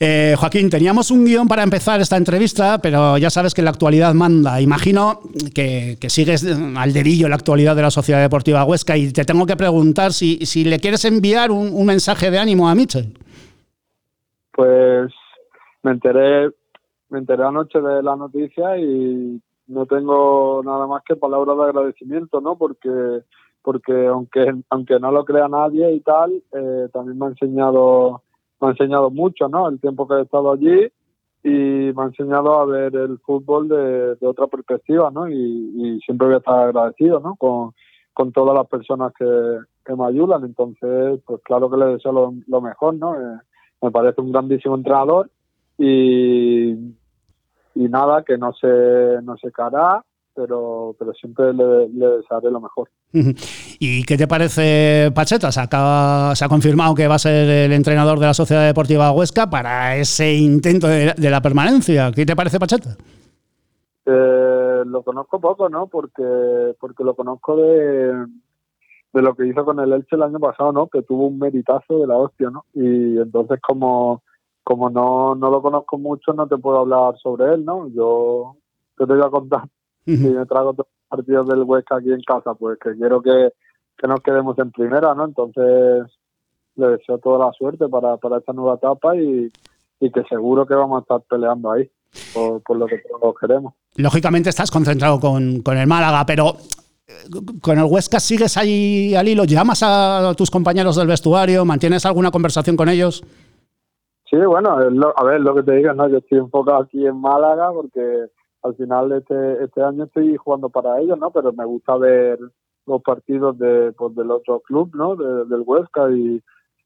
Eh, 0.00 0.36
Joaquín, 0.38 0.70
teníamos 0.70 1.10
un 1.10 1.24
guion 1.24 1.48
para 1.48 1.64
empezar 1.64 2.00
esta 2.00 2.16
entrevista, 2.16 2.78
pero 2.78 3.18
ya 3.18 3.30
sabes 3.30 3.52
que 3.52 3.62
la 3.62 3.70
actualidad 3.70 4.14
manda. 4.14 4.60
Imagino 4.60 5.18
que, 5.52 5.96
que 6.00 6.08
sigues 6.08 6.46
al 6.76 6.92
dedillo 6.92 7.28
la 7.28 7.34
actualidad 7.34 7.74
de 7.74 7.82
la 7.82 7.90
Sociedad 7.90 8.20
Deportiva 8.20 8.64
Huesca 8.64 8.96
y 8.96 9.12
te 9.12 9.24
tengo 9.24 9.44
que 9.44 9.56
preguntar 9.56 10.12
si, 10.12 10.46
si 10.46 10.64
le 10.64 10.78
quieres 10.78 11.04
enviar 11.04 11.50
un, 11.50 11.72
un 11.72 11.84
mensaje 11.84 12.30
de 12.30 12.38
ánimo 12.38 12.68
a 12.68 12.76
Mitchell. 12.76 13.12
Pues 14.52 15.12
me 15.82 15.90
enteré, 15.90 16.50
me 17.08 17.18
enteré 17.18 17.42
anoche 17.42 17.80
de 17.80 18.00
la 18.00 18.14
noticia 18.14 18.78
y 18.78 19.40
no 19.68 19.86
tengo 19.86 20.62
nada 20.64 20.86
más 20.86 21.02
que 21.04 21.16
palabras 21.16 21.56
de 21.56 21.64
agradecimiento, 21.64 22.40
¿no? 22.40 22.56
Porque, 22.56 23.22
porque 23.62 24.06
aunque, 24.06 24.54
aunque 24.70 24.98
no 24.98 25.12
lo 25.12 25.24
crea 25.24 25.48
nadie 25.48 25.92
y 25.92 26.00
tal, 26.00 26.42
eh, 26.52 26.88
también 26.92 27.18
me 27.18 27.26
ha 27.26 27.28
enseñado, 27.28 28.22
me 28.60 28.68
ha 28.68 28.70
enseñado 28.70 29.10
mucho, 29.10 29.48
¿no? 29.48 29.68
El 29.68 29.80
tiempo 29.80 30.08
que 30.08 30.14
he 30.14 30.22
estado 30.22 30.52
allí 30.52 30.88
y 31.44 31.92
me 31.94 32.02
ha 32.02 32.06
enseñado 32.06 32.58
a 32.58 32.66
ver 32.66 32.96
el 32.96 33.18
fútbol 33.18 33.68
de, 33.68 34.16
otra 34.26 34.46
perspectiva, 34.48 35.10
¿no? 35.10 35.28
Y, 35.28 35.34
y 35.34 36.00
siempre 36.00 36.26
voy 36.26 36.34
a 36.34 36.38
estar 36.38 36.58
agradecido, 36.58 37.20
¿no? 37.20 37.36
Con, 37.36 37.72
con 38.12 38.32
todas 38.32 38.56
las 38.56 38.66
personas 38.66 39.12
que, 39.16 39.58
que 39.84 39.94
me 39.94 40.06
ayudan. 40.06 40.44
Entonces, 40.44 41.20
pues 41.24 41.40
claro 41.44 41.70
que 41.70 41.76
le 41.76 41.86
deseo 41.86 42.12
lo, 42.12 42.34
lo 42.46 42.60
mejor, 42.60 42.94
¿no? 42.94 43.14
Eh, 43.14 43.38
me 43.80 43.90
parece 43.90 44.20
un 44.20 44.32
grandísimo 44.32 44.74
entrenador 44.74 45.30
y, 45.78 46.74
y 47.78 47.88
nada, 47.88 48.24
que 48.24 48.36
no 48.36 48.52
se, 48.52 49.22
no 49.22 49.36
se 49.36 49.52
caerá, 49.52 50.04
pero, 50.34 50.96
pero 50.98 51.12
siempre 51.12 51.52
le, 51.52 51.88
le 51.90 52.06
desearé 52.18 52.50
lo 52.50 52.60
mejor. 52.60 52.88
¿Y 53.78 54.02
qué 54.04 54.16
te 54.16 54.26
parece 54.26 55.10
Pacheta? 55.14 55.52
Se, 55.52 55.60
acaba, 55.60 56.34
se 56.34 56.44
ha 56.44 56.48
confirmado 56.48 56.94
que 56.94 57.06
va 57.06 57.14
a 57.14 57.20
ser 57.20 57.48
el 57.48 57.72
entrenador 57.72 58.18
de 58.18 58.26
la 58.26 58.34
Sociedad 58.34 58.66
Deportiva 58.66 59.12
Huesca 59.12 59.48
para 59.48 59.96
ese 59.96 60.34
intento 60.34 60.88
de, 60.88 61.14
de 61.16 61.30
la 61.30 61.40
permanencia. 61.40 62.10
¿Qué 62.12 62.26
te 62.26 62.34
parece 62.34 62.58
Pacheta? 62.58 62.96
Eh, 64.06 64.82
lo 64.84 65.02
conozco 65.02 65.40
poco, 65.40 65.68
¿no? 65.68 65.86
Porque, 65.86 66.74
porque 66.80 67.04
lo 67.04 67.14
conozco 67.14 67.56
de, 67.56 68.26
de 69.12 69.22
lo 69.22 69.34
que 69.34 69.46
hizo 69.46 69.64
con 69.64 69.78
el 69.80 69.92
Elche 69.92 70.16
el 70.16 70.22
año 70.22 70.40
pasado, 70.40 70.72
¿no? 70.72 70.88
Que 70.88 71.02
tuvo 71.02 71.28
un 71.28 71.38
meritazo 71.38 72.00
de 72.00 72.06
la 72.06 72.16
hostia, 72.16 72.50
¿no? 72.50 72.64
Y 72.74 73.18
entonces 73.18 73.60
como, 73.60 74.22
como 74.68 74.90
no, 74.90 75.34
no 75.34 75.50
lo 75.50 75.62
conozco 75.62 75.96
mucho, 75.96 76.34
no 76.34 76.46
te 76.46 76.58
puedo 76.58 76.80
hablar 76.80 77.16
sobre 77.22 77.54
él, 77.54 77.64
¿no? 77.64 77.88
Yo 77.88 78.54
te 78.98 79.06
voy 79.06 79.22
a 79.22 79.30
contar 79.30 79.62
si 80.04 80.12
me 80.12 80.44
trago 80.44 80.74
todos 80.74 80.88
los 80.90 81.08
partidos 81.08 81.48
del 81.48 81.62
Huesca 81.62 81.96
aquí 81.96 82.12
en 82.12 82.20
casa, 82.20 82.52
pues 82.52 82.78
que 82.78 82.94
quiero 82.94 83.22
que, 83.22 83.54
que 83.96 84.06
nos 84.06 84.20
quedemos 84.20 84.58
en 84.58 84.70
primera, 84.70 85.14
¿no? 85.14 85.24
Entonces 85.24 86.04
le 86.76 86.86
deseo 86.86 87.16
toda 87.16 87.46
la 87.46 87.52
suerte 87.52 87.88
para, 87.88 88.18
para 88.18 88.36
esta 88.36 88.52
nueva 88.52 88.74
etapa 88.74 89.16
y, 89.16 89.50
y 90.00 90.10
que 90.10 90.22
seguro 90.24 90.66
que 90.66 90.74
vamos 90.74 90.98
a 90.98 91.00
estar 91.00 91.22
peleando 91.22 91.72
ahí 91.72 91.90
por, 92.34 92.62
por 92.62 92.76
lo 92.76 92.84
que 92.84 93.00
todos 93.08 93.36
queremos. 93.40 93.72
Lógicamente 93.96 94.50
estás 94.50 94.70
concentrado 94.70 95.18
con, 95.18 95.62
con 95.62 95.78
el 95.78 95.86
Málaga, 95.86 96.26
pero 96.26 96.58
eh, 97.06 97.12
con 97.62 97.78
el 97.78 97.86
Huesca 97.86 98.20
sigues 98.20 98.58
ahí 98.58 99.14
al 99.14 99.28
hilo, 99.28 99.44
llamas 99.44 99.82
a 99.82 100.34
tus 100.36 100.50
compañeros 100.50 100.96
del 100.96 101.06
vestuario, 101.06 101.64
mantienes 101.64 102.04
alguna 102.04 102.30
conversación 102.30 102.76
con 102.76 102.90
ellos. 102.90 103.24
Sí, 104.30 104.36
bueno, 104.36 104.78
lo- 104.90 105.18
a 105.18 105.24
ver, 105.24 105.40
lo 105.40 105.54
que 105.54 105.62
te 105.62 105.72
digo, 105.72 105.92
¿no? 105.94 106.08
Yo 106.08 106.18
estoy 106.18 106.38
enfocado 106.38 106.82
aquí 106.82 107.06
en 107.06 107.20
Málaga 107.20 107.72
porque 107.72 108.26
al 108.62 108.74
final 108.76 109.12
este, 109.12 109.64
este 109.64 109.82
año 109.82 110.04
estoy 110.04 110.36
jugando 110.36 110.68
para 110.68 111.00
ellos, 111.00 111.18
¿no? 111.18 111.30
Pero 111.30 111.52
me 111.52 111.64
gusta 111.64 111.96
ver 111.96 112.38
los 112.86 113.02
partidos 113.02 113.58
de, 113.58 113.92
pues, 113.92 114.14
del 114.14 114.30
otro 114.30 114.60
club, 114.60 114.90
¿no? 114.94 115.14
del 115.16 115.62
Huesca 115.64 116.10
y, 116.10 116.42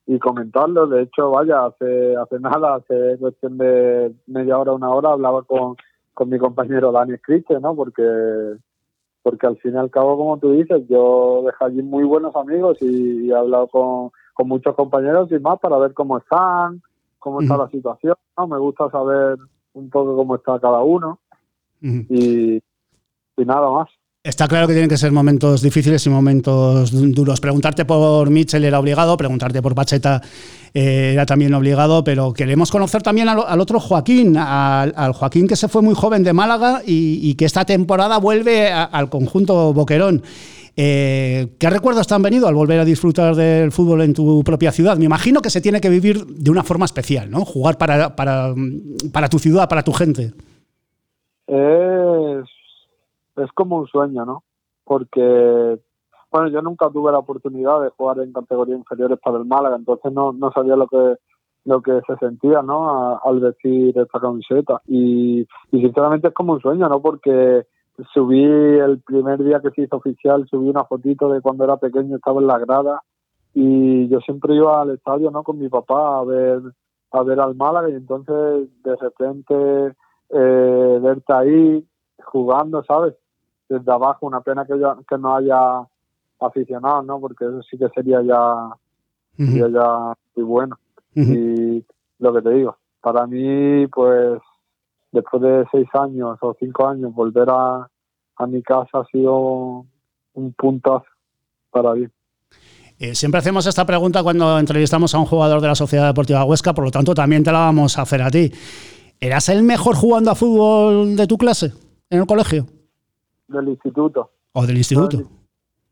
y 0.06 0.18
comentarlo. 0.18 0.86
De 0.86 1.02
hecho, 1.02 1.30
vaya, 1.30 1.66
hace, 1.66 2.16
hace 2.16 2.40
nada, 2.40 2.74
hace 2.76 3.16
cuestión 3.18 3.58
de 3.58 4.12
media 4.26 4.58
hora, 4.58 4.72
una 4.72 4.90
hora, 4.90 5.12
hablaba 5.12 5.42
con, 5.42 5.76
con 6.14 6.28
mi 6.28 6.38
compañero 6.38 6.92
Dani 6.92 7.16
Scriche, 7.18 7.58
¿no? 7.60 7.74
Porque, 7.74 8.56
porque 9.22 9.46
al 9.46 9.56
fin 9.58 9.74
y 9.74 9.78
al 9.78 9.90
cabo, 9.90 10.16
como 10.16 10.38
tú 10.38 10.52
dices, 10.52 10.82
yo 10.88 11.42
dejé 11.46 11.64
allí 11.64 11.82
muy 11.82 12.04
buenos 12.04 12.34
amigos 12.36 12.78
y, 12.80 13.30
he 13.30 13.34
hablado 13.34 13.68
con, 13.68 14.10
con, 14.34 14.48
muchos 14.48 14.74
compañeros 14.74 15.30
y 15.30 15.38
más 15.38 15.58
para 15.60 15.78
ver 15.78 15.94
cómo 15.94 16.18
están, 16.18 16.82
cómo 17.22 17.40
está 17.40 17.56
la 17.56 17.70
situación, 17.70 18.16
¿no? 18.36 18.48
Me 18.48 18.58
gusta 18.58 18.90
saber 18.90 19.38
un 19.74 19.88
poco 19.88 20.16
cómo 20.16 20.34
está 20.34 20.58
cada 20.58 20.82
uno 20.82 21.20
y, 21.80 22.56
y 22.56 23.44
nada 23.44 23.70
más. 23.70 23.88
Está 24.24 24.46
claro 24.46 24.66
que 24.66 24.72
tienen 24.72 24.88
que 24.88 24.96
ser 24.96 25.10
momentos 25.10 25.62
difíciles 25.62 26.04
y 26.06 26.10
momentos 26.10 26.92
duros. 26.92 27.40
Preguntarte 27.40 27.84
por 27.84 28.30
Mitchell 28.30 28.64
era 28.64 28.78
obligado, 28.78 29.16
preguntarte 29.16 29.62
por 29.62 29.74
Pacheta 29.74 30.20
eh, 30.74 31.10
era 31.12 31.26
también 31.26 31.54
obligado, 31.54 32.02
pero 32.02 32.32
queremos 32.32 32.70
conocer 32.70 33.02
también 33.02 33.28
al, 33.28 33.60
otro 33.60 33.78
Joaquín, 33.78 34.36
al, 34.36 35.12
Joaquín 35.12 35.46
que 35.46 35.56
se 35.56 35.68
fue 35.68 35.82
muy 35.82 35.94
joven 35.94 36.22
de 36.22 36.32
Málaga 36.32 36.82
y, 36.86 37.34
que 37.34 37.44
esta 37.44 37.64
temporada 37.64 38.18
vuelve 38.18 38.70
al 38.72 39.08
conjunto 39.08 39.72
Boquerón. 39.72 40.22
Eh, 40.76 41.54
¿Qué 41.58 41.70
recuerdos 41.70 42.06
te 42.06 42.14
han 42.14 42.22
venido 42.22 42.48
al 42.48 42.54
volver 42.54 42.80
a 42.80 42.84
disfrutar 42.84 43.34
del 43.34 43.72
fútbol 43.72 44.02
en 44.02 44.14
tu 44.14 44.42
propia 44.42 44.72
ciudad? 44.72 44.96
Me 44.96 45.04
imagino 45.04 45.40
que 45.40 45.50
se 45.50 45.60
tiene 45.60 45.80
que 45.80 45.90
vivir 45.90 46.24
de 46.26 46.50
una 46.50 46.62
forma 46.62 46.84
especial, 46.84 47.30
¿no? 47.30 47.44
Jugar 47.44 47.76
para, 47.76 48.16
para, 48.16 48.54
para 49.12 49.28
tu 49.28 49.38
ciudad, 49.38 49.68
para 49.68 49.82
tu 49.82 49.92
gente. 49.92 50.32
Es 51.46 52.48
es 53.36 53.52
como 53.52 53.78
un 53.78 53.86
sueño, 53.86 54.24
¿no? 54.24 54.44
Porque, 54.84 55.78
bueno, 56.30 56.48
yo 56.48 56.62
nunca 56.62 56.90
tuve 56.90 57.12
la 57.12 57.18
oportunidad 57.18 57.80
de 57.82 57.90
jugar 57.90 58.18
en 58.20 58.32
categorías 58.32 58.78
inferiores 58.78 59.18
para 59.20 59.38
el 59.38 59.44
Málaga, 59.44 59.76
entonces 59.76 60.12
no, 60.12 60.32
no 60.32 60.52
sabía 60.52 60.76
lo 60.76 60.86
que 60.86 61.16
lo 61.64 61.80
que 61.80 62.00
se 62.08 62.16
sentía, 62.16 62.60
¿no? 62.60 63.20
al 63.22 63.40
decir 63.40 63.96
esta 63.96 64.18
camiseta. 64.18 64.82
Y, 64.88 65.46
y 65.70 65.80
sinceramente 65.80 66.26
es 66.26 66.34
como 66.34 66.54
un 66.54 66.60
sueño, 66.60 66.88
¿no? 66.88 67.00
Porque 67.00 67.64
subí 68.12 68.44
el 68.44 69.00
primer 69.00 69.42
día 69.42 69.60
que 69.60 69.70
se 69.70 69.82
hizo 69.82 69.96
oficial, 69.96 70.46
subí 70.48 70.68
una 70.68 70.84
fotito 70.84 71.28
de 71.32 71.40
cuando 71.40 71.64
era 71.64 71.76
pequeño, 71.76 72.16
estaba 72.16 72.40
en 72.40 72.46
la 72.46 72.58
grada 72.58 73.02
y 73.54 74.08
yo 74.08 74.20
siempre 74.20 74.54
iba 74.54 74.80
al 74.80 74.90
estadio, 74.90 75.30
¿no? 75.30 75.42
Con 75.42 75.58
mi 75.58 75.68
papá 75.68 76.18
a 76.18 76.24
ver 76.24 76.60
a 77.14 77.22
ver 77.22 77.40
al 77.40 77.54
Málaga 77.54 77.90
y 77.90 77.94
entonces 77.94 78.68
de 78.82 78.96
repente 78.96 79.94
eh, 80.30 80.98
verte 81.02 81.32
ahí 81.32 81.86
jugando, 82.24 82.82
¿sabes? 82.84 83.14
desde 83.72 83.92
abajo. 83.92 84.26
Una 84.26 84.40
pena 84.40 84.64
que, 84.64 84.74
que 85.08 85.18
no 85.18 85.34
haya 85.34 85.86
aficionados, 86.40 87.04
¿no? 87.04 87.20
Porque 87.20 87.44
eso 87.44 87.62
sí 87.62 87.78
que 87.78 87.88
sería 87.90 88.22
ya, 88.22 88.70
sería 89.36 89.68
ya 89.68 90.14
muy 90.36 90.44
bueno. 90.44 90.78
Y 91.14 91.84
lo 92.18 92.32
que 92.32 92.42
te 92.42 92.50
digo, 92.50 92.76
para 93.00 93.26
mí, 93.26 93.86
pues, 93.88 94.40
después 95.10 95.42
de 95.42 95.66
seis 95.70 95.88
años 95.94 96.38
o 96.40 96.56
cinco 96.58 96.86
años, 96.86 97.14
volver 97.14 97.48
a, 97.50 97.88
a 98.42 98.46
mi 98.46 98.62
casa 98.62 98.98
ha 98.98 99.04
sido 99.06 99.86
un 100.34 100.52
puntazo 100.56 101.06
para 101.70 101.94
mí. 101.94 102.06
Eh, 102.98 103.14
siempre 103.14 103.38
hacemos 103.38 103.66
esta 103.66 103.84
pregunta 103.84 104.22
cuando 104.22 104.58
entrevistamos 104.58 105.14
a 105.14 105.18
un 105.18 105.26
jugador 105.26 105.60
de 105.60 105.68
la 105.68 105.74
Sociedad 105.74 106.06
Deportiva 106.06 106.44
Huesca, 106.44 106.72
por 106.72 106.84
lo 106.84 106.90
tanto 106.90 107.14
también 107.14 107.42
te 107.42 107.50
la 107.50 107.60
vamos 107.60 107.98
a 107.98 108.02
hacer 108.02 108.22
a 108.22 108.30
ti. 108.30 108.52
¿Eras 109.20 109.48
el 109.48 109.62
mejor 109.62 109.96
jugando 109.96 110.30
a 110.30 110.34
fútbol 110.34 111.16
de 111.16 111.26
tu 111.26 111.38
clase 111.38 111.72
en 112.10 112.20
el 112.20 112.26
colegio? 112.26 112.66
del 113.48 113.68
instituto. 113.68 114.30
¿O 114.52 114.66
del 114.66 114.78
instituto? 114.78 115.18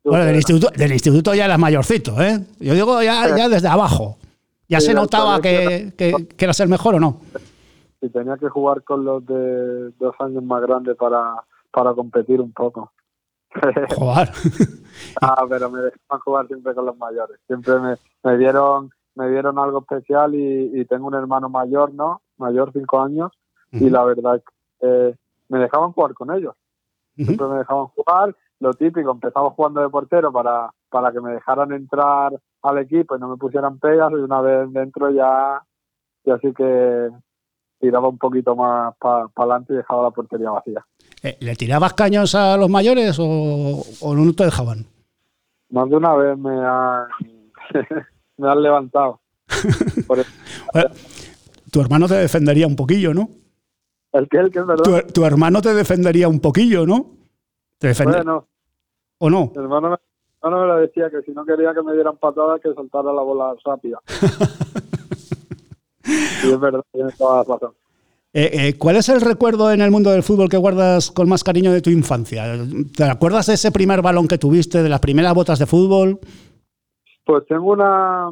bueno, 0.04 0.24
del 0.24 0.36
instituto, 0.36 0.68
del 0.74 0.92
instituto 0.92 1.34
ya 1.34 1.44
eras 1.44 1.58
mayorcito, 1.58 2.20
¿eh? 2.22 2.40
Yo 2.58 2.74
digo 2.74 3.02
ya, 3.02 3.36
ya 3.36 3.48
desde 3.48 3.68
abajo. 3.68 4.16
¿Ya 4.68 4.80
se 4.80 4.94
notaba 4.94 5.40
que, 5.40 5.92
que, 5.96 6.28
que, 6.36 6.44
eras 6.44 6.60
el 6.60 6.68
mejor 6.68 6.94
o 6.94 7.00
no? 7.00 7.20
Sí, 8.00 8.08
tenía 8.08 8.36
que 8.36 8.48
jugar 8.48 8.82
con 8.84 9.04
los 9.04 9.26
de 9.26 9.90
dos 9.98 10.14
años 10.20 10.42
más 10.44 10.62
grandes 10.62 10.96
para, 10.96 11.34
para 11.70 11.94
competir 11.94 12.40
un 12.40 12.52
poco. 12.52 12.92
Jugar. 13.96 14.30
ah, 15.20 15.44
pero 15.48 15.70
me 15.70 15.80
dejaban 15.80 16.20
jugar 16.20 16.46
siempre 16.46 16.74
con 16.74 16.86
los 16.86 16.96
mayores. 16.96 17.40
Siempre 17.46 17.78
me, 17.80 17.96
me 18.22 18.38
dieron 18.38 18.90
me 19.14 19.28
dieron 19.28 19.58
algo 19.58 19.80
especial 19.80 20.34
y, 20.34 20.84
tengo 20.86 21.06
un 21.08 21.14
hermano 21.14 21.48
mayor, 21.48 21.92
¿no? 21.92 22.22
Mayor, 22.38 22.72
cinco 22.72 23.00
años, 23.00 23.32
y 23.70 23.90
la 23.90 24.04
verdad 24.04 24.36
es 24.36 24.42
que 24.42 24.52
eh, 24.80 25.16
me 25.48 25.58
dejaban 25.58 25.92
jugar 25.92 26.14
con 26.14 26.32
ellos. 26.32 26.54
Siempre 27.16 27.48
me 27.48 27.58
dejaban 27.58 27.88
jugar, 27.88 28.34
lo 28.60 28.72
típico, 28.72 29.10
empezaba 29.10 29.50
jugando 29.50 29.82
de 29.82 29.90
portero 29.90 30.32
para, 30.32 30.72
para 30.88 31.12
que 31.12 31.20
me 31.20 31.32
dejaran 31.32 31.72
entrar 31.72 32.32
al 32.62 32.78
equipo 32.78 33.14
y 33.14 33.20
no 33.20 33.28
me 33.28 33.36
pusieran 33.36 33.78
pegas 33.78 34.10
y 34.12 34.14
una 34.14 34.40
vez 34.40 34.72
dentro 34.72 35.10
ya, 35.10 35.62
ya 36.24 36.38
sí 36.38 36.54
que 36.54 37.10
tiraba 37.78 38.08
un 38.08 38.18
poquito 38.18 38.56
más 38.56 38.94
para 38.98 39.28
adelante 39.34 39.74
y 39.74 39.76
dejaba 39.76 40.04
la 40.04 40.10
portería 40.10 40.50
vacía. 40.50 40.86
Eh, 41.22 41.36
¿Le 41.40 41.54
tirabas 41.54 41.94
caños 41.94 42.34
a 42.34 42.56
los 42.56 42.70
mayores 42.70 43.18
o, 43.18 43.84
o 44.00 44.14
no 44.14 44.32
te 44.32 44.44
dejaban? 44.44 44.86
Más 45.70 45.88
de 45.88 45.96
una 45.96 46.14
vez 46.14 46.38
me 46.38 46.50
han, 46.50 47.06
me 48.38 48.50
han 48.50 48.62
levantado. 48.62 49.20
tu 51.70 51.80
hermano 51.80 52.08
te 52.08 52.14
defendería 52.14 52.66
un 52.66 52.76
poquillo, 52.76 53.14
¿no? 53.14 53.28
El 54.12 54.28
que, 54.28 54.38
el 54.38 54.50
que 54.50 54.58
es 54.58 54.66
verdad. 54.66 55.04
Tu, 55.12 55.24
hermano 55.24 55.62
te 55.62 55.72
defendería 55.72 56.28
un 56.28 56.40
poquillo, 56.40 56.84
¿no? 56.86 57.12
¿Te 57.78 57.88
defendería? 57.88 58.24
Bueno, 58.24 58.46
¿O 59.18 59.30
no? 59.30 59.52
Mi 59.54 59.62
hermano, 59.62 59.90
me, 59.90 59.96
lo 60.50 60.76
decía 60.76 61.10
que 61.10 61.22
si 61.22 61.32
no 61.32 61.44
quería 61.44 61.74
que 61.74 61.82
me 61.82 61.92
dieran 61.94 62.16
patadas, 62.16 62.60
que 62.60 62.72
soltara 62.74 63.12
la 63.12 63.22
bola 63.22 63.54
rápida. 63.64 64.00
y 66.04 66.50
es 66.52 66.58
verdad, 66.60 66.82
tiene 66.92 67.12
toda 67.12 67.36
la 67.36 67.44
razón. 67.44 67.74
Eh, 68.32 68.50
eh, 68.52 68.78
¿Cuál 68.78 68.96
es 68.96 69.08
el 69.08 69.20
recuerdo 69.20 69.72
en 69.72 69.80
el 69.80 69.90
mundo 69.90 70.10
del 70.10 70.22
fútbol 70.22 70.48
que 70.48 70.56
guardas 70.56 71.10
con 71.10 71.28
más 71.28 71.42
cariño 71.42 71.72
de 71.72 71.82
tu 71.82 71.90
infancia? 71.90 72.44
¿Te 72.96 73.04
acuerdas 73.04 73.46
de 73.46 73.54
ese 73.54 73.72
primer 73.72 74.02
balón 74.02 74.28
que 74.28 74.38
tuviste, 74.38 74.84
de 74.84 74.88
las 74.88 75.00
primeras 75.00 75.34
botas 75.34 75.58
de 75.58 75.66
fútbol? 75.66 76.20
Pues 77.24 77.44
tengo 77.46 77.72
una, 77.72 78.30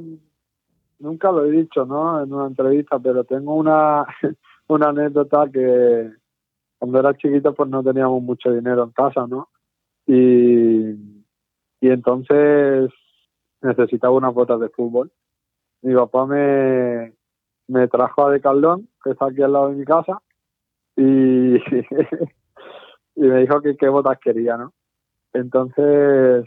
nunca 1.01 1.32
lo 1.32 1.44
he 1.44 1.51
dicho, 1.51 1.84
¿no? 1.84 2.22
En 2.22 2.32
una 2.32 2.46
entrevista, 2.46 3.01
pero 3.01 3.24
tengo 3.24 3.55
una, 3.55 4.07
una 4.68 4.90
anécdota 4.90 5.49
que 5.53 6.12
cuando 6.78 7.01
era 7.01 7.16
chiquito 7.16 7.53
pues 7.53 7.68
no 7.68 7.82
teníamos 7.82 8.22
mucho 8.22 8.53
dinero 8.53 8.84
en 8.84 8.90
casa, 8.90 9.26
¿no? 9.26 9.49
Y, 10.07 10.90
y 11.80 11.90
entonces 11.90 12.88
necesitaba 13.62 14.14
unas 14.14 14.32
botas 14.32 14.61
de 14.61 14.68
fútbol. 14.68 15.11
Mi 15.82 15.92
papá 15.94 16.24
me, 16.24 17.17
me 17.68 17.86
trajo 17.88 18.26
a 18.26 18.32
Decaldón, 18.32 18.88
que 19.02 19.10
está 19.10 19.26
aquí 19.26 19.42
al 19.42 19.52
lado 19.52 19.70
de 19.70 19.76
mi 19.76 19.84
casa, 19.84 20.20
y, 20.96 21.56
y 23.14 23.20
me 23.20 23.40
dijo 23.40 23.60
que 23.60 23.76
qué 23.76 23.88
botas 23.88 24.18
quería, 24.18 24.56
¿no? 24.56 24.72
Entonces 25.32 26.46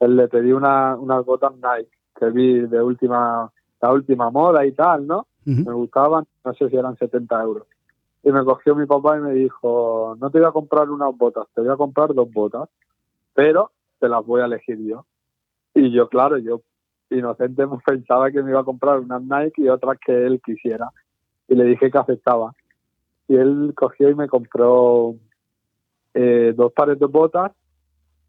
él 0.00 0.16
le 0.16 0.28
pedí 0.28 0.52
una, 0.52 0.96
unas 0.96 1.24
botas 1.24 1.52
Nike 1.54 1.90
que 2.18 2.30
vi 2.30 2.60
de 2.60 2.82
última, 2.82 3.50
la 3.80 3.92
última 3.92 4.30
moda 4.30 4.64
y 4.66 4.72
tal, 4.72 5.06
¿no? 5.06 5.26
me 5.44 5.72
gustaban, 5.72 6.26
no 6.44 6.52
sé 6.52 6.68
si 6.68 6.76
eran 6.76 6.98
70 6.98 7.42
euros. 7.42 7.66
Y 8.22 8.30
me 8.30 8.44
cogió 8.44 8.74
mi 8.74 8.84
papá 8.84 9.16
y 9.16 9.20
me 9.22 9.32
dijo, 9.32 10.14
no 10.20 10.30
te 10.30 10.38
voy 10.38 10.46
a 10.46 10.52
comprar 10.52 10.90
unas 10.90 11.16
botas, 11.16 11.46
te 11.54 11.62
voy 11.62 11.70
a 11.70 11.76
comprar 11.76 12.12
dos 12.12 12.30
botas, 12.30 12.68
pero 13.32 13.70
te 13.98 14.10
las 14.10 14.26
voy 14.26 14.42
a 14.42 14.44
elegir 14.44 14.78
yo. 14.84 15.06
Y 15.74 15.90
yo, 15.90 16.08
claro, 16.10 16.36
yo 16.36 16.60
inocente 17.10 17.64
pensaba 17.84 18.30
que 18.30 18.42
me 18.42 18.50
iba 18.50 18.60
a 18.60 18.64
comprar 18.64 19.00
unas 19.00 19.22
Nike 19.22 19.62
y 19.62 19.68
otras 19.68 19.98
que 20.04 20.26
él 20.26 20.40
quisiera. 20.44 20.90
Y 21.48 21.54
le 21.54 21.64
dije 21.64 21.90
que 21.90 21.98
aceptaba. 21.98 22.52
Y 23.26 23.36
él 23.36 23.72
cogió 23.74 24.10
y 24.10 24.14
me 24.14 24.28
compró 24.28 25.14
eh, 26.14 26.52
dos 26.56 26.72
pares 26.72 26.98
de 26.98 27.06
botas 27.06 27.52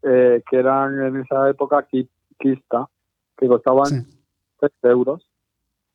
eh, 0.02 0.42
que 0.48 0.56
eran 0.56 0.98
en 1.00 1.16
esa 1.16 1.48
época 1.50 1.86
Kista, 2.38 2.88
que 3.36 3.48
costaban 3.48 4.06
3 4.58 4.72
euros. 4.82 5.26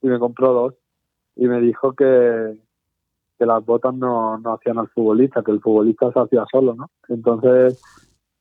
Y 0.02 0.08
me 0.08 0.20
compró 0.20 0.54
dos 0.54 0.76
y 1.36 1.48
me 1.48 1.60
dijo 1.60 1.94
que, 1.94 2.58
que 3.38 3.46
las 3.46 3.66
botas 3.66 3.94
no, 3.94 4.38
no 4.38 4.54
hacían 4.54 4.78
al 4.78 4.90
futbolista, 4.90 5.44
que 5.44 5.52
el 5.52 5.62
futbolista 5.62 6.12
se 6.12 6.20
hacía 6.20 6.46
solo, 6.52 6.76
¿no? 6.76 6.90
Entonces, 7.10 7.82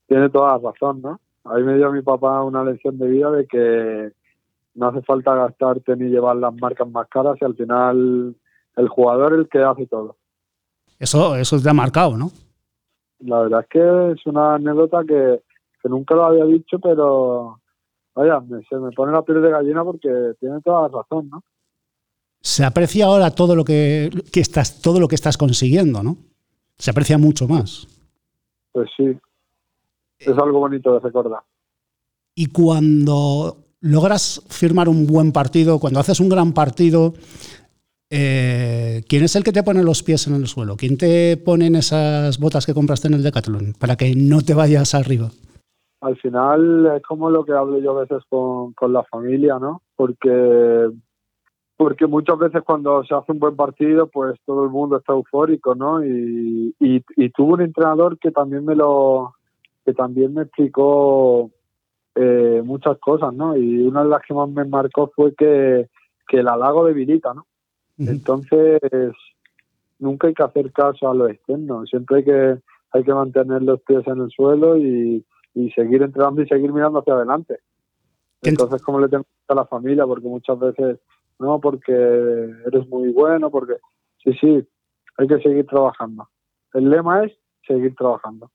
tiene 0.06 0.28
toda 0.30 0.58
la 0.58 0.70
razón, 0.70 1.00
¿no? 1.02 1.20
Ahí 1.44 1.62
me 1.62 1.76
dio 1.76 1.92
mi 1.92 2.02
papá 2.02 2.42
una 2.42 2.64
lección 2.64 2.98
de 2.98 3.08
vida 3.08 3.30
de 3.30 3.46
que 3.46 4.12
no 4.74 4.88
hace 4.88 5.02
falta 5.02 5.34
gastarte 5.34 5.96
ni 5.96 6.10
llevar 6.10 6.36
las 6.36 6.54
marcas 6.54 6.88
más 6.88 7.08
caras 7.08 7.36
y 7.40 7.44
al 7.44 7.54
final 7.54 8.36
el 8.76 8.88
jugador 8.88 9.32
es 9.34 9.38
el 9.40 9.48
que 9.48 9.58
hace 9.62 9.86
todo. 9.86 10.16
Eso, 10.98 11.36
eso 11.36 11.60
te 11.60 11.68
ha 11.68 11.74
marcado, 11.74 12.16
¿no? 12.16 12.30
La 13.20 13.40
verdad 13.40 13.60
es 13.60 13.68
que 13.68 14.12
es 14.12 14.26
una 14.26 14.54
anécdota 14.54 15.02
que, 15.06 15.42
que 15.82 15.88
nunca 15.88 16.14
lo 16.14 16.24
había 16.24 16.44
dicho, 16.44 16.78
pero 16.78 17.60
vaya, 18.14 18.42
se 18.68 18.76
me 18.76 18.90
pone 18.92 19.12
la 19.12 19.22
piel 19.22 19.42
de 19.42 19.50
gallina 19.50 19.84
porque 19.84 20.34
tiene 20.40 20.60
toda 20.60 20.82
la 20.82 20.88
razón, 20.88 21.30
¿no? 21.30 21.42
se 22.44 22.62
aprecia 22.62 23.06
ahora 23.06 23.30
todo 23.30 23.56
lo 23.56 23.64
que, 23.64 24.10
estás, 24.34 24.82
todo 24.82 25.00
lo 25.00 25.08
que 25.08 25.14
estás 25.14 25.38
consiguiendo, 25.38 26.02
¿no? 26.02 26.18
Se 26.76 26.90
aprecia 26.90 27.16
mucho 27.16 27.48
más. 27.48 27.88
Pues 28.70 28.90
sí, 28.94 29.18
es 30.18 30.28
algo 30.28 30.60
bonito 30.60 30.92
de 30.92 31.00
recordar. 31.00 31.40
Y 32.34 32.48
cuando 32.48 33.63
logras 33.84 34.42
firmar 34.48 34.88
un 34.88 35.06
buen 35.06 35.30
partido, 35.30 35.78
cuando 35.78 36.00
haces 36.00 36.18
un 36.18 36.30
gran 36.30 36.54
partido, 36.54 37.12
eh, 38.10 39.02
¿quién 39.08 39.24
es 39.24 39.36
el 39.36 39.44
que 39.44 39.52
te 39.52 39.62
pone 39.62 39.84
los 39.84 40.02
pies 40.02 40.26
en 40.26 40.34
el 40.34 40.46
suelo? 40.46 40.76
¿Quién 40.76 40.96
te 40.96 41.36
pone 41.36 41.66
en 41.66 41.76
esas 41.76 42.38
botas 42.38 42.64
que 42.64 42.72
compraste 42.72 43.08
en 43.08 43.14
el 43.14 43.22
Decathlon 43.22 43.74
para 43.78 43.96
que 43.96 44.14
no 44.16 44.40
te 44.40 44.54
vayas 44.54 44.94
arriba? 44.94 45.28
Al 46.00 46.16
final 46.16 46.92
es 46.96 47.02
como 47.02 47.28
lo 47.28 47.44
que 47.44 47.52
hablo 47.52 47.78
yo 47.78 47.96
a 47.96 48.00
veces 48.00 48.22
con, 48.28 48.72
con 48.72 48.92
la 48.92 49.04
familia, 49.04 49.58
¿no? 49.58 49.82
Porque 49.94 50.90
porque 51.76 52.06
muchas 52.06 52.38
veces 52.38 52.62
cuando 52.64 53.02
se 53.04 53.14
hace 53.14 53.32
un 53.32 53.40
buen 53.40 53.56
partido, 53.56 54.06
pues 54.06 54.38
todo 54.46 54.64
el 54.64 54.70
mundo 54.70 54.96
está 54.96 55.12
eufórico, 55.12 55.74
¿no? 55.74 56.04
Y, 56.04 56.74
y, 56.78 57.04
y 57.16 57.30
tuve 57.30 57.54
un 57.54 57.62
entrenador 57.62 58.16
que 58.18 58.30
también 58.30 58.64
me 58.64 58.76
lo 58.76 59.34
que 59.84 59.92
también 59.92 60.32
me 60.32 60.42
explicó 60.42 61.50
eh, 62.14 62.62
muchas 62.64 62.98
cosas, 62.98 63.32
¿no? 63.34 63.56
Y 63.56 63.82
una 63.82 64.02
de 64.04 64.10
las 64.10 64.22
que 64.22 64.34
más 64.34 64.48
me 64.48 64.64
marcó 64.64 65.10
fue 65.14 65.34
que, 65.34 65.88
que 66.28 66.38
el 66.38 66.48
halago 66.48 66.86
debilita, 66.86 67.34
¿no? 67.34 67.46
Entonces, 67.96 68.80
nunca 69.98 70.26
hay 70.26 70.34
que 70.34 70.42
hacer 70.42 70.72
caso 70.72 71.08
a 71.08 71.14
lo 71.14 71.28
externo, 71.28 71.86
siempre 71.86 72.18
hay 72.18 72.24
que, 72.24 72.58
hay 72.90 73.04
que 73.04 73.14
mantener 73.14 73.62
los 73.62 73.80
pies 73.82 74.06
en 74.06 74.20
el 74.20 74.30
suelo 74.30 74.76
y, 74.76 75.24
y 75.54 75.70
seguir 75.70 76.02
entrenando 76.02 76.42
y 76.42 76.48
seguir 76.48 76.72
mirando 76.72 76.98
hacia 76.98 77.14
adelante. 77.14 77.60
Entonces, 78.42 78.82
como 78.82 79.00
le 79.00 79.08
tengo 79.08 79.24
a 79.48 79.54
la 79.54 79.64
familia, 79.66 80.06
porque 80.06 80.28
muchas 80.28 80.58
veces, 80.58 80.98
no, 81.38 81.60
porque 81.60 81.92
eres 81.92 82.88
muy 82.88 83.10
bueno, 83.10 83.50
porque 83.50 83.74
sí, 84.22 84.32
sí, 84.40 84.68
hay 85.16 85.26
que 85.26 85.38
seguir 85.40 85.66
trabajando. 85.66 86.28
El 86.74 86.90
lema 86.90 87.24
es 87.24 87.32
seguir 87.66 87.94
trabajando. 87.94 88.50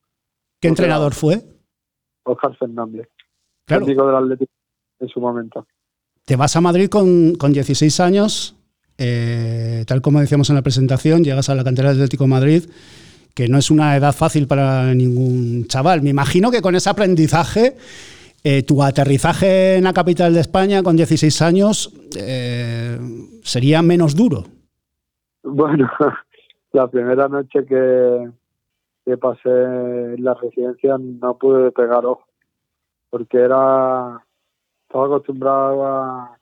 ¿Qué 0.60 0.68
entrenador 0.68 1.14
fue? 1.14 1.38
Oscar 2.24 2.54
Fernández, 2.56 3.08
Claro. 3.66 3.84
técnico 3.84 4.06
del 4.06 4.16
Atlético 4.16 4.52
en 5.00 5.08
su 5.08 5.20
momento. 5.20 5.66
Te 6.24 6.36
vas 6.36 6.54
a 6.56 6.60
Madrid 6.60 6.88
con, 6.88 7.34
con 7.34 7.52
16 7.52 8.00
años, 8.00 8.56
eh, 8.98 9.84
tal 9.86 10.02
como 10.02 10.20
decíamos 10.20 10.50
en 10.50 10.56
la 10.56 10.62
presentación, 10.62 11.24
llegas 11.24 11.48
a 11.48 11.54
la 11.54 11.64
cantera 11.64 11.88
del 11.88 11.98
Atlético 11.98 12.24
de 12.24 12.30
Madrid, 12.30 12.64
que 13.34 13.48
no 13.48 13.58
es 13.58 13.70
una 13.70 13.96
edad 13.96 14.12
fácil 14.12 14.46
para 14.46 14.94
ningún 14.94 15.66
chaval. 15.66 16.02
Me 16.02 16.10
imagino 16.10 16.50
que 16.50 16.60
con 16.60 16.74
ese 16.74 16.90
aprendizaje, 16.90 17.76
eh, 18.44 18.62
tu 18.62 18.82
aterrizaje 18.82 19.76
en 19.76 19.84
la 19.84 19.92
capital 19.92 20.34
de 20.34 20.40
España 20.40 20.82
con 20.82 20.96
16 20.96 21.42
años 21.42 21.92
eh, 22.16 22.98
sería 23.42 23.82
menos 23.82 24.14
duro. 24.14 24.44
Bueno, 25.42 25.90
la 26.72 26.88
primera 26.88 27.28
noche 27.28 27.64
que, 27.66 28.30
que 29.04 29.16
pasé 29.16 29.50
en 29.50 30.24
la 30.24 30.34
residencia 30.34 30.96
no 30.98 31.38
pude 31.38 31.70
pegar 31.72 32.04
ojo, 32.06 32.24
porque 33.10 33.38
era 33.38 34.24
estaba 34.90 35.06
acostumbrado 35.06 35.86
a, 35.86 36.36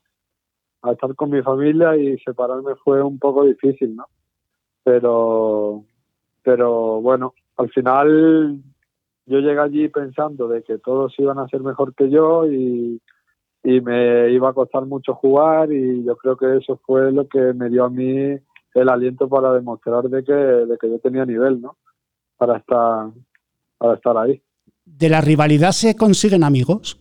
estar 0.91 1.15
con 1.17 1.31
mi 1.31 1.43
familia 1.43 1.97
y 1.97 2.19
separarme 2.19 2.75
fue 2.77 3.03
un 3.03 3.19
poco 3.19 3.45
difícil, 3.45 3.95
¿no? 3.95 4.07
Pero, 4.85 5.85
pero 6.43 7.03
bueno, 7.03 7.35
al 7.57 7.69
final 7.71 8.63
yo 9.27 9.41
llegué 9.41 9.59
allí 9.59 9.89
pensando 9.89 10.49
de 10.49 10.63
que 10.63 10.79
todos 10.79 11.15
iban 11.19 11.39
a 11.39 11.49
ser 11.49 11.61
mejor 11.61 11.95
que 11.95 12.09
yo 12.09 12.47
y, 12.47 13.03
y 13.65 13.81
me 13.83 14.31
iba 14.31 14.49
a 14.49 14.55
costar 14.55 14.87
mucho 14.87 15.15
jugar 15.15 15.71
y 15.73 16.05
yo 16.05 16.17
creo 16.17 16.37
que 16.37 16.57
eso 16.57 16.81
fue 16.87 17.13
lo 17.13 17.29
que 17.29 17.53
me 17.53 17.69
dio 17.69 17.85
a 17.85 17.91
mí 17.91 18.39
el 18.75 18.89
aliento 18.89 19.29
para 19.29 19.53
demostrar 19.53 20.05
de 20.05 20.25
que, 20.25 20.33
de 20.33 20.79
que 20.79 20.89
yo 20.89 20.99
tenía 21.01 21.27
nivel, 21.27 21.61
¿no? 21.61 21.77
Para 22.37 22.59
estar, 22.59 23.11
para 23.77 23.95
estar 23.95 24.17
ahí. 24.17 24.41
¿De 24.97 25.09
la 25.09 25.21
rivalidad 25.21 25.73
se 25.73 25.97
consiguen 25.97 26.45
amigos? 26.45 26.99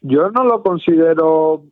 Yo 0.00 0.30
no 0.30 0.44
lo 0.44 0.62
considero, 0.62 1.64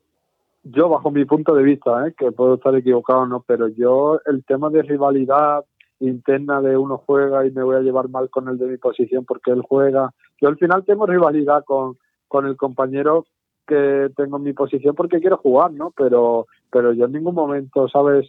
yo 0.62 0.89
bajo 0.89 1.11
mi 1.11 1.24
punto 1.24 1.55
de 1.55 1.62
vista, 1.62 2.07
¿eh? 2.07 2.14
que 2.16 2.33
puedo 2.33 2.55
estar 2.55 2.74
equivocado 2.74 3.20
o 3.20 3.26
no, 3.26 3.45
pero 3.47 3.68
yo 3.68 4.20
el 4.26 4.45
tema 4.45 4.70
de 4.70 4.83
rivalidad 4.83 5.64
interna 6.01 6.61
de 6.61 6.76
uno 6.76 6.99
juega 6.99 7.47
y 7.47 7.51
me 7.51 7.62
voy 7.62 7.76
a 7.76 7.80
llevar 7.80 8.09
mal 8.09 8.30
con 8.30 8.49
el 8.49 8.59
de 8.59 8.66
mi 8.66 8.76
posición 8.76 9.24
porque 9.24 9.51
él 9.51 9.62
juega. 9.62 10.12
Yo 10.41 10.49
al 10.49 10.57
final 10.57 10.85
tengo 10.85 11.07
rivalidad 11.07 11.64
con, 11.64 11.97
con 12.28 12.47
el 12.47 12.57
compañero 12.57 13.26
que 13.66 14.11
tengo 14.16 14.37
en 14.37 14.43
mi 14.43 14.53
posición 14.53 14.95
porque 14.95 15.20
quiero 15.20 15.37
jugar, 15.37 15.72
¿no? 15.72 15.93
Pero, 15.97 16.47
pero 16.70 16.93
yo 16.93 17.07
en 17.07 17.12
ningún 17.12 17.35
momento, 17.35 17.89
¿sabes? 17.89 18.28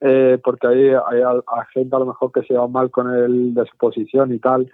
Eh, 0.00 0.38
porque 0.42 0.66
hay, 0.66 0.88
hay, 0.88 1.32
gente 1.72 1.94
a 1.94 1.98
lo 1.98 2.06
mejor 2.06 2.32
que 2.32 2.42
se 2.42 2.54
va 2.54 2.66
mal 2.66 2.90
con 2.90 3.14
el 3.14 3.54
de 3.54 3.64
su 3.66 3.76
posición 3.76 4.32
y 4.32 4.38
tal. 4.38 4.70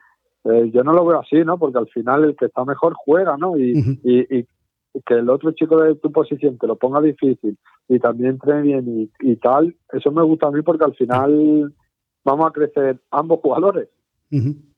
Eh, 0.48 0.70
yo 0.72 0.84
no 0.84 0.92
lo 0.92 1.04
veo 1.04 1.20
así, 1.20 1.36
¿no? 1.44 1.58
Porque 1.58 1.78
al 1.78 1.88
final 1.88 2.24
el 2.24 2.36
que 2.36 2.46
está 2.46 2.64
mejor 2.64 2.94
juega, 2.94 3.36
¿no? 3.36 3.56
Y, 3.56 3.98
y, 4.04 4.38
y 4.38 4.46
que 5.04 5.14
el 5.14 5.28
otro 5.28 5.52
chico 5.52 5.80
de 5.80 5.96
tu 5.96 6.12
posición 6.12 6.56
te 6.58 6.66
lo 6.66 6.76
ponga 6.76 7.00
difícil 7.00 7.58
y 7.88 7.98
también 7.98 8.30
entrene 8.30 8.62
bien 8.62 8.84
y, 8.88 9.10
y 9.20 9.36
tal, 9.36 9.76
eso 9.92 10.10
me 10.10 10.22
gusta 10.22 10.48
a 10.48 10.50
mí 10.50 10.62
porque 10.62 10.84
al 10.84 10.94
final 10.94 11.74
vamos 12.24 12.46
a 12.46 12.52
crecer 12.52 12.98
ambos 13.10 13.40
jugadores. 13.40 13.88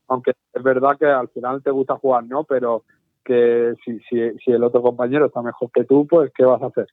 Aunque 0.07 0.31
es 0.53 0.63
verdad 0.63 0.97
que 0.97 1.05
al 1.05 1.29
final 1.29 1.61
te 1.61 1.71
gusta 1.71 1.95
jugar, 1.95 2.23
¿no? 2.25 2.43
Pero 2.43 2.83
que 3.23 3.73
si, 3.85 3.99
si, 4.09 4.17
si 4.43 4.51
el 4.51 4.63
otro 4.63 4.81
compañero 4.81 5.27
está 5.27 5.41
mejor 5.41 5.69
que 5.71 5.83
tú, 5.83 6.07
pues 6.07 6.31
¿qué 6.35 6.45
vas 6.45 6.61
a 6.61 6.67
hacer? 6.67 6.87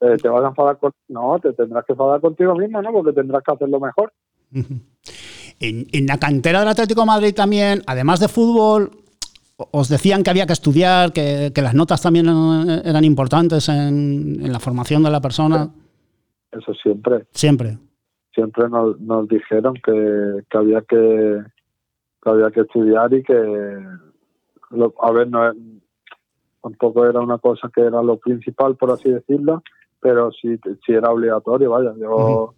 Eh, 0.00 0.16
¿Te 0.20 0.28
vas 0.28 0.44
a 0.44 0.48
enfadar 0.48 0.78
con...? 0.78 0.92
No, 1.08 1.38
te 1.40 1.52
tendrás 1.52 1.84
que 1.84 1.92
enfadar 1.92 2.20
contigo 2.20 2.54
mismo, 2.54 2.80
¿no? 2.80 2.92
Porque 2.92 3.12
tendrás 3.12 3.42
que 3.42 3.52
hacerlo 3.52 3.80
mejor. 3.80 4.12
Ujú. 4.54 4.74
En, 5.68 5.86
en 5.92 6.06
la 6.06 6.18
cantera 6.18 6.60
del 6.60 6.68
Atlético 6.68 7.00
de 7.02 7.06
Madrid 7.06 7.34
también, 7.34 7.82
además 7.86 8.20
de 8.20 8.28
fútbol, 8.28 8.90
os 9.56 9.88
decían 9.88 10.22
que 10.22 10.30
había 10.30 10.46
que 10.46 10.52
estudiar, 10.52 11.12
que, 11.12 11.52
que 11.54 11.62
las 11.62 11.74
notas 11.74 12.02
también 12.02 12.26
eran 12.84 13.04
importantes 13.04 13.68
en, 13.68 14.40
en 14.44 14.52
la 14.52 14.58
formación 14.60 15.02
de 15.04 15.10
la 15.10 15.20
persona. 15.20 15.70
Eso 16.50 16.74
siempre. 16.74 17.26
Siempre. 17.32 17.78
Siempre 18.34 18.68
nos, 18.68 19.00
nos 19.00 19.28
dijeron 19.28 19.74
que, 19.74 20.44
que 20.50 20.58
había 20.58 20.80
que, 20.82 21.40
que 22.22 22.30
había 22.30 22.50
que 22.50 22.60
estudiar 22.62 23.14
y 23.14 23.22
que... 23.22 23.78
lo- 24.70 24.94
a 25.00 25.12
ver, 25.12 25.28
no 25.30 25.52
tampoco 26.62 27.06
era 27.06 27.20
una 27.20 27.38
cosa 27.38 27.70
que 27.72 27.82
era 27.82 28.02
lo 28.02 28.16
principal, 28.18 28.74
por 28.76 28.90
así 28.90 29.08
decirlo, 29.10 29.62
pero 30.00 30.32
sí, 30.32 30.58
sí 30.84 30.92
era 30.92 31.10
obligatorio, 31.10 31.70
vaya. 31.70 31.92
Yo, 31.98 32.54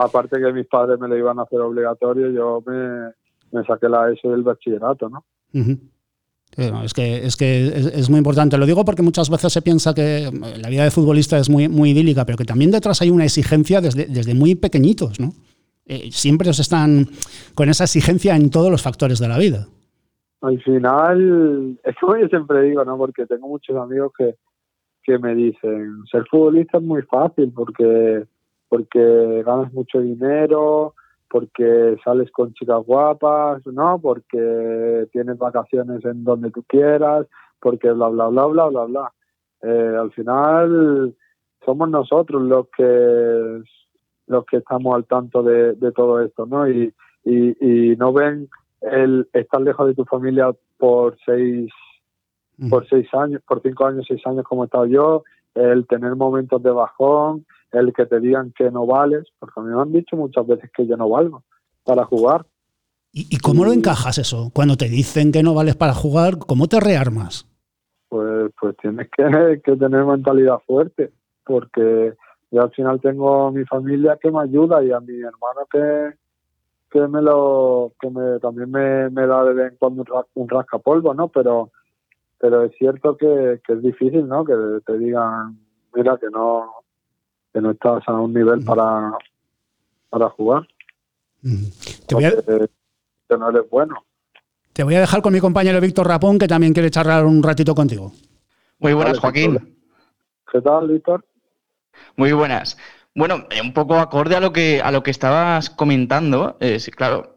aparte 0.00 0.40
que 0.40 0.52
mis 0.52 0.66
padres 0.66 0.98
me 0.98 1.08
lo 1.08 1.16
iban 1.16 1.38
a 1.38 1.42
hacer 1.42 1.60
obligatorio, 1.60 2.30
yo 2.30 2.62
me, 2.66 3.12
me 3.52 3.64
saqué 3.66 3.88
la 3.88 4.10
ESO 4.10 4.30
del 4.30 4.42
bachillerato, 4.42 5.08
¿no? 5.08 5.24
Es 6.56 6.94
que, 6.94 7.18
es, 7.18 7.36
que 7.36 7.66
es, 7.66 7.86
es 7.86 8.10
muy 8.10 8.18
importante. 8.18 8.58
Lo 8.58 8.66
digo 8.66 8.84
porque 8.84 9.02
muchas 9.02 9.30
veces 9.30 9.52
se 9.52 9.62
piensa 9.62 9.94
que 9.94 10.26
eh, 10.26 10.30
la 10.60 10.68
vida 10.68 10.84
de 10.84 10.90
futbolista 10.90 11.38
es 11.38 11.48
muy, 11.48 11.68
muy 11.68 11.90
idílica, 11.90 12.24
pero 12.24 12.38
que 12.38 12.44
también 12.44 12.70
detrás 12.70 13.00
hay 13.02 13.10
una 13.10 13.24
exigencia 13.24 13.80
desde, 13.80 14.06
desde 14.06 14.34
muy 14.34 14.54
pequeñitos, 14.54 15.20
¿no? 15.20 15.32
Eh, 15.86 16.08
siempre 16.10 16.50
os 16.50 16.58
están 16.58 17.06
con 17.54 17.68
esa 17.68 17.84
exigencia 17.84 18.36
en 18.36 18.50
todos 18.50 18.70
los 18.70 18.82
factores 18.82 19.18
de 19.18 19.28
la 19.28 19.38
vida. 19.38 19.66
Al 20.40 20.60
final, 20.62 21.78
es 21.84 21.96
como 22.00 22.16
yo 22.16 22.28
siempre 22.28 22.62
digo, 22.62 22.84
¿no? 22.84 22.96
Porque 22.96 23.26
tengo 23.26 23.48
muchos 23.48 23.76
amigos 23.76 24.12
que, 24.16 24.34
que 25.02 25.18
me 25.18 25.34
dicen, 25.34 26.02
ser 26.10 26.24
futbolista 26.30 26.78
es 26.78 26.84
muy 26.84 27.02
fácil 27.02 27.52
porque, 27.54 28.24
porque 28.70 29.42
ganas 29.44 29.72
mucho 29.74 30.00
dinero, 30.00 30.94
porque 31.28 31.96
sales 32.04 32.30
con 32.30 32.54
chicas 32.54 32.82
guapas, 32.86 33.66
¿no? 33.66 34.00
Porque 34.00 35.08
tienes 35.12 35.36
vacaciones 35.36 36.04
en 36.04 36.24
donde 36.24 36.50
tú 36.52 36.62
quieras, 36.66 37.26
porque 37.60 37.90
bla, 37.90 38.08
bla, 38.08 38.28
bla, 38.28 38.46
bla, 38.46 38.66
bla, 38.68 38.84
bla. 38.84 39.12
Eh, 39.62 39.96
al 40.00 40.12
final, 40.12 41.14
somos 41.64 41.90
nosotros 41.90 42.42
los 42.42 42.68
que 42.76 43.60
los 44.28 44.46
que 44.46 44.58
estamos 44.58 44.94
al 44.94 45.04
tanto 45.06 45.42
de, 45.42 45.74
de 45.74 45.90
todo 45.90 46.20
esto, 46.20 46.46
¿no? 46.46 46.68
Y, 46.68 46.94
y, 47.24 47.90
y 47.92 47.96
no 47.96 48.12
ven 48.12 48.48
el 48.80 49.28
estar 49.32 49.60
lejos 49.60 49.88
de 49.88 49.94
tu 49.94 50.04
familia 50.04 50.54
por 50.78 51.16
seis 51.26 51.70
por 52.68 52.86
seis 52.88 53.08
años, 53.14 53.42
por 53.48 53.62
cinco 53.62 53.86
años, 53.86 54.04
seis 54.06 54.20
años 54.26 54.44
como 54.44 54.62
he 54.62 54.66
estado 54.66 54.86
yo, 54.86 55.24
el 55.54 55.86
tener 55.86 56.14
momentos 56.14 56.62
de 56.62 56.70
bajón, 56.70 57.46
el 57.72 57.92
que 57.92 58.06
te 58.06 58.20
digan 58.20 58.52
que 58.56 58.70
no 58.70 58.86
vales, 58.86 59.28
porque 59.38 59.60
a 59.60 59.62
mí 59.62 59.74
me 59.74 59.80
han 59.80 59.92
dicho 59.92 60.16
muchas 60.16 60.46
veces 60.46 60.70
que 60.74 60.86
yo 60.86 60.96
no 60.96 61.08
valgo 61.08 61.44
para 61.84 62.04
jugar. 62.04 62.46
¿Y, 63.12 63.34
y 63.34 63.38
cómo 63.38 63.64
lo 63.64 63.72
encajas 63.72 64.18
eso? 64.18 64.50
Cuando 64.52 64.76
te 64.76 64.88
dicen 64.88 65.32
que 65.32 65.42
no 65.42 65.54
vales 65.54 65.76
para 65.76 65.94
jugar, 65.94 66.38
¿cómo 66.38 66.66
te 66.66 66.80
rearmas? 66.80 67.46
Pues, 68.08 68.52
pues 68.60 68.76
tienes 68.78 69.08
que, 69.16 69.60
que 69.64 69.76
tener 69.76 70.04
mentalidad 70.04 70.58
fuerte, 70.66 71.12
porque 71.44 72.14
yo 72.50 72.62
al 72.62 72.70
final 72.72 73.00
tengo 73.00 73.46
a 73.46 73.52
mi 73.52 73.64
familia 73.64 74.18
que 74.20 74.30
me 74.30 74.42
ayuda 74.42 74.82
y 74.82 74.90
a 74.90 75.00
mi 75.00 75.20
hermano 75.20 75.66
que, 75.70 76.14
que 76.90 77.06
me 77.06 77.22
lo 77.22 77.92
que 78.00 78.10
me 78.10 78.40
también 78.40 78.70
me, 78.70 79.08
me 79.10 79.26
da 79.26 79.44
de 79.44 79.54
vez 79.54 79.72
en 79.72 79.78
cuando 79.78 80.04
un 80.34 80.48
rascapolvo, 80.48 81.14
¿no? 81.14 81.28
Pero 81.28 81.70
pero 82.40 82.64
es 82.64 82.72
cierto 82.78 83.16
que, 83.16 83.60
que 83.64 83.74
es 83.74 83.82
difícil, 83.82 84.26
¿no? 84.26 84.44
Que 84.44 84.54
te 84.86 84.98
digan, 84.98 85.58
mira, 85.94 86.16
que 86.16 86.30
no 86.30 86.70
que 87.52 87.60
no 87.60 87.70
estás 87.72 88.02
a 88.06 88.12
un 88.12 88.32
nivel 88.32 88.64
para 88.64 89.12
para 90.08 90.28
jugar. 90.30 90.66
Te 92.06 92.14
voy 92.14 92.24
a- 92.24 92.32
que 92.32 93.36
no 93.38 93.50
eres 93.50 93.70
bueno. 93.70 94.04
Te 94.72 94.82
voy 94.82 94.94
a 94.96 95.00
dejar 95.00 95.22
con 95.22 95.32
mi 95.32 95.40
compañero 95.40 95.80
Víctor 95.80 96.06
Rapón, 96.06 96.38
que 96.38 96.48
también 96.48 96.72
quiere 96.72 96.90
charlar 96.90 97.24
un 97.24 97.42
ratito 97.42 97.74
contigo. 97.74 98.12
Muy 98.78 98.92
buenas, 98.92 99.18
Joaquín. 99.18 99.76
¿Qué 100.50 100.60
tal, 100.60 100.88
Víctor? 100.88 101.24
Muy 102.16 102.32
buenas. 102.32 102.76
Bueno, 103.14 103.46
eh, 103.50 103.60
un 103.60 103.72
poco 103.72 103.96
acorde 103.96 104.36
a 104.36 104.40
lo 104.40 104.52
que, 104.52 104.80
a 104.80 104.90
lo 104.90 105.02
que 105.02 105.10
estabas 105.10 105.70
comentando, 105.70 106.56
eh, 106.60 106.78
claro, 106.96 107.36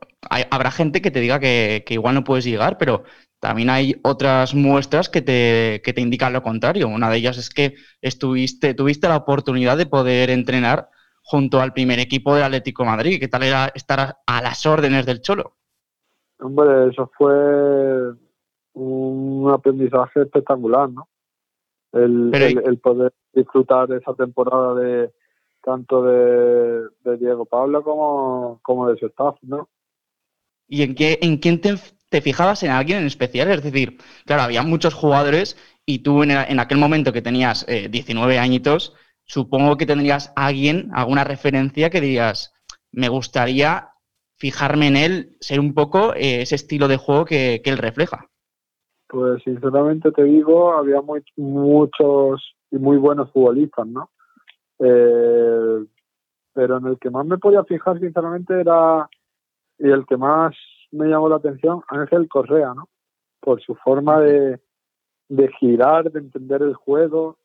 habrá 0.49 0.71
gente 0.71 1.01
que 1.01 1.11
te 1.11 1.19
diga 1.19 1.39
que, 1.39 1.83
igual 1.89 2.15
no 2.15 2.23
puedes 2.23 2.45
llegar, 2.45 2.77
pero 2.77 3.03
también 3.43 3.69
hay 3.69 3.99
otras 4.03 4.55
muestras 4.55 5.09
que 5.09 5.21
te, 5.21 5.81
que 5.83 5.91
te 5.91 5.99
indican 5.99 6.31
lo 6.31 6.41
contrario. 6.41 6.87
Una 6.87 7.09
de 7.09 7.17
ellas 7.17 7.37
es 7.37 7.49
que 7.49 7.75
estuviste, 8.01 8.73
tuviste 8.73 9.09
la 9.09 9.17
oportunidad 9.17 9.77
de 9.77 9.85
poder 9.85 10.29
entrenar 10.29 10.87
junto 11.21 11.59
al 11.59 11.73
primer 11.73 11.99
equipo 11.99 12.33
del 12.33 12.45
Atlético 12.45 12.83
de 12.83 12.89
Madrid. 12.89 13.19
¿Qué 13.19 13.27
tal 13.27 13.43
era 13.43 13.69
estar 13.75 14.15
a 14.25 14.41
las 14.41 14.65
órdenes 14.65 15.05
del 15.05 15.19
Cholo? 15.19 15.57
Hombre, 16.39 16.87
eso 16.89 17.11
fue 17.17 18.13
un 18.75 19.51
aprendizaje 19.53 20.21
espectacular, 20.21 20.89
¿no? 20.89 21.09
El, 21.91 22.79
poder 22.81 23.11
disfrutar 23.33 23.89
de 23.89 23.97
esa 23.97 24.13
temporada 24.13 24.73
de 24.75 25.11
tanto 25.61 26.01
de, 26.01 26.87
Diego 27.19 27.43
Pablo 27.43 27.83
como, 27.83 28.61
como 28.61 28.89
de 28.89 28.97
su 28.97 29.07
staff, 29.07 29.35
¿no? 29.41 29.67
¿Y 30.65 30.83
en, 30.83 30.95
qué, 30.95 31.19
en 31.21 31.37
quién 31.37 31.59
te, 31.59 31.75
fijabas 32.21 32.63
en 32.63 32.71
alguien 32.71 32.99
en 32.99 33.07
especial? 33.07 33.49
Es 33.51 33.63
decir, 33.63 33.97
claro, 34.25 34.43
había 34.43 34.63
muchos 34.63 34.93
jugadores 34.93 35.57
y 35.85 35.99
tú 35.99 36.23
en, 36.23 36.59
aquel 36.59 36.77
momento 36.77 37.13
que 37.13 37.21
tenías 37.21 37.65
19 37.65 38.35
eh, 38.35 38.39
añitos, 38.39 38.93
supongo 39.25 39.77
que 39.77 39.85
tendrías 39.85 40.31
alguien, 40.35 40.89
alguna 40.93 41.23
referencia 41.23 41.89
que 41.89 42.01
dirías, 42.01 42.53
me 42.91 43.09
gustaría 43.09 43.89
fijarme 44.37 44.87
en 44.87 44.97
él, 44.97 45.37
ser 45.39 45.59
un 45.59 45.73
poco 45.73 46.13
eh, 46.13 46.41
ese 46.41 46.55
estilo 46.55 46.87
de 46.87 46.97
juego 46.97 47.25
que, 47.25 47.61
él 47.63 47.77
refleja. 47.77 48.27
Pues 49.07 49.43
sinceramente 49.43 50.11
te 50.11 50.23
digo, 50.23 50.73
había 50.73 51.01
muchos 51.37 52.55
y 52.71 52.77
muy 52.77 52.97
buenos 52.97 53.31
futbolistas, 53.31 53.87
¿no? 53.87 54.09
Eh, 54.79 55.85
pero 56.53 56.77
en 56.77 56.87
el 56.87 56.99
que 56.99 57.09
más 57.09 57.25
me 57.25 57.37
podía 57.37 57.63
fijar, 57.63 57.99
sinceramente, 57.99 58.59
era, 58.59 59.07
y 59.79 59.89
el 59.89 60.05
que 60.05 60.17
más 60.17 60.55
me 60.93 61.07
llamó 61.07 61.29
la 61.29 61.37
atención, 61.37 61.81
Ángel 61.87 62.27
Correa, 62.29 62.73
¿no? 62.73 62.87
Por 63.39 63.61
su 63.61 63.75
forma 63.75 64.19
de, 64.21 64.59
de 65.29 65.47
girar, 65.59 66.11
de 66.11 66.19
entender 66.19 66.61
el 66.61 66.75
juego. 66.75 67.37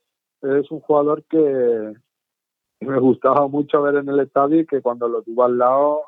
Es 0.43 0.71
un 0.71 0.81
jugador 0.81 1.25
que 1.25 1.95
me 2.81 3.01
gustaba 3.01 3.49
mucho 3.49 3.83
ver 3.83 3.97
en 3.97 4.09
el 4.09 4.21
estadio 4.21 4.61
y 4.61 4.67
que 4.67 4.81
cuando 4.81 5.09
lo 5.09 5.23
tuve 5.23 5.45
al 5.45 5.59
lado 5.59 6.03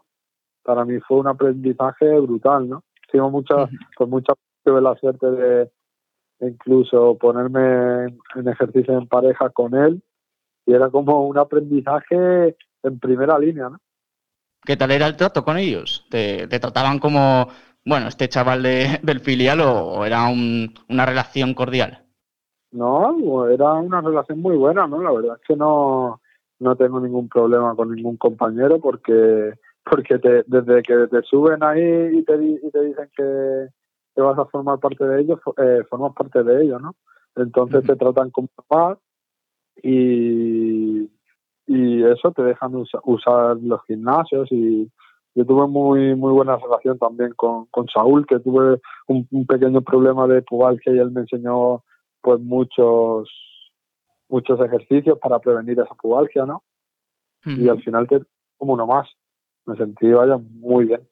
para 0.63 0.85
mí 0.85 1.01
fue 1.01 1.19
un 1.19 1.27
aprendizaje 1.27 2.19
brutal, 2.21 2.69
¿no? 2.69 2.85
Tengo 3.11 3.31
mucha, 3.31 3.69
con 3.97 4.11
mucha 4.11 4.35
tuve 4.63 4.81
la 4.81 4.95
suerte 4.97 5.31
de 5.31 5.71
incluso 6.41 7.17
ponerme 7.19 8.17
en, 8.37 8.49
ejercicio 8.49 8.97
en 8.97 9.09
pareja 9.09 9.51
con 9.51 9.75
él 9.75 10.03
y 10.67 10.73
era 10.73 10.91
como 10.91 11.27
un 11.27 11.39
aprendizaje 11.39 12.57
en 12.83 12.99
primera 12.99 13.39
línea, 13.39 13.69
¿no? 13.69 13.79
¿Qué 14.65 14.77
tal 14.77 14.91
era 14.91 15.07
el 15.07 15.17
trato 15.17 15.45
con 15.45 15.57
ellos? 15.57 16.07
¿Te, 16.11 16.47
trataban 16.47 16.99
como, 16.99 17.49
bueno, 17.85 18.09
este 18.09 18.29
chaval 18.29 18.63
de, 18.63 18.99
del 19.03 19.21
filial 19.21 19.61
o, 19.61 20.05
era 20.05 20.29
una 20.29 21.07
relación 21.07 21.55
cordial? 21.55 22.05
No, 22.73 23.49
era 23.49 23.73
una 23.75 24.01
relación 24.01 24.41
muy 24.41 24.57
buena, 24.57 24.87
¿no? 24.87 25.03
La 25.03 25.11
verdad 25.11 25.39
es 25.41 25.47
que 25.47 25.57
no, 25.57 26.21
no 26.61 26.77
tengo 26.77 27.01
ningún 27.01 27.29
problema 27.29 27.75
con 27.75 27.93
ningún 27.95 28.17
compañero 28.17 28.81
porque 28.81 29.55
porque 29.91 30.19
te, 30.19 30.45
desde 30.47 30.83
que 30.83 31.07
te 31.11 31.23
suben 31.23 31.63
ahí 31.63 32.19
y 32.19 32.23
te, 32.23 32.37
y 32.37 32.71
te 32.71 32.81
dicen 32.85 33.11
que, 33.17 33.69
que, 34.15 34.23
vas 34.23 34.39
a 34.39 34.45
formar 34.47 34.79
parte 34.79 35.05
de 35.05 35.23
ellos, 35.23 35.41
eh, 35.57 35.83
formas 35.89 36.13
parte 36.15 36.43
de 36.43 36.63
ellos, 36.65 36.81
¿no? 36.81 36.95
Entonces 37.37 37.85
te 37.85 37.97
tratan 37.97 38.31
como 38.31 38.49
más 38.71 38.99
y, 39.83 41.11
y 41.73 42.03
eso 42.03 42.33
te 42.33 42.43
dejan 42.43 42.75
usar 43.05 43.57
los 43.63 43.81
gimnasios 43.87 44.51
y 44.51 44.91
yo 45.37 45.47
tuve 45.47 45.69
muy 45.69 46.17
muy 46.17 46.33
buena 46.33 46.57
relación 46.57 46.99
también 46.99 47.33
con, 47.37 47.67
con 47.67 47.87
Saúl, 47.87 48.27
que 48.27 48.41
tuve 48.41 48.81
un, 49.07 49.29
un 49.31 49.47
pequeño 49.47 49.81
problema 49.81 50.27
de 50.27 50.43
pubalgia 50.43 50.93
y 50.93 50.99
él 50.99 51.13
me 51.13 51.21
enseñó 51.21 51.85
pues 52.23 52.41
muchos 52.41 53.31
muchos 54.29 54.61
ejercicios 54.61 55.17
para 55.21 55.39
prevenir 55.39 55.79
esa 55.79 55.95
pubalgia, 55.95 56.45
¿no? 56.45 56.65
Y 57.45 57.69
al 57.69 57.81
final 57.83 58.09
te 58.09 58.21
como 58.59 58.73
uno 58.73 58.89
más 58.89 59.09
me 59.65 59.77
sentí, 59.77 60.11
vaya, 60.11 60.39
muy 60.39 60.87
bien. 60.87 61.07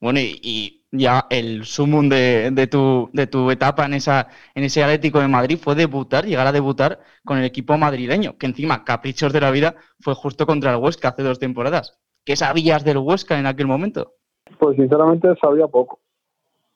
Bueno, 0.00 0.20
y, 0.20 0.76
ya 0.92 1.26
el 1.30 1.64
sumum 1.64 2.08
de, 2.08 2.50
de, 2.50 2.66
tu, 2.66 3.08
de 3.12 3.28
tu 3.28 3.50
etapa 3.50 3.86
en, 3.86 3.94
esa, 3.94 4.26
en 4.54 4.64
ese 4.64 4.82
Atlético 4.82 5.20
de 5.20 5.28
Madrid 5.28 5.56
fue 5.56 5.76
debutar, 5.76 6.24
llegar 6.24 6.48
a 6.48 6.52
debutar 6.52 6.98
con 7.24 7.38
el 7.38 7.44
equipo 7.44 7.78
madrileño, 7.78 8.36
que 8.36 8.46
encima, 8.46 8.84
caprichos 8.84 9.32
de 9.32 9.40
la 9.40 9.52
vida, 9.52 9.76
fue 10.00 10.14
justo 10.14 10.46
contra 10.46 10.72
el 10.72 10.78
Huesca 10.78 11.08
hace 11.08 11.22
dos 11.22 11.38
temporadas. 11.38 12.00
¿Qué 12.24 12.34
sabías 12.34 12.84
del 12.84 12.98
Huesca 12.98 13.38
en 13.38 13.46
aquel 13.46 13.68
momento? 13.68 14.14
Pues 14.58 14.76
sinceramente 14.76 15.28
sabía 15.40 15.68
poco, 15.68 16.00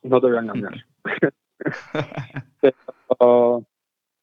no 0.03 0.21
te 0.21 0.29
voy 0.29 0.37
a 0.37 0.41
engañar. 0.41 0.87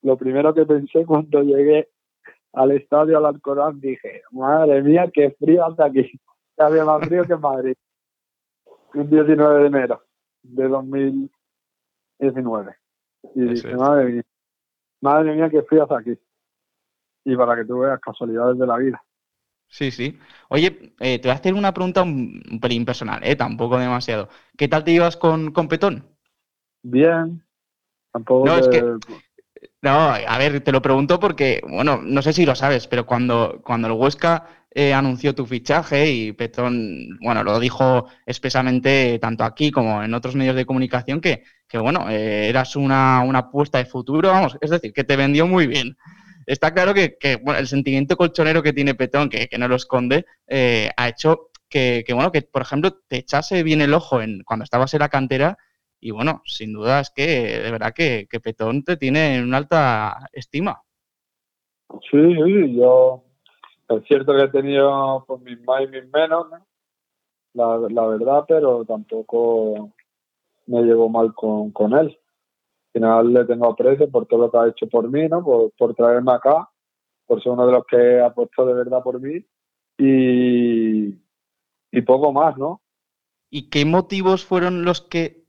lo 0.03 0.17
primero 0.17 0.53
que 0.53 0.65
pensé 0.65 1.05
cuando 1.05 1.43
llegué 1.43 1.89
al 2.53 2.71
estadio 2.71 3.17
al 3.17 3.25
Alcorán 3.25 3.81
dije, 3.81 4.21
madre 4.31 4.81
mía, 4.81 5.09
qué 5.13 5.35
frío 5.39 5.65
hasta 5.65 5.85
aquí 5.85 6.09
había 6.57 6.85
más 6.85 7.05
frío 7.07 7.25
que 7.25 7.33
en 7.33 7.41
Madrid. 7.41 7.75
Un 8.93 9.09
19 9.09 9.59
de 9.59 9.67
enero 9.67 10.03
de 10.43 10.67
2019. 10.67 12.75
Y 13.35 13.41
dije, 13.41 13.75
madre 13.75 14.05
mía, 14.05 14.23
madre 15.01 15.35
mía, 15.35 15.49
qué 15.49 15.61
frío 15.63 15.83
hasta 15.83 15.99
aquí. 15.99 16.17
Y 17.23 17.35
para 17.35 17.55
que 17.55 17.65
tú 17.65 17.79
veas 17.79 17.99
casualidades 17.99 18.57
de 18.57 18.67
la 18.67 18.77
vida. 18.77 19.03
Sí, 19.67 19.91
sí. 19.91 20.17
Oye, 20.49 20.93
eh, 20.99 21.19
te 21.19 21.27
voy 21.27 21.31
a 21.31 21.35
hacer 21.35 21.53
una 21.53 21.73
pregunta 21.73 22.03
un, 22.03 22.59
pelín 22.61 22.83
personal, 22.83 23.21
¿eh? 23.23 23.35
Tampoco 23.35 23.77
demasiado. 23.77 24.27
¿Qué 24.57 24.67
tal 24.67 24.83
te 24.83 24.91
llevas 24.91 25.15
con, 25.15 25.51
con 25.51 25.69
Petón? 25.69 26.03
Bien. 26.83 27.41
Tampoco 28.11 28.45
no, 28.45 28.57
es 28.57 28.67
que, 28.67 28.83
no, 29.81 29.89
a 29.89 30.37
ver, 30.37 30.61
te 30.61 30.71
lo 30.71 30.81
pregunto 30.81 31.19
porque, 31.19 31.61
bueno, 31.67 32.01
no 32.03 32.21
sé 32.21 32.33
si 32.33 32.45
lo 32.45 32.55
sabes, 32.55 32.87
pero 32.87 33.05
cuando, 33.05 33.61
cuando 33.63 33.87
el 33.87 33.93
Huesca 33.93 34.60
eh, 34.73 34.93
anunció 34.93 35.35
tu 35.35 35.45
fichaje 35.45 36.09
y 36.09 36.31
Petón, 36.31 37.19
bueno, 37.21 37.43
lo 37.43 37.59
dijo 37.59 38.07
expresamente 38.25 39.19
tanto 39.19 39.43
aquí 39.43 39.69
como 39.69 40.01
en 40.01 40.13
otros 40.13 40.33
medios 40.35 40.55
de 40.55 40.65
comunicación 40.65 41.19
que, 41.19 41.43
que 41.67 41.77
bueno, 41.77 42.09
eh, 42.09 42.47
eras 42.47 42.77
una, 42.77 43.19
apuesta 43.21 43.79
de 43.79 43.85
futuro, 43.85 44.29
vamos, 44.29 44.57
es 44.61 44.69
decir, 44.69 44.93
que 44.93 45.03
te 45.03 45.17
vendió 45.17 45.45
muy 45.45 45.67
bien. 45.67 45.97
Está 46.45 46.73
claro 46.73 46.93
que, 46.93 47.17
bueno, 47.43 47.59
el 47.59 47.67
sentimiento 47.67 48.15
colchonero 48.15 48.63
que 48.63 48.71
tiene 48.71 48.95
Petón, 48.95 49.29
que, 49.29 49.49
no 49.59 49.67
lo 49.67 49.75
esconde, 49.75 50.25
eh, 50.47 50.89
ha 50.95 51.09
hecho 51.09 51.49
que, 51.69 52.05
bueno, 52.13 52.31
que 52.31 52.41
por 52.41 52.61
ejemplo 52.61 52.97
te 53.09 53.17
echase 53.17 53.63
bien 53.63 53.81
el 53.81 53.93
ojo 53.93 54.21
en, 54.21 54.41
cuando 54.43 54.63
estabas 54.63 54.93
en 54.93 55.01
la 55.01 55.09
cantera 55.09 55.57
y 55.99 56.11
bueno, 56.11 56.41
sin 56.45 56.73
duda 56.73 57.01
es 57.01 57.11
que 57.13 57.59
de 57.59 57.71
verdad 57.71 57.93
que, 57.93 58.25
que 58.29 58.39
Petón 58.39 58.83
te 58.83 58.95
tiene 58.95 59.35
en 59.35 59.43
una 59.43 59.57
alta 59.57 60.29
estima. 60.31 60.81
Sí, 62.09 62.17
sí, 62.45 62.75
yo 62.75 63.25
es 63.97 64.05
cierto 64.05 64.33
que 64.33 64.43
he 64.43 64.47
tenido 64.49 65.23
pues, 65.27 65.41
mis 65.41 65.61
más 65.63 65.83
y 65.83 65.87
mis 65.87 66.11
menos, 66.11 66.47
la, 67.53 67.77
la, 67.89 68.07
verdad, 68.07 68.45
pero 68.47 68.85
tampoco 68.85 69.91
me 70.67 70.81
llevo 70.83 71.09
mal 71.09 71.33
con, 71.33 71.71
con 71.71 71.93
él. 71.93 72.07
Al 72.07 72.93
final 72.93 73.33
le 73.33 73.45
tengo 73.45 73.69
aprecio 73.69 74.09
por 74.09 74.25
todo 74.25 74.41
lo 74.41 74.51
que 74.51 74.57
ha 74.57 74.67
hecho 74.67 74.87
por 74.87 75.09
mí, 75.09 75.27
¿no? 75.27 75.43
Por, 75.43 75.71
por 75.77 75.95
traerme 75.95 76.33
acá, 76.33 76.69
por 77.25 77.41
ser 77.41 77.51
uno 77.51 77.65
de 77.65 77.71
los 77.73 77.85
que 77.85 78.19
ha 78.19 78.33
puesto 78.33 78.65
de 78.65 78.73
verdad 78.73 79.03
por 79.03 79.19
mí 79.19 79.45
y, 79.97 81.15
y 81.91 82.01
poco 82.01 82.31
más, 82.31 82.57
¿no? 82.57 82.81
¿Y 83.49 83.69
qué 83.69 83.85
motivos 83.85 84.45
fueron 84.45 84.85
los 84.85 85.01
que 85.01 85.41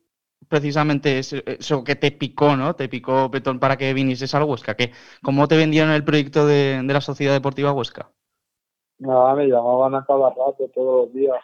precisamente 0.48 1.18
eso 1.18 1.84
que 1.84 1.96
te 1.96 2.10
picó, 2.10 2.56
¿no? 2.56 2.74
Te 2.74 2.88
picó 2.88 3.30
Petón 3.30 3.60
para 3.60 3.76
que 3.76 3.94
vinieses 3.94 4.34
al 4.34 4.44
Huesca. 4.44 4.76
¿Qué, 4.76 4.92
¿Cómo 5.22 5.48
te 5.48 5.56
vendieron 5.56 5.92
el 5.92 6.04
proyecto 6.04 6.46
de, 6.46 6.82
de 6.82 6.92
la 6.92 7.00
Sociedad 7.00 7.32
Deportiva 7.32 7.72
Huesca? 7.72 8.12
Nada, 9.02 9.34
me 9.34 9.46
llamaban 9.46 9.94
a 9.94 10.04
cada 10.04 10.30
rato, 10.30 10.70
todos 10.74 11.06
los 11.06 11.14
días. 11.14 11.40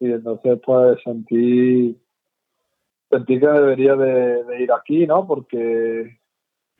Y 0.00 0.12
entonces 0.12 0.58
pues 0.64 0.98
sentí, 1.04 2.00
sentí 3.10 3.40
que 3.40 3.46
debería 3.46 3.94
de, 3.96 4.62
ir 4.62 4.72
aquí, 4.72 5.06
¿no? 5.06 5.26
Porque 5.26 6.18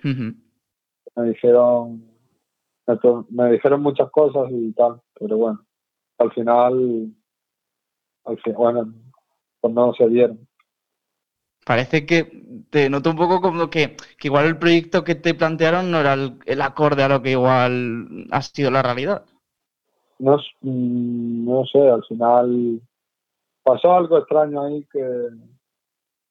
me 0.03 1.29
dijeron, 1.29 2.05
me, 3.31 3.53
dijeron 3.53 3.83
muchas 3.83 4.11
cosas 4.11 4.51
y 4.51 4.73
tal, 4.73 5.01
pero 5.19 5.37
bueno, 5.37 5.65
al 6.19 6.33
final, 6.33 7.15
al 8.25 8.39
fin, 8.41 8.55
bueno, 8.55 8.93
pues 9.61 9.73
no 9.73 9.95
se 9.95 10.09
dieron. 10.09 10.49
Parece 11.65 12.05
que 12.05 12.25
te 12.71 12.91
noto 12.91 13.11
un 13.11 13.17
poco 13.17 13.41
como 13.41 13.71
que, 13.71 13.97
que 14.19 14.27
igual 14.27 14.47
el 14.47 14.59
proyecto 14.59 15.05
que 15.05 15.15
te 15.15 15.33
plantearon 15.33 15.93
no 15.93 16.01
era 16.01 16.15
el 16.15 16.61
acorde 16.61 17.05
a 17.05 17.09
lo 17.09 17.23
que 17.23 17.31
igual 17.31 18.27
ha 18.33 18.43
sido 18.43 18.73
la 18.73 18.83
realidad 18.83 19.25
no, 20.23 20.37
mm, 20.61 21.45
no 21.45 21.67
sé, 21.67 21.81
al 21.81 22.05
final 22.05 22.81
pasó 23.65 23.93
algo 23.93 24.19
extraño 24.19 24.63
ahí 24.63 24.87
que, 24.93 25.29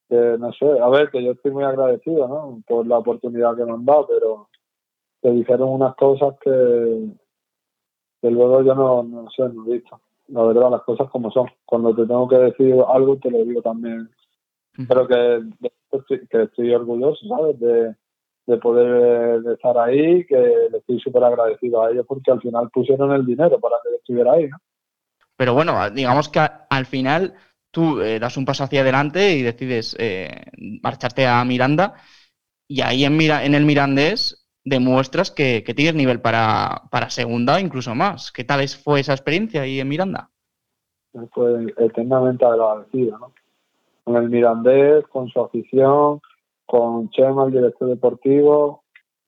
que, 0.07 0.37
no 0.39 0.53
sé, 0.53 0.65
a 0.79 0.87
ver, 0.87 1.11
que 1.11 1.21
yo 1.21 1.31
estoy 1.31 1.51
muy 1.51 1.65
agradecido, 1.65 2.27
¿no? 2.27 2.63
Por 2.65 2.87
la 2.87 2.99
oportunidad 2.99 3.55
que 3.57 3.65
me 3.65 3.73
han 3.73 3.83
dado, 3.85 4.07
pero 4.07 4.47
que 5.21 5.31
dijeron 5.31 5.69
unas 5.69 5.95
cosas 5.95 6.35
que, 6.41 7.09
que 8.21 8.31
luego 8.31 8.63
yo 8.63 8.75
no, 8.75 9.03
no 9.03 9.29
sé, 9.29 9.43
no 9.49 9.65
he 9.65 9.73
visto. 9.73 9.99
La 10.29 10.43
verdad, 10.43 10.71
las 10.71 10.83
cosas 10.83 11.09
como 11.09 11.29
son. 11.29 11.47
Cuando 11.65 11.93
te 11.93 12.05
tengo 12.05 12.29
que 12.29 12.37
decir 12.37 12.73
algo, 12.87 13.17
te 13.17 13.29
lo 13.29 13.39
digo 13.43 13.61
también. 13.61 14.09
Pero 14.87 15.05
que, 15.05 15.43
que 16.29 16.43
estoy 16.43 16.73
orgulloso, 16.73 17.27
¿sabes? 17.27 17.59
De, 17.59 17.93
de 18.45 18.57
poder 18.57 19.43
estar 19.53 19.77
ahí, 19.77 20.25
que 20.25 20.37
le 20.71 20.77
estoy 20.77 20.99
súper 20.99 21.23
agradecido 21.23 21.83
a 21.83 21.91
ellos 21.91 22.05
porque 22.07 22.31
al 22.31 22.41
final 22.41 22.69
pusieron 22.71 23.11
el 23.11 23.25
dinero 23.25 23.59
para 23.59 23.75
que 23.83 23.95
estuviera 23.95 24.33
ahí, 24.33 24.47
¿no? 24.47 24.57
Pero 25.37 25.53
bueno, 25.53 25.89
digamos 25.89 26.29
que 26.29 26.39
al 26.39 26.85
final 26.85 27.33
tú 27.71 27.99
eh, 28.01 28.19
das 28.19 28.37
un 28.37 28.45
paso 28.45 28.63
hacia 28.63 28.81
adelante 28.81 29.35
y 29.35 29.41
decides 29.41 29.95
eh, 29.97 30.29
marcharte 30.83 31.25
a 31.25 31.43
Miranda 31.45 31.95
y 32.67 32.81
ahí 32.81 33.05
en, 33.05 33.17
Mira, 33.17 33.43
en 33.43 33.55
el 33.55 33.65
Mirandés 33.65 34.47
demuestras 34.63 35.31
que, 35.31 35.63
tienes 35.75 35.95
nivel 35.95 36.21
para, 36.21 36.83
para 36.91 37.09
segunda 37.09 37.59
incluso 37.59 37.95
más. 37.95 38.31
¿Qué 38.31 38.43
tal 38.43 38.67
fue 38.67 38.99
esa 38.99 39.13
experiencia 39.13 39.63
ahí 39.63 39.79
en 39.79 39.87
Miranda? 39.87 40.29
Pues 41.11 41.73
eternamente 41.77 42.45
agradecido, 42.45 43.17
¿no? 43.17 43.33
Con 44.03 44.15
el 44.17 44.29
Mirandés, 44.29 45.05
con 45.07 45.27
su 45.29 45.41
afición, 45.41 46.21
con 46.71 47.09
Chema, 47.09 47.43
el 47.43 47.51
director 47.51 47.89
deportivo, 47.89 48.85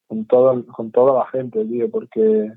con, 0.07 0.25
todo, 0.27 0.65
con 0.67 0.91
toda 0.93 1.19
la 1.19 1.25
gente, 1.25 1.65
tío, 1.65 1.91
porque, 1.91 2.53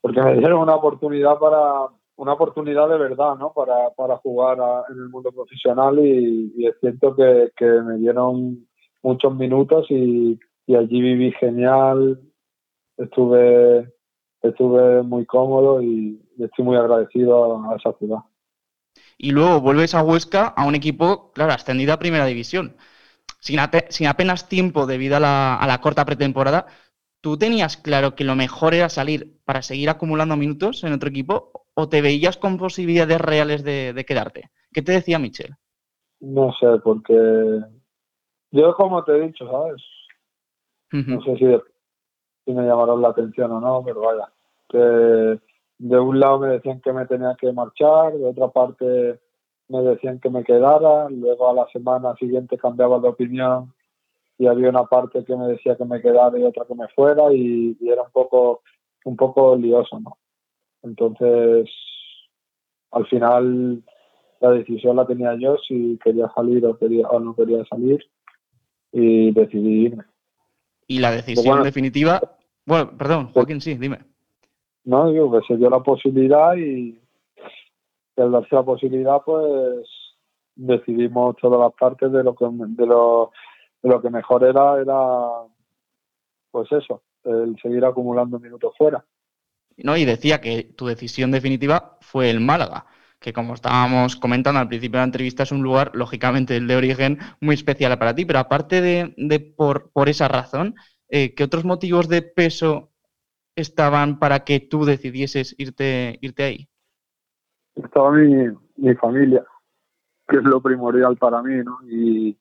porque 0.00 0.20
me 0.20 0.38
dieron 0.38 0.60
una 0.60 0.74
oportunidad 0.74 1.38
para 1.38 1.86
una 2.16 2.32
oportunidad 2.32 2.88
de 2.88 2.98
verdad, 2.98 3.36
¿no? 3.36 3.52
Para, 3.52 3.90
para 3.96 4.16
jugar 4.16 4.58
en 4.90 4.98
el 4.98 5.08
mundo 5.08 5.30
profesional 5.30 6.00
y, 6.00 6.66
es 6.66 6.74
cierto 6.80 7.14
que, 7.14 7.52
que, 7.56 7.64
me 7.64 7.98
dieron 7.98 8.66
muchos 9.04 9.36
minutos 9.36 9.86
y, 9.88 10.36
y, 10.66 10.74
allí 10.74 11.00
viví 11.00 11.30
genial, 11.38 12.20
estuve 12.96 13.88
estuve 14.42 15.04
muy 15.04 15.26
cómodo 15.26 15.80
y, 15.80 16.20
estoy 16.40 16.64
muy 16.64 16.76
agradecido 16.76 17.70
a 17.70 17.76
esa 17.76 17.92
ciudad. 17.98 18.18
Y 19.16 19.30
luego 19.30 19.60
vuelves 19.60 19.94
a 19.94 20.02
Huesca 20.02 20.48
a 20.48 20.66
un 20.66 20.74
equipo, 20.74 21.30
claro, 21.34 21.52
ascendido 21.52 21.92
a 21.92 22.00
Primera 22.00 22.26
División 22.26 22.74
sin, 23.42 24.06
apenas 24.06 24.48
tiempo 24.48 24.86
debido 24.86 25.16
a 25.16 25.20
la, 25.20 25.78
corta 25.82 26.04
pretemporada, 26.04 26.66
¿tú 27.20 27.36
tenías 27.36 27.76
claro 27.76 28.14
que 28.14 28.22
lo 28.22 28.36
mejor 28.36 28.72
era 28.72 28.88
salir 28.88 29.40
para 29.44 29.62
seguir 29.62 29.90
acumulando 29.90 30.36
minutos 30.36 30.84
en 30.84 30.92
otro 30.92 31.08
equipo 31.08 31.50
o 31.74 31.88
te 31.88 32.02
veías 32.02 32.36
con 32.36 32.56
posibilidades 32.56 33.20
reales 33.20 33.64
de, 33.64 34.04
quedarte? 34.06 34.50
¿Qué 34.72 34.82
te 34.82 34.92
decía 34.92 35.18
Michel? 35.18 35.56
No 36.20 36.52
sé, 36.52 36.78
porque 36.84 37.12
yo 38.52 38.74
como 38.76 39.02
te 39.02 39.16
he 39.16 39.26
dicho, 39.26 39.50
¿sabes? 39.50 39.82
No 40.92 41.20
sé 41.22 41.36
si, 41.36 41.46
si, 42.44 42.52
me 42.52 42.64
llamaron 42.64 43.02
la 43.02 43.08
atención 43.08 43.50
o 43.50 43.60
no, 43.60 43.82
pero 43.84 44.02
vaya, 44.02 44.28
que 44.68 45.40
de 45.78 45.98
un 45.98 46.20
lado 46.20 46.38
me 46.38 46.48
decían 46.48 46.80
que 46.80 46.92
me 46.92 47.06
tenía 47.06 47.34
que 47.40 47.50
marchar, 47.52 48.12
de 48.12 48.26
otra 48.26 48.48
parte 48.48 49.20
me 49.68 49.82
decían 49.82 50.20
que 50.20 50.30
me 50.30 50.44
quedara, 50.44 51.08
luego 51.08 51.50
a 51.50 51.54
la 51.54 51.66
semana 51.68 52.14
siguiente 52.16 52.58
cambiaba 52.58 52.98
de 53.00 53.08
opinión 53.08 53.72
y 54.38 54.46
había 54.46 54.70
una 54.70 54.84
parte 54.84 55.24
que 55.24 55.36
me 55.36 55.46
decía 55.48 55.76
que 55.76 55.84
me 55.84 56.00
quedara 56.00 56.38
y 56.38 56.42
otra 56.42 56.64
que 56.66 56.74
me 56.74 56.88
fuera 56.88 57.32
y, 57.32 57.76
era 57.80 58.02
un 58.02 58.10
poco 58.12 58.62
un 59.04 59.16
poco 59.16 59.56
lioso, 59.56 59.98
¿no? 60.00 60.16
Entonces, 60.82 61.68
al 62.90 63.06
final 63.06 63.82
la 64.40 64.50
decisión 64.50 64.96
la 64.96 65.06
tenía 65.06 65.34
yo 65.36 65.56
si 65.66 65.98
quería 66.02 66.30
salir 66.34 66.64
o 66.66 66.76
quería 66.76 67.08
o 67.08 67.20
no 67.20 67.34
quería 67.34 67.64
salir 67.66 68.04
y 68.92 69.32
decidí 69.32 69.86
irme. 69.86 70.04
Y 70.86 70.98
la 70.98 71.12
decisión 71.12 71.62
definitiva, 71.62 72.20
bueno, 72.66 72.96
perdón, 72.98 73.32
Joaquín, 73.32 73.60
sí, 73.60 73.74
dime. 73.74 73.98
No, 74.84 75.10
digo 75.10 75.32
que 75.32 75.46
se 75.46 75.56
dio 75.56 75.70
la 75.70 75.80
posibilidad 75.80 76.56
y, 76.56 77.01
al 78.16 78.32
darse 78.32 78.54
la 78.54 78.62
posibilidad, 78.62 79.22
pues 79.24 79.86
decidimos 80.54 81.36
todas 81.36 81.60
las 81.60 81.72
partes 81.72 82.12
de 82.12 82.22
lo 82.22 82.34
que 82.34 82.46
lo, 83.82 84.02
que 84.02 84.10
mejor 84.10 84.44
era, 84.44 84.80
era 84.80 85.28
pues 86.50 86.70
eso, 86.72 87.02
el 87.24 87.56
seguir 87.60 87.84
acumulando 87.84 88.38
minutos 88.38 88.74
fuera. 88.76 89.04
No, 89.78 89.96
y 89.96 90.04
decía 90.04 90.40
que 90.40 90.64
tu 90.64 90.86
decisión 90.86 91.30
definitiva 91.30 91.96
fue 92.00 92.28
el 92.30 92.40
Málaga, 92.40 92.86
que 93.18 93.32
como 93.32 93.54
estábamos 93.54 94.16
comentando 94.16 94.60
al 94.60 94.68
principio 94.68 94.98
de 94.98 95.02
la 95.02 95.06
entrevista, 95.06 95.44
es 95.44 95.52
un 95.52 95.62
lugar, 95.62 95.92
lógicamente, 95.94 96.56
el 96.56 96.66
de 96.66 96.76
origen 96.76 97.18
muy 97.40 97.54
especial 97.54 97.98
para 97.98 98.14
ti, 98.14 98.26
pero 98.26 98.40
aparte 98.40 98.80
de, 98.82 99.54
por 99.56 100.08
esa 100.08 100.28
razón, 100.28 100.74
eh, 101.08 101.34
¿qué 101.34 101.44
otros 101.44 101.64
motivos 101.64 102.08
de 102.08 102.22
peso 102.22 102.90
estaban 103.56 104.18
para 104.18 104.44
que 104.44 104.60
tú 104.60 104.84
decidieses 104.84 105.54
irte, 105.58 106.18
irte 106.22 106.42
ahí? 106.42 106.68
Estaba 107.74 108.10
mi, 108.12 108.48
mi 108.76 108.94
familia, 108.94 109.44
que 110.28 110.38
es 110.38 110.44
lo 110.44 110.60
primordial 110.60 111.16
para 111.16 111.42
mí, 111.42 111.62
¿no? 111.64 111.78
Y, 111.88 112.38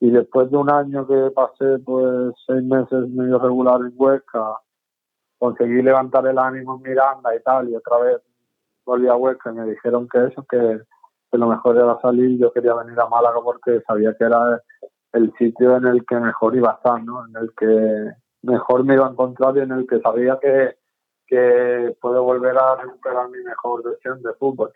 y 0.00 0.10
después 0.10 0.50
de 0.50 0.56
un 0.56 0.70
año 0.70 1.06
que 1.06 1.30
pasé, 1.34 1.78
pues 1.84 2.34
seis 2.46 2.62
meses 2.64 3.08
medio 3.08 3.38
regular 3.38 3.80
en 3.80 3.92
Huesca, 3.96 4.56
conseguí 5.38 5.82
levantar 5.82 6.26
el 6.26 6.38
ánimo 6.38 6.76
en 6.76 6.90
Miranda 6.90 7.34
y 7.34 7.42
tal, 7.42 7.68
y 7.68 7.76
otra 7.76 7.98
vez 7.98 8.22
volví 8.84 9.08
a 9.08 9.16
Huesca 9.16 9.50
y 9.50 9.54
me 9.54 9.66
dijeron 9.66 10.08
que 10.08 10.26
eso, 10.26 10.44
que, 10.48 10.80
que 11.30 11.38
lo 11.38 11.48
mejor 11.48 11.76
era 11.76 12.00
salir, 12.00 12.38
yo 12.38 12.52
quería 12.52 12.74
venir 12.74 12.98
a 13.00 13.08
Málaga 13.08 13.38
porque 13.42 13.80
sabía 13.86 14.14
que 14.16 14.24
era 14.24 14.60
el 15.12 15.32
sitio 15.38 15.76
en 15.76 15.86
el 15.86 16.04
que 16.06 16.16
mejor 16.16 16.56
iba 16.56 16.70
a 16.70 16.74
estar, 16.74 17.02
¿no? 17.04 17.26
En 17.26 17.36
el 17.36 17.52
que 17.56 18.12
mejor 18.42 18.84
me 18.84 18.94
iba 18.94 19.06
a 19.06 19.10
encontrar 19.10 19.56
y 19.56 19.60
en 19.60 19.72
el 19.72 19.86
que 19.86 20.00
sabía 20.00 20.38
que, 20.40 20.76
que 21.32 21.96
puedo 21.98 22.22
volver 22.24 22.54
a 22.58 22.76
recuperar 22.76 23.26
mi 23.30 23.42
mejor 23.42 23.82
versión 23.82 24.22
de 24.22 24.34
fútbol. 24.34 24.70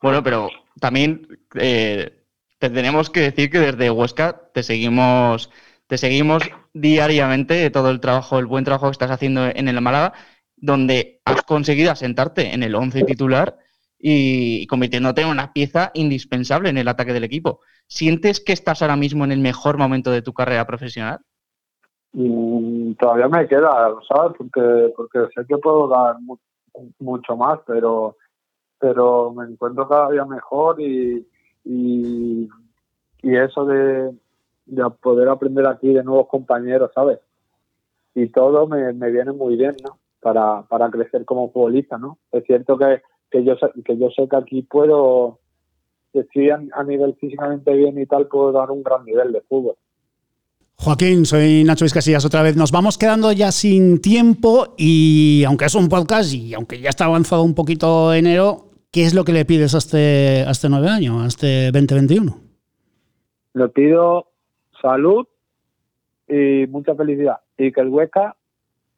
Bueno, 0.00 0.22
pero 0.22 0.48
también 0.78 1.26
eh, 1.54 2.24
tenemos 2.60 3.10
que 3.10 3.22
decir 3.22 3.50
que 3.50 3.58
desde 3.58 3.90
Huesca 3.90 4.52
te 4.54 4.62
seguimos, 4.62 5.50
te 5.88 5.98
seguimos 5.98 6.44
diariamente 6.72 7.68
todo 7.70 7.90
el 7.90 7.98
trabajo, 7.98 8.38
el 8.38 8.46
buen 8.46 8.62
trabajo 8.62 8.86
que 8.86 8.92
estás 8.92 9.10
haciendo 9.10 9.44
en 9.46 9.66
el 9.66 9.80
Málaga, 9.80 10.12
donde 10.54 11.20
has 11.24 11.42
conseguido 11.42 11.90
asentarte 11.90 12.54
en 12.54 12.62
el 12.62 12.76
11 12.76 13.02
titular 13.02 13.58
y 13.98 14.68
convirtiéndote 14.68 15.22
en 15.22 15.28
una 15.28 15.52
pieza 15.52 15.90
indispensable 15.94 16.68
en 16.68 16.78
el 16.78 16.86
ataque 16.86 17.12
del 17.12 17.24
equipo. 17.24 17.60
¿Sientes 17.88 18.38
que 18.38 18.52
estás 18.52 18.82
ahora 18.82 18.94
mismo 18.94 19.24
en 19.24 19.32
el 19.32 19.40
mejor 19.40 19.78
momento 19.78 20.12
de 20.12 20.22
tu 20.22 20.32
carrera 20.32 20.64
profesional? 20.64 21.18
Y 22.12 22.94
todavía 22.94 23.28
me 23.28 23.46
queda, 23.46 23.94
¿sabes? 24.08 24.36
Porque, 24.36 24.92
porque 24.96 25.28
sé 25.34 25.46
que 25.46 25.58
puedo 25.58 25.88
dar 25.88 26.16
mucho 26.98 27.36
más, 27.36 27.60
pero, 27.66 28.16
pero 28.78 29.32
me 29.32 29.44
encuentro 29.46 29.88
cada 29.88 30.10
día 30.10 30.24
mejor 30.24 30.80
y, 30.80 31.26
y, 31.64 32.48
eso 33.22 33.64
de, 33.64 34.12
de, 34.66 34.90
poder 35.02 35.28
aprender 35.28 35.66
aquí 35.66 35.92
de 35.92 36.02
nuevos 36.02 36.26
compañeros, 36.28 36.90
¿sabes? 36.94 37.20
Y 38.14 38.28
todo 38.28 38.66
me, 38.66 38.92
me 38.92 39.10
viene 39.10 39.32
muy 39.32 39.56
bien, 39.56 39.76
¿no? 39.84 39.98
Para, 40.20 40.62
para 40.62 40.90
crecer 40.90 41.24
como 41.24 41.50
futbolista, 41.52 41.96
¿no? 41.96 42.18
Es 42.32 42.44
cierto 42.44 42.76
que, 42.76 43.02
que, 43.30 43.44
yo, 43.44 43.54
que 43.84 43.96
yo 43.96 44.10
sé 44.10 44.28
que 44.28 44.36
aquí 44.36 44.62
puedo, 44.62 45.38
si 46.12 46.18
estoy 46.18 46.50
a 46.50 46.84
nivel 46.84 47.14
físicamente 47.14 47.72
bien 47.72 47.98
y 47.98 48.06
tal, 48.06 48.26
puedo 48.26 48.50
dar 48.50 48.70
un 48.70 48.82
gran 48.82 49.04
nivel 49.04 49.32
de 49.32 49.42
fútbol 49.42 49.76
Joaquín, 50.82 51.26
soy 51.26 51.62
Nacho 51.62 51.84
Vizcasillas 51.84 52.24
otra 52.24 52.42
vez. 52.42 52.56
Nos 52.56 52.72
vamos 52.72 52.96
quedando 52.96 53.32
ya 53.32 53.52
sin 53.52 54.00
tiempo 54.00 54.74
y 54.78 55.44
aunque 55.46 55.66
es 55.66 55.74
un 55.74 55.90
podcast 55.90 56.32
y 56.32 56.54
aunque 56.54 56.80
ya 56.80 56.88
está 56.88 57.04
avanzado 57.04 57.42
un 57.42 57.54
poquito 57.54 58.14
enero, 58.14 58.70
¿qué 58.90 59.02
es 59.02 59.14
lo 59.14 59.24
que 59.24 59.32
le 59.32 59.44
pides 59.44 59.74
a 59.74 59.78
este, 59.78 60.40
este 60.48 60.70
nueve 60.70 60.88
año, 60.88 61.22
a 61.22 61.26
este 61.26 61.70
2021? 61.70 62.34
Le 63.52 63.68
pido 63.68 64.28
salud 64.80 65.26
y 66.26 66.66
mucha 66.68 66.94
felicidad 66.94 67.40
y 67.58 67.72
que 67.72 67.80
el 67.82 67.88
Hueca 67.88 68.34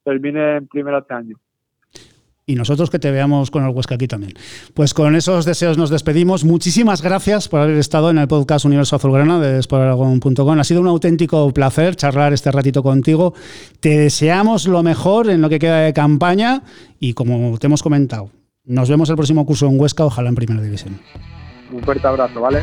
termine 0.04 0.58
en 0.58 0.68
primero 0.68 0.98
este 0.98 1.14
año 1.14 1.36
y 2.46 2.54
nosotros 2.54 2.90
que 2.90 2.98
te 2.98 3.10
veamos 3.10 3.50
con 3.50 3.64
el 3.64 3.70
Huesca 3.70 3.94
aquí 3.94 4.08
también. 4.08 4.32
Pues 4.74 4.94
con 4.94 5.14
esos 5.14 5.44
deseos 5.44 5.78
nos 5.78 5.90
despedimos. 5.90 6.44
Muchísimas 6.44 7.02
gracias 7.02 7.48
por 7.48 7.60
haber 7.60 7.76
estado 7.76 8.10
en 8.10 8.18
el 8.18 8.28
podcast 8.28 8.64
Universo 8.64 8.96
Azulgrana 8.96 9.38
de 9.38 9.62
Sporaragon.com. 9.62 10.58
Ha 10.58 10.64
sido 10.64 10.80
un 10.80 10.88
auténtico 10.88 11.52
placer 11.52 11.96
charlar 11.96 12.32
este 12.32 12.50
ratito 12.50 12.82
contigo. 12.82 13.34
Te 13.80 13.98
deseamos 13.98 14.66
lo 14.66 14.82
mejor 14.82 15.30
en 15.30 15.40
lo 15.40 15.48
que 15.48 15.58
queda 15.58 15.80
de 15.80 15.92
campaña 15.92 16.62
y 16.98 17.14
como 17.14 17.58
te 17.58 17.66
hemos 17.66 17.82
comentado, 17.82 18.30
nos 18.64 18.88
vemos 18.88 19.08
el 19.10 19.16
próximo 19.16 19.44
curso 19.46 19.66
en 19.66 19.78
Huesca, 19.78 20.04
ojalá 20.04 20.28
en 20.28 20.34
Primera 20.34 20.62
División. 20.62 21.00
Un 21.72 21.82
fuerte 21.82 22.06
abrazo, 22.06 22.40
¿vale? 22.40 22.62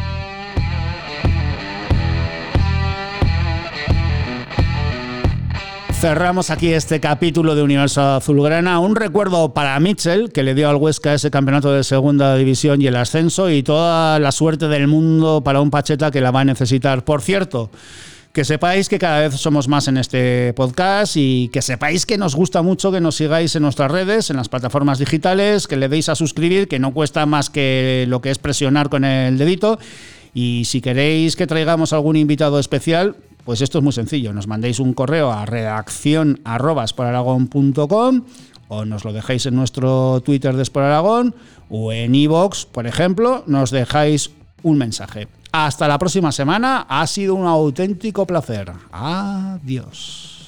Cerramos 5.99 6.49
aquí 6.49 6.71
este 6.71 7.01
capítulo 7.01 7.55
de 7.55 7.61
Universo 7.61 8.01
Azulgrana. 8.01 8.79
Un 8.79 8.95
recuerdo 8.95 9.53
para 9.53 9.77
Mitchell, 9.81 10.31
que 10.31 10.43
le 10.43 10.55
dio 10.55 10.69
al 10.69 10.77
Huesca 10.77 11.13
ese 11.13 11.29
campeonato 11.29 11.73
de 11.73 11.83
segunda 11.83 12.37
división 12.37 12.81
y 12.81 12.87
el 12.87 12.95
ascenso, 12.95 13.49
y 13.49 13.63
toda 13.63 14.17
la 14.17 14.31
suerte 14.31 14.69
del 14.69 14.87
mundo 14.87 15.41
para 15.43 15.59
un 15.59 15.69
Pacheta 15.69 16.09
que 16.09 16.21
la 16.21 16.31
va 16.31 16.39
a 16.39 16.45
necesitar. 16.45 17.03
Por 17.03 17.21
cierto, 17.21 17.69
que 18.31 18.45
sepáis 18.45 18.87
que 18.87 18.97
cada 18.97 19.19
vez 19.19 19.35
somos 19.35 19.67
más 19.67 19.89
en 19.89 19.97
este 19.97 20.53
podcast 20.53 21.17
y 21.17 21.49
que 21.51 21.61
sepáis 21.61 22.05
que 22.05 22.17
nos 22.17 22.33
gusta 22.33 22.61
mucho 22.61 22.93
que 22.93 23.01
nos 23.01 23.15
sigáis 23.15 23.57
en 23.57 23.63
nuestras 23.63 23.91
redes, 23.91 24.29
en 24.29 24.37
las 24.37 24.47
plataformas 24.47 24.99
digitales, 24.99 25.67
que 25.67 25.75
le 25.75 25.89
deis 25.89 26.07
a 26.07 26.15
suscribir, 26.15 26.69
que 26.69 26.79
no 26.79 26.93
cuesta 26.93 27.25
más 27.25 27.49
que 27.49 28.05
lo 28.07 28.21
que 28.21 28.31
es 28.31 28.37
presionar 28.37 28.87
con 28.87 29.03
el 29.03 29.37
dedito. 29.37 29.77
Y 30.33 30.63
si 30.63 30.79
queréis 30.79 31.35
que 31.35 31.45
traigamos 31.45 31.91
algún 31.91 32.15
invitado 32.15 32.57
especial, 32.57 33.17
pues 33.49 33.61
esto 33.61 33.79
es 33.79 33.83
muy 33.83 33.93
sencillo, 33.93 34.31
nos 34.31 34.45
mandéis 34.45 34.79
un 34.79 34.93
correo 34.93 35.31
a 35.31 35.43
redacción 35.43 36.39
o 38.67 38.85
nos 38.85 39.03
lo 39.03 39.11
dejáis 39.11 39.47
en 39.47 39.55
nuestro 39.55 40.21
Twitter 40.23 40.55
de 40.55 40.61
Sport 40.61 40.85
Aragón 40.85 41.33
o 41.67 41.91
en 41.91 42.13
iVoox, 42.13 42.67
por 42.67 42.85
ejemplo, 42.85 43.43
nos 43.47 43.71
dejáis 43.71 44.29
un 44.61 44.77
mensaje. 44.77 45.27
Hasta 45.51 45.87
la 45.87 45.97
próxima 45.97 46.31
semana, 46.31 46.85
ha 46.87 47.07
sido 47.07 47.33
un 47.33 47.47
auténtico 47.47 48.27
placer. 48.27 48.71
Adiós. 48.91 50.38